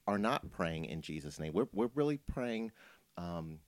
are 0.07 0.17
not 0.17 0.49
praying 0.49 0.85
in 0.85 1.01
Jesus' 1.01 1.37
name. 1.37 1.51
We're, 1.51 1.67
we're 1.73 1.89
really 1.93 2.15
praying 2.15 2.71
um, 3.17 3.59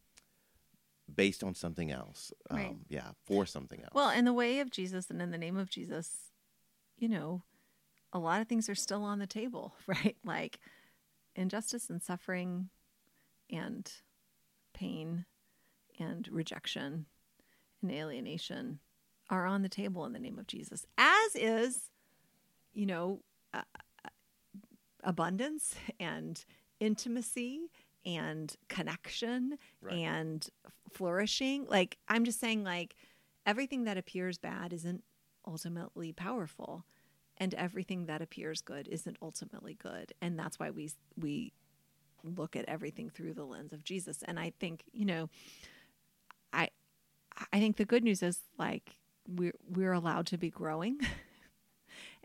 based 1.13 1.43
on 1.43 1.55
something 1.55 1.91
else. 1.91 2.31
Um, 2.49 2.57
right. 2.57 2.75
Yeah, 2.87 3.09
for 3.25 3.45
something 3.45 3.81
else. 3.81 3.91
Well, 3.93 4.11
in 4.11 4.23
the 4.23 4.31
way 4.31 4.61
of 4.61 4.71
Jesus 4.71 5.09
and 5.09 5.21
in 5.21 5.31
the 5.31 5.37
name 5.37 5.57
of 5.57 5.69
Jesus, 5.69 6.31
you 6.97 7.09
know, 7.09 7.43
a 8.13 8.19
lot 8.19 8.39
of 8.39 8.47
things 8.47 8.69
are 8.69 8.75
still 8.75 9.03
on 9.03 9.19
the 9.19 9.27
table, 9.27 9.75
right? 9.87 10.15
Like 10.23 10.61
injustice 11.35 11.89
and 11.89 12.01
suffering 12.01 12.69
and 13.49 13.91
pain 14.73 15.25
and 15.99 16.29
rejection 16.31 17.07
and 17.81 17.91
alienation 17.91 18.79
are 19.29 19.45
on 19.45 19.61
the 19.61 19.69
table 19.69 20.05
in 20.05 20.13
the 20.13 20.19
name 20.19 20.39
of 20.39 20.47
Jesus, 20.47 20.85
as 20.97 21.35
is, 21.35 21.89
you 22.73 22.85
know, 22.85 23.21
uh, 23.53 23.61
abundance 25.03 25.75
and 25.99 26.43
intimacy 26.79 27.69
and 28.05 28.55
connection 28.69 29.57
right. 29.81 29.95
and 29.95 30.47
flourishing. 30.91 31.65
Like, 31.65 31.97
I'm 32.07 32.23
just 32.23 32.39
saying, 32.39 32.63
like, 32.63 32.95
everything 33.45 33.85
that 33.85 33.97
appears 33.97 34.37
bad 34.37 34.73
isn't 34.73 35.03
ultimately 35.45 36.11
powerful 36.11 36.85
and 37.37 37.53
everything 37.53 38.05
that 38.07 38.21
appears 38.21 38.61
good 38.61 38.87
isn't 38.87 39.17
ultimately 39.21 39.75
good 39.75 40.11
and 40.21 40.37
that's 40.37 40.59
why 40.59 40.69
we 40.69 40.91
we 41.15 41.53
look 42.23 42.55
at 42.55 42.65
everything 42.65 43.09
through 43.09 43.33
the 43.33 43.45
lens 43.45 43.71
of 43.71 43.83
Jesus 43.83 44.23
and 44.27 44.37
I 44.39 44.51
think 44.59 44.83
you 44.91 45.05
know 45.05 45.29
I 46.51 46.69
I 47.53 47.59
think 47.59 47.77
the 47.77 47.85
good 47.85 48.03
news 48.03 48.21
is 48.21 48.39
like 48.57 48.97
we're 49.27 49.55
we're 49.69 49.93
allowed 49.93 50.27
to 50.27 50.37
be 50.37 50.49
growing. 50.49 50.99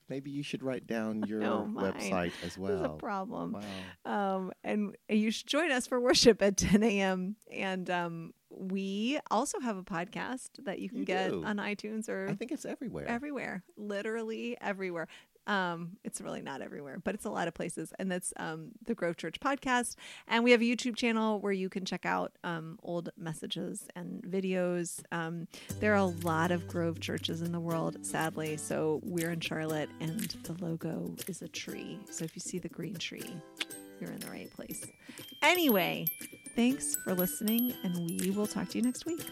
Maybe 0.09 0.30
you 0.30 0.42
should 0.42 0.62
write 0.62 0.86
down 0.86 1.22
your 1.26 1.40
know 1.40 1.68
website 1.70 2.32
as 2.44 2.56
well. 2.56 2.80
That's 2.82 2.94
a 2.94 2.96
problem. 2.96 3.56
Wow. 4.04 4.36
Um, 4.36 4.52
and 4.64 4.96
you 5.09 5.30
should 5.30 5.46
join 5.46 5.70
us 5.70 5.86
for 5.86 6.00
worship 6.00 6.40
at 6.42 6.56
10 6.56 6.82
a.m. 6.82 7.36
And 7.52 7.88
um, 7.90 8.32
we 8.50 9.18
also 9.30 9.61
have 9.61 9.76
a 9.76 9.82
podcast 9.82 10.48
that 10.64 10.78
you 10.78 10.88
can 10.88 10.98
You 10.98 11.04
get 11.04 11.30
do. 11.30 11.44
on 11.44 11.56
iTunes 11.59 12.09
or 12.09 12.28
I 12.28 12.34
think 12.34 12.52
it's 12.52 12.64
everywhere. 12.64 13.06
everywhere, 13.06 13.62
literally 13.76 14.56
everywhere. 14.61 15.09
Um, 15.49 15.96
it's 16.05 16.20
really 16.20 16.42
not 16.42 16.61
everywhere, 16.61 17.01
but 17.03 17.14
it's 17.14 17.24
a 17.24 17.30
lot 17.30 17.49
of 17.49 17.55
places. 17.55 17.92
And 17.99 18.12
that's 18.12 18.32
um, 18.36 18.68
the 18.84 18.94
Grove 18.94 19.16
Church 19.16 19.40
podcast. 19.40 19.96
And 20.28 20.44
we 20.44 20.53
have 20.53 20.61
a 20.61 20.64
YouTube 20.64 20.94
channel 20.94 21.40
where 21.40 21.53
you 21.53 21.68
can 21.68 21.84
check 21.84 22.07
out 22.07 22.32
um, 22.44 22.78
old 22.82 23.09
messages 23.16 23.88
and 23.96 24.22
videos. 24.22 25.01
Um, 25.11 25.49
there 25.80 25.92
are 25.94 25.96
a 25.96 26.05
lot 26.05 26.51
of 26.51 26.68
Grove 26.68 27.01
churches 27.01 27.42
in 27.42 27.51
the 27.51 27.61
world, 27.61 28.05
sadly. 28.05 28.57
So 28.59 29.01
we're 29.03 29.30
in 29.30 29.40
Charlotte, 29.40 29.90
and 30.01 30.20
the 30.20 30.53
logo 30.64 31.14
is 31.26 31.42
a 31.42 31.49
tree. 31.49 31.99
So 32.11 32.24
if 32.24 32.36
you 32.36 32.40
see 32.40 32.59
the 32.59 32.68
green 32.68 32.96
tree, 32.96 33.34
you're 34.01 34.11
in 34.11 34.20
the 34.20 34.30
right 34.30 34.51
place. 34.51 34.84
Anyway, 35.42 36.07
thanks 36.55 36.96
for 36.96 37.14
listening, 37.14 37.72
and 37.82 38.20
we 38.20 38.30
will 38.30 38.46
talk 38.46 38.68
to 38.70 38.78
you 38.78 38.84
next 38.84 39.07
week. 39.07 39.24